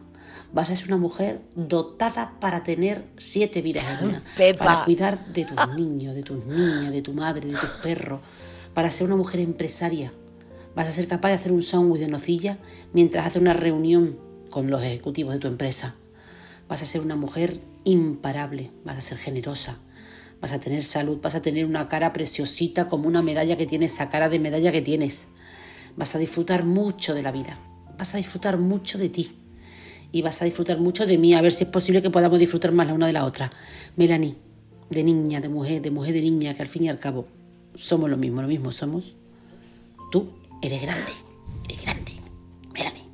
Vas 0.53 0.71
a 0.71 0.77
ser 0.77 0.89
una 0.89 0.97
mujer 0.97 1.43
dotada 1.55 2.39
para 2.41 2.65
tener 2.65 3.07
siete 3.19 3.63
vidas 3.63 3.85
en 4.01 4.09
una. 4.09 4.23
Pepa. 4.37 4.65
Para 4.65 4.85
cuidar 4.85 5.27
de 5.27 5.45
tus 5.45 5.75
niños, 5.75 6.15
de 6.15 6.23
tus 6.23 6.45
niñas, 6.45 6.91
de 6.91 7.03
tu 7.03 7.13
madre, 7.13 7.49
de 7.49 7.57
tus 7.57 7.71
perros. 7.83 8.21
Para 8.75 8.91
ser 8.91 9.07
una 9.07 9.17
mujer 9.17 9.41
empresaria. 9.41 10.13
Vas 10.75 10.89
a 10.89 10.93
ser 10.93 11.09
capaz 11.09 11.29
de 11.29 11.35
hacer 11.35 11.53
un 11.53 11.63
sándwich 11.63 12.01
de 12.01 12.09
nocilla 12.09 12.59
mientras 12.93 13.27
haces 13.27 13.43
una 13.43 13.53
reunión 13.53 14.19
con 14.51 14.71
los 14.71 14.83
ejecutivos 14.83 15.35
de 15.35 15.41
tu 15.41 15.49
empresa. 15.49 15.97
Vas 16.69 16.83
a 16.83 16.87
ser 16.87 17.01
una 17.01 17.17
mujer 17.17 17.61
imparable. 17.85 18.71
Vas 18.85 18.97
a 18.97 19.01
ser 19.01 19.19
generosa. 19.19 19.79
Vas 20.41 20.53
a 20.53 20.61
tener 20.61 20.85
salud. 20.85 21.19
Vas 21.21 21.35
a 21.35 21.43
tener 21.43 21.67
una 21.67 21.89
cara 21.89 22.13
preciosita 22.13 22.89
como 22.89 23.09
una 23.09 23.23
medalla 23.23 23.57
que 23.57 23.67
tienes, 23.67 23.95
esa 23.95 24.09
cara 24.09 24.29
de 24.29 24.39
medalla 24.39 24.71
que 24.71 24.83
tienes. 24.83 25.29
Vas 25.97 26.15
a 26.15 26.19
disfrutar 26.19 26.65
mucho 26.65 27.15
de 27.15 27.23
la 27.23 27.33
vida. 27.33 27.59
Vas 27.99 28.15
a 28.15 28.19
disfrutar 28.19 28.59
mucho 28.59 28.99
de 28.99 29.09
ti. 29.09 29.33
Y 30.13 30.23
vas 30.23 30.41
a 30.43 30.45
disfrutar 30.45 30.79
mucho 30.79 31.07
de 31.07 31.19
mí. 31.19 31.35
A 31.35 31.43
ver 31.43 31.53
si 31.53 31.65
es 31.65 31.71
posible 31.71 32.03
que 32.03 32.11
podamos 32.11 32.39
disfrutar 32.39 32.71
más 32.71 32.87
la 32.87 32.95
una 32.95 33.09
de 33.09 33.13
la 33.13 33.25
otra. 33.25 33.51
Melanie, 33.97 34.37
de 34.89 35.03
niña, 35.03 35.41
de 35.41 35.49
mujer, 35.49 35.83
de 35.83 35.91
mujer, 35.91 36.15
de 36.15 36.23
niña, 36.23 36.55
que 36.55 36.63
al 36.63 36.69
fin 36.69 36.85
y 36.85 36.89
al 36.89 37.01
cabo 37.01 37.27
somos 37.75 38.09
lo 38.09 38.17
mismo, 38.17 38.43
lo 38.43 38.49
mismo 38.49 38.73
somos. 38.73 39.15
Tú 40.11 40.40
eres 40.63 40.83
grande. 40.83 41.13
Eres 41.65 41.83
grande. 41.83 42.13
Melanie. 42.73 43.05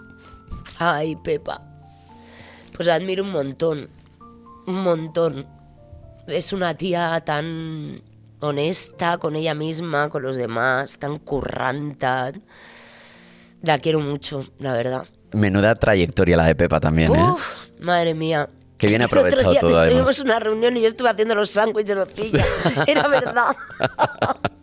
Ay, 0.78 1.16
Pepa. 1.16 1.62
Pues 2.74 2.86
la 2.86 2.94
admiro 2.94 3.24
un 3.24 3.32
montón. 3.32 3.88
Un 4.66 4.82
montón. 4.82 5.46
Es 6.26 6.52
una 6.52 6.76
tía 6.76 7.22
tan 7.24 8.02
honesta 8.40 9.18
con 9.18 9.36
ella 9.36 9.54
misma, 9.54 10.08
con 10.08 10.22
los 10.22 10.36
demás, 10.36 10.98
tan 10.98 11.18
curranta. 11.18 12.32
La 13.62 13.78
quiero 13.78 14.00
mucho, 14.00 14.46
la 14.58 14.72
verdad. 14.72 15.06
Menuda 15.32 15.74
trayectoria 15.74 16.36
la 16.36 16.44
de 16.44 16.54
Pepa 16.54 16.80
también, 16.80 17.14
¿eh? 17.14 17.30
Uf, 17.32 17.66
madre 17.80 18.14
mía. 18.14 18.48
Bien 18.78 18.90
que 18.90 18.94
el 18.94 19.02
otro 19.02 19.20
aprovechado 19.20 19.50
día 19.52 19.60
todo, 19.60 19.84
en 19.84 20.26
una 20.26 20.38
reunión 20.38 20.76
y 20.76 20.82
yo 20.82 20.86
estuve 20.86 21.08
haciendo 21.08 21.34
los 21.34 21.48
sándwiches 21.50 21.88
de 21.88 21.94
nocilla. 21.94 22.44
Era 22.86 23.08
verdad. 23.08 23.56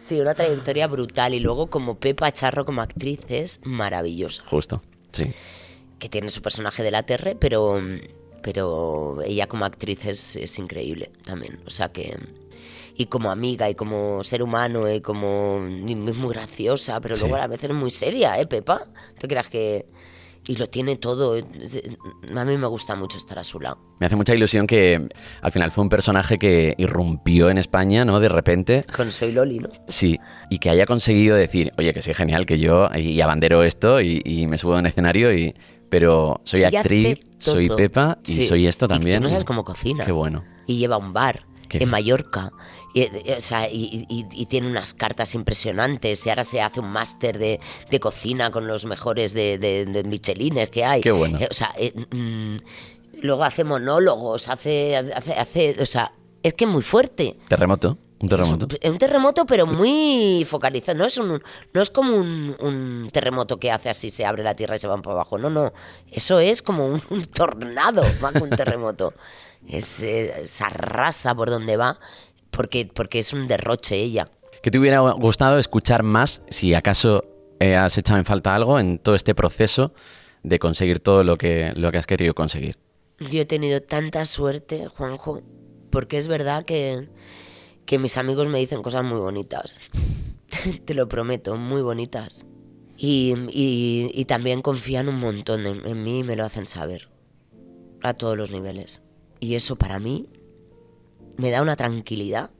Sí, 0.00 0.18
una 0.20 0.34
trayectoria 0.34 0.86
brutal. 0.86 1.34
Y 1.34 1.40
luego, 1.40 1.68
como 1.68 1.98
Pepa 1.98 2.32
Charro, 2.32 2.64
como 2.64 2.80
actriz, 2.80 3.20
es 3.28 3.60
maravillosa. 3.64 4.42
Justo, 4.46 4.82
sí. 5.12 5.30
Que 5.98 6.08
tiene 6.08 6.30
su 6.30 6.40
personaje 6.40 6.82
de 6.82 6.90
la 6.90 7.02
Terre, 7.04 7.36
pero, 7.36 7.80
pero 8.42 9.20
ella 9.22 9.46
como 9.46 9.64
actriz 9.66 10.06
es, 10.06 10.36
es 10.36 10.58
increíble 10.58 11.10
también. 11.24 11.60
O 11.66 11.70
sea 11.70 11.92
que. 11.92 12.18
Y 12.96 13.06
como 13.06 13.30
amiga, 13.30 13.68
y 13.70 13.74
como 13.74 14.22
ser 14.24 14.42
humano, 14.42 14.90
y 14.90 15.00
como. 15.00 15.60
y 15.86 15.92
es 15.92 16.16
muy 16.16 16.34
graciosa, 16.34 17.00
pero 17.00 17.14
Sí. 17.14 17.20
luego 17.22 17.36
a 17.36 17.46
veces 17.46 17.70
es 17.70 17.76
muy 17.76 17.90
seria, 17.90 18.38
¿eh, 18.40 18.46
Pepa? 18.46 18.86
¿Tú 19.18 19.28
creas 19.28 19.48
que.? 19.48 19.86
Y 20.46 20.56
lo 20.56 20.68
tiene 20.68 20.96
todo. 20.96 21.36
A 21.36 22.44
mí 22.44 22.56
me 22.56 22.66
gusta 22.66 22.94
mucho 22.96 23.18
estar 23.18 23.38
a 23.38 23.44
su 23.44 23.60
lado. 23.60 23.78
Me 24.00 24.06
hace 24.06 24.16
mucha 24.16 24.34
ilusión 24.34 24.66
que 24.66 25.08
al 25.42 25.52
final 25.52 25.70
fue 25.70 25.82
un 25.82 25.88
personaje 25.90 26.38
que 26.38 26.74
irrumpió 26.78 27.50
en 27.50 27.58
España, 27.58 28.04
¿no? 28.04 28.20
De 28.20 28.28
repente. 28.28 28.84
Con 28.96 29.12
Soy 29.12 29.32
Loli, 29.32 29.58
¿no? 29.58 29.68
Sí, 29.86 30.18
y 30.48 30.58
que 30.58 30.70
haya 30.70 30.86
conseguido 30.86 31.36
decir, 31.36 31.72
oye, 31.78 31.92
que 31.92 32.02
sí, 32.02 32.14
genial, 32.14 32.46
que 32.46 32.58
yo 32.58 32.88
y 32.96 33.20
abandero 33.20 33.62
esto 33.62 34.00
y, 34.00 34.22
y 34.24 34.46
me 34.46 34.58
subo 34.58 34.74
a 34.76 34.78
un 34.78 34.86
escenario 34.86 35.32
y... 35.34 35.54
Pero 35.90 36.40
soy 36.44 36.62
actriz, 36.62 37.18
soy. 37.40 37.68
Pepa 37.68 38.18
y 38.24 38.32
Sí. 38.34 38.42
soy 38.42 38.66
esto 38.68 38.84
Y 38.84 38.88
tú 38.88 38.94
también. 38.94 39.20
no 39.22 39.28
sabes 39.28 39.44
cómo 39.44 39.64
cocina. 39.64 40.04
Qué 40.04 40.12
bueno. 40.12 40.44
y 40.66 40.78
lleva 40.78 40.96
un 40.96 41.12
bar 41.12 41.46
Qué 41.68 41.78
en 41.78 41.80
bien. 41.80 41.90
Mallorca. 41.90 42.52
Y, 42.92 43.02
eh, 43.02 43.34
o 43.38 43.40
sea, 43.40 43.68
y, 43.70 44.04
y- 44.08 44.26
y 44.32 44.46
tiene 44.46 44.68
unas 44.68 44.94
cartas 44.94 45.34
impresionantes. 45.34 46.26
Y 46.26 46.30
ahora 46.30 46.44
se 46.44 46.60
hace 46.60 46.80
un 46.80 46.90
máster 46.90 47.38
de, 47.38 47.60
de 47.90 48.00
cocina 48.00 48.50
con 48.50 48.66
los 48.66 48.84
mejores 48.84 49.32
de, 49.32 49.58
de, 49.58 49.86
de 49.86 50.04
Michelines 50.04 50.70
que 50.70 50.84
hay. 50.84 51.00
Qué 51.00 51.12
bueno. 51.12 51.38
Eh, 51.38 51.48
o 51.50 51.54
sea, 51.54 51.70
eh, 51.78 51.92
mm, 52.10 52.56
luego 53.22 53.44
hace 53.44 53.64
monólogos, 53.64 54.48
hace, 54.48 54.96
hace, 54.96 55.32
hace- 55.34 55.76
O 55.80 55.86
sea, 55.86 56.12
es 56.42 56.54
que 56.54 56.64
es 56.64 56.70
muy 56.70 56.82
fuerte. 56.82 57.36
Terremoto, 57.48 57.96
un 58.18 58.28
terremoto. 58.28 58.66
Es 58.80 58.90
un 58.90 58.98
terremoto, 58.98 59.46
pero 59.46 59.66
muy 59.66 60.44
focalizado. 60.48 60.98
No 60.98 61.04
es, 61.04 61.16
un, 61.18 61.42
no 61.72 61.82
es 61.82 61.90
como 61.90 62.16
un, 62.16 62.56
un 62.60 63.08
terremoto 63.12 63.58
que 63.58 63.70
hace 63.70 63.90
así, 63.90 64.10
se 64.10 64.24
abre 64.26 64.42
la 64.42 64.54
tierra 64.56 64.76
y 64.76 64.78
se 64.78 64.88
van 64.88 65.02
para 65.02 65.14
abajo. 65.14 65.38
No, 65.38 65.48
no. 65.50 65.72
Eso 66.10 66.40
es 66.40 66.60
como 66.62 66.86
un, 66.86 67.02
un 67.10 67.24
tornado 67.26 68.02
más 68.20 68.32
que 68.32 68.42
un 68.42 68.50
terremoto. 68.50 69.14
Es, 69.68 70.02
eh, 70.02 70.42
se 70.46 70.64
arrasa 70.64 71.34
por 71.34 71.50
donde 71.50 71.76
va 71.76 72.00
porque, 72.50 72.86
porque 72.92 73.18
es 73.20 73.32
un 73.32 73.46
derroche 73.46 73.96
ella. 73.96 74.30
¿Qué 74.62 74.70
te 74.70 74.78
hubiera 74.78 75.00
gustado 75.00 75.58
escuchar 75.58 76.02
más 76.02 76.42
si 76.48 76.74
acaso 76.74 77.24
eh, 77.60 77.76
has 77.76 77.96
echado 77.98 78.18
en 78.18 78.24
falta 78.24 78.54
algo 78.54 78.78
en 78.78 78.98
todo 78.98 79.14
este 79.14 79.34
proceso 79.34 79.94
de 80.42 80.58
conseguir 80.58 81.00
todo 81.00 81.24
lo 81.24 81.36
que, 81.36 81.72
lo 81.76 81.90
que 81.92 81.98
has 81.98 82.06
querido 82.06 82.34
conseguir? 82.34 82.78
Yo 83.18 83.40
he 83.42 83.46
tenido 83.46 83.80
tanta 83.82 84.24
suerte, 84.24 84.86
Juanjo, 84.88 85.42
porque 85.90 86.16
es 86.18 86.28
verdad 86.28 86.64
que, 86.64 87.08
que 87.86 87.98
mis 87.98 88.16
amigos 88.16 88.48
me 88.48 88.58
dicen 88.58 88.82
cosas 88.82 89.04
muy 89.04 89.18
bonitas. 89.20 89.78
Te 90.84 90.94
lo 90.94 91.08
prometo, 91.08 91.56
muy 91.56 91.82
bonitas. 91.82 92.46
Y, 92.96 93.34
y- 93.50 94.10
y 94.14 94.24
también 94.26 94.60
confían 94.62 95.08
un 95.08 95.16
montón 95.20 95.66
en, 95.66 95.86
en 95.86 96.02
mí 96.02 96.18
y 96.20 96.24
me 96.24 96.36
lo 96.36 96.44
hacen 96.44 96.66
saber. 96.66 97.08
A 98.02 98.14
todos 98.14 98.36
los 98.36 98.50
niveles. 98.50 99.00
Y 99.40 99.54
eso 99.54 99.76
para 99.76 99.98
mí 99.98 100.28
me 101.40 101.50
da 101.50 101.62
una 101.62 101.76
tranquilidad 101.76 102.50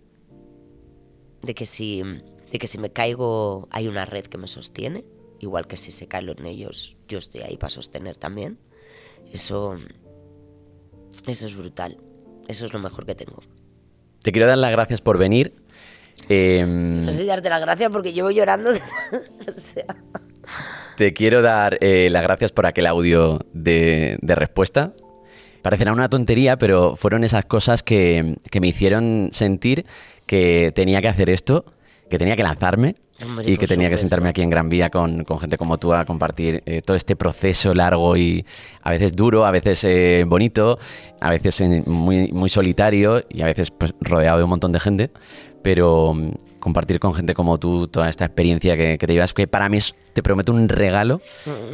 de 1.42 1.54
que 1.54 1.66
si, 1.66 2.02
de 2.02 2.58
que 2.58 2.66
si 2.66 2.78
me 2.78 2.90
caigo 2.90 3.68
hay 3.70 3.88
una 3.88 4.04
red 4.04 4.24
que 4.26 4.38
me 4.38 4.48
sostiene. 4.48 5.04
Igual 5.38 5.66
que 5.66 5.76
si 5.76 5.90
se 5.90 6.06
caen 6.06 6.26
los 6.26 6.36
ellos, 6.44 6.96
yo 7.08 7.18
estoy 7.18 7.40
ahí 7.42 7.56
para 7.56 7.70
sostener 7.70 8.16
también. 8.16 8.58
Eso, 9.32 9.76
eso 11.26 11.46
es 11.46 11.56
brutal. 11.56 11.98
Eso 12.48 12.66
es 12.66 12.72
lo 12.72 12.78
mejor 12.78 13.06
que 13.06 13.14
tengo. 13.14 13.42
Te 14.22 14.32
quiero 14.32 14.46
dar 14.46 14.58
las 14.58 14.70
gracias 14.72 15.00
por 15.00 15.16
venir. 15.16 15.54
Eh, 16.28 16.64
No 16.66 17.10
sé 17.10 17.24
darte 17.24 17.48
las 17.48 17.60
gracias 17.62 17.90
porque 17.90 18.12
llevo 18.12 18.30
llorando. 18.30 18.70
o 19.48 19.58
sea, 19.58 19.86
Te 20.96 21.14
quiero 21.14 21.40
dar 21.40 21.78
eh, 21.80 22.08
las 22.10 22.22
gracias 22.22 22.52
por 22.52 22.66
aquel 22.66 22.86
audio 22.86 23.38
de, 23.54 24.18
de 24.20 24.34
respuesta. 24.34 24.92
Parecerá 25.62 25.92
una 25.92 26.08
tontería, 26.08 26.56
pero 26.56 26.96
fueron 26.96 27.24
esas 27.24 27.44
cosas 27.44 27.82
que, 27.82 28.36
que 28.50 28.60
me 28.60 28.68
hicieron 28.68 29.28
sentir 29.32 29.84
que 30.26 30.72
tenía 30.74 31.02
que 31.02 31.08
hacer 31.08 31.28
esto, 31.28 31.64
que 32.08 32.18
tenía 32.18 32.36
que 32.36 32.42
lanzarme 32.42 32.94
Hombre, 33.22 33.50
y 33.50 33.56
que 33.56 33.66
tenía 33.66 33.90
que 33.90 33.96
sentarme 33.96 34.28
aquí 34.30 34.42
en 34.42 34.50
Gran 34.50 34.68
Vía 34.68 34.88
con, 34.88 35.24
con 35.24 35.38
gente 35.38 35.58
como 35.58 35.76
tú 35.78 35.92
a 35.92 36.04
compartir 36.04 36.62
eh, 36.64 36.80
todo 36.80 36.96
este 36.96 37.16
proceso 37.16 37.74
largo 37.74 38.16
y 38.16 38.44
a 38.82 38.90
veces 38.90 39.14
duro, 39.14 39.44
a 39.44 39.50
veces 39.50 39.84
eh, 39.84 40.24
bonito, 40.26 40.78
a 41.20 41.30
veces 41.30 41.60
muy, 41.86 42.32
muy 42.32 42.48
solitario 42.48 43.24
y 43.28 43.42
a 43.42 43.46
veces 43.46 43.70
pues, 43.70 43.94
rodeado 44.00 44.38
de 44.38 44.44
un 44.44 44.50
montón 44.50 44.72
de 44.72 44.80
gente. 44.80 45.10
Pero 45.62 46.14
compartir 46.60 47.00
con 47.00 47.14
gente 47.14 47.34
como 47.34 47.58
tú 47.58 47.88
toda 47.88 48.08
esta 48.08 48.24
experiencia 48.26 48.76
que, 48.76 48.96
que 48.98 49.06
te 49.06 49.12
llevas, 49.14 49.32
que 49.34 49.46
para 49.48 49.68
mí 49.68 49.78
es, 49.78 49.94
te 50.12 50.22
prometo 50.22 50.52
un 50.52 50.68
regalo 50.68 51.20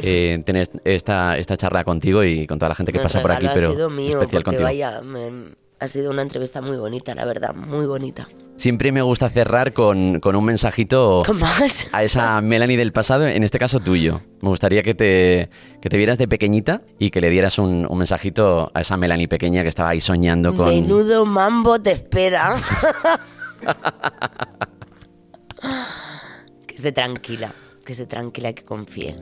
eh, 0.01 0.39
tener 0.45 0.67
esta, 0.85 1.37
esta 1.37 1.57
charla 1.57 1.83
contigo 1.83 2.23
y 2.23 2.47
con 2.47 2.57
toda 2.57 2.69
la 2.69 2.75
gente 2.75 2.91
que 2.91 2.97
el 2.97 3.03
pasa 3.03 3.21
por 3.21 3.31
aquí, 3.31 3.41
regalo 3.47 3.55
pero 3.55 3.69
ha 3.69 3.73
sido 3.75 3.89
mío, 3.89 4.09
especial 4.19 4.43
contigo. 4.43 4.63
vaya, 4.63 5.01
me- 5.01 5.55
ha 5.79 5.87
sido 5.87 6.09
una 6.09 6.23
entrevista 6.23 6.59
muy 6.59 6.75
bonita, 6.77 7.13
la 7.13 7.23
verdad, 7.23 7.53
muy 7.53 7.85
bonita. 7.85 8.27
Siempre 8.55 8.91
me 8.91 9.03
gusta 9.03 9.29
cerrar 9.29 9.73
con, 9.73 10.19
con 10.19 10.35
un 10.35 10.43
mensajito 10.43 11.21
¿Con 11.23 11.37
más? 11.39 11.85
a 11.91 12.01
esa 12.01 12.41
Melanie 12.41 12.77
del 12.77 12.91
pasado, 12.91 13.27
en 13.27 13.43
este 13.43 13.59
caso 13.59 13.79
tuyo. 13.79 14.21
Me 14.41 14.49
gustaría 14.49 14.81
que 14.81 14.95
te, 14.95 15.51
que 15.79 15.89
te 15.89 15.97
vieras 15.97 16.17
de 16.17 16.27
pequeñita 16.27 16.81
y 16.97 17.11
que 17.11 17.21
le 17.21 17.29
dieras 17.29 17.59
un, 17.59 17.85
un 17.87 17.95
mensajito 17.99 18.71
a 18.73 18.81
esa 18.81 18.97
Melanie 18.97 19.27
pequeña 19.27 19.61
que 19.61 19.69
estaba 19.69 19.89
ahí 19.89 20.01
soñando 20.01 20.55
con... 20.55 20.65
Menudo 20.67 21.27
mambo 21.27 21.77
te 21.79 21.91
espera. 21.91 22.55
esté 26.87 27.01
tranquila, 27.01 27.53
que 27.85 27.91
esté 27.91 28.05
tranquila 28.05 28.49
y 28.49 28.53
que 28.53 28.63
confíe. 28.63 29.15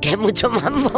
Que 0.00 0.10
hay 0.10 0.16
mucho 0.16 0.50
mambo. 0.50 0.90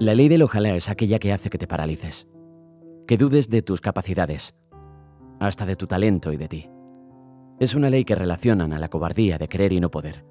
La 0.00 0.14
ley 0.16 0.28
del 0.28 0.42
ojalá 0.42 0.74
es 0.74 0.90
aquella 0.90 1.18
que 1.18 1.32
hace 1.32 1.48
que 1.48 1.58
te 1.58 1.66
paralices, 1.66 2.26
que 3.06 3.16
dudes 3.16 3.48
de 3.48 3.62
tus 3.62 3.80
capacidades, 3.80 4.52
hasta 5.46 5.66
de 5.66 5.76
tu 5.76 5.86
talento 5.86 6.32
y 6.32 6.36
de 6.36 6.48
ti. 6.48 6.70
Es 7.58 7.74
una 7.74 7.90
ley 7.90 8.04
que 8.04 8.14
relacionan 8.14 8.72
a 8.72 8.78
la 8.78 8.88
cobardía 8.88 9.38
de 9.38 9.48
querer 9.48 9.72
y 9.72 9.80
no 9.80 9.90
poder. 9.90 10.24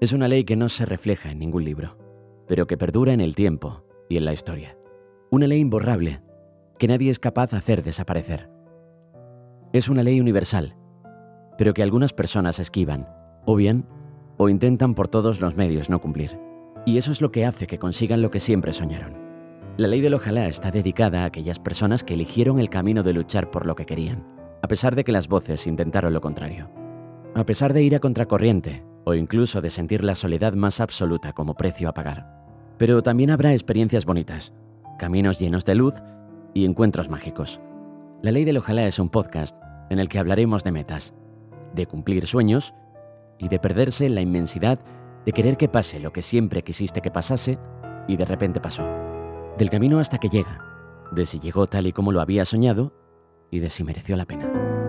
Es 0.00 0.12
una 0.12 0.28
ley 0.28 0.44
que 0.44 0.56
no 0.56 0.68
se 0.68 0.86
refleja 0.86 1.30
en 1.30 1.38
ningún 1.38 1.64
libro, 1.64 1.96
pero 2.46 2.66
que 2.66 2.76
perdura 2.76 3.12
en 3.12 3.20
el 3.20 3.34
tiempo 3.34 3.84
y 4.08 4.16
en 4.16 4.24
la 4.24 4.32
historia. 4.32 4.76
Una 5.30 5.46
ley 5.46 5.60
imborrable 5.60 6.22
que 6.78 6.88
nadie 6.88 7.10
es 7.10 7.18
capaz 7.18 7.50
de 7.50 7.58
hacer 7.58 7.82
desaparecer. 7.82 8.50
Es 9.72 9.88
una 9.88 10.02
ley 10.02 10.20
universal, 10.20 10.76
pero 11.56 11.74
que 11.74 11.82
algunas 11.82 12.12
personas 12.12 12.58
esquivan, 12.58 13.08
o 13.46 13.56
bien, 13.56 13.86
o 14.36 14.48
intentan 14.48 14.94
por 14.94 15.08
todos 15.08 15.40
los 15.40 15.56
medios 15.56 15.90
no 15.90 16.00
cumplir. 16.00 16.38
Y 16.86 16.96
eso 16.96 17.12
es 17.12 17.20
lo 17.20 17.30
que 17.30 17.44
hace 17.44 17.66
que 17.66 17.78
consigan 17.78 18.22
lo 18.22 18.30
que 18.30 18.40
siempre 18.40 18.72
soñaron. 18.72 19.14
La 19.76 19.86
ley 19.86 20.00
del 20.00 20.14
ojalá 20.14 20.48
está 20.48 20.70
dedicada 20.70 21.22
a 21.22 21.26
aquellas 21.26 21.58
personas 21.58 22.04
que 22.04 22.14
eligieron 22.14 22.58
el 22.58 22.70
camino 22.70 23.02
de 23.02 23.12
luchar 23.12 23.50
por 23.50 23.66
lo 23.66 23.76
que 23.76 23.86
querían, 23.86 24.39
a 24.62 24.68
pesar 24.68 24.94
de 24.94 25.04
que 25.04 25.12
las 25.12 25.28
voces 25.28 25.66
intentaron 25.66 26.12
lo 26.12 26.20
contrario. 26.20 26.70
A 27.34 27.44
pesar 27.44 27.72
de 27.72 27.82
ir 27.82 27.94
a 27.94 28.00
contracorriente, 28.00 28.84
o 29.04 29.14
incluso 29.14 29.60
de 29.60 29.70
sentir 29.70 30.04
la 30.04 30.14
soledad 30.14 30.52
más 30.54 30.80
absoluta 30.80 31.32
como 31.32 31.54
precio 31.54 31.88
a 31.88 31.94
pagar. 31.94 32.26
Pero 32.78 33.02
también 33.02 33.30
habrá 33.30 33.52
experiencias 33.52 34.04
bonitas, 34.04 34.52
caminos 34.98 35.38
llenos 35.38 35.64
de 35.64 35.74
luz 35.74 35.94
y 36.54 36.64
encuentros 36.64 37.08
mágicos. 37.08 37.60
La 38.22 38.32
ley 38.32 38.44
del 38.44 38.58
ojalá 38.58 38.86
es 38.86 38.98
un 38.98 39.08
podcast 39.08 39.56
en 39.90 39.98
el 39.98 40.08
que 40.08 40.18
hablaremos 40.18 40.64
de 40.64 40.72
metas, 40.72 41.14
de 41.74 41.86
cumplir 41.86 42.26
sueños 42.26 42.74
y 43.38 43.48
de 43.48 43.58
perderse 43.58 44.06
en 44.06 44.14
la 44.14 44.20
inmensidad 44.20 44.78
de 45.24 45.32
querer 45.32 45.56
que 45.56 45.68
pase 45.68 46.00
lo 46.00 46.12
que 46.12 46.22
siempre 46.22 46.62
quisiste 46.62 47.00
que 47.00 47.10
pasase 47.10 47.58
y 48.08 48.16
de 48.16 48.24
repente 48.24 48.60
pasó. 48.60 48.84
Del 49.58 49.70
camino 49.70 49.98
hasta 49.98 50.18
que 50.18 50.28
llega, 50.28 50.64
de 51.12 51.26
si 51.26 51.38
llegó 51.38 51.66
tal 51.66 51.86
y 51.86 51.92
como 51.92 52.12
lo 52.12 52.20
había 52.20 52.44
soñado 52.44 52.92
y 53.50 53.60
de 53.60 53.70
si 53.70 53.84
mereció 53.84 54.16
la 54.16 54.24
pena. 54.24 54.79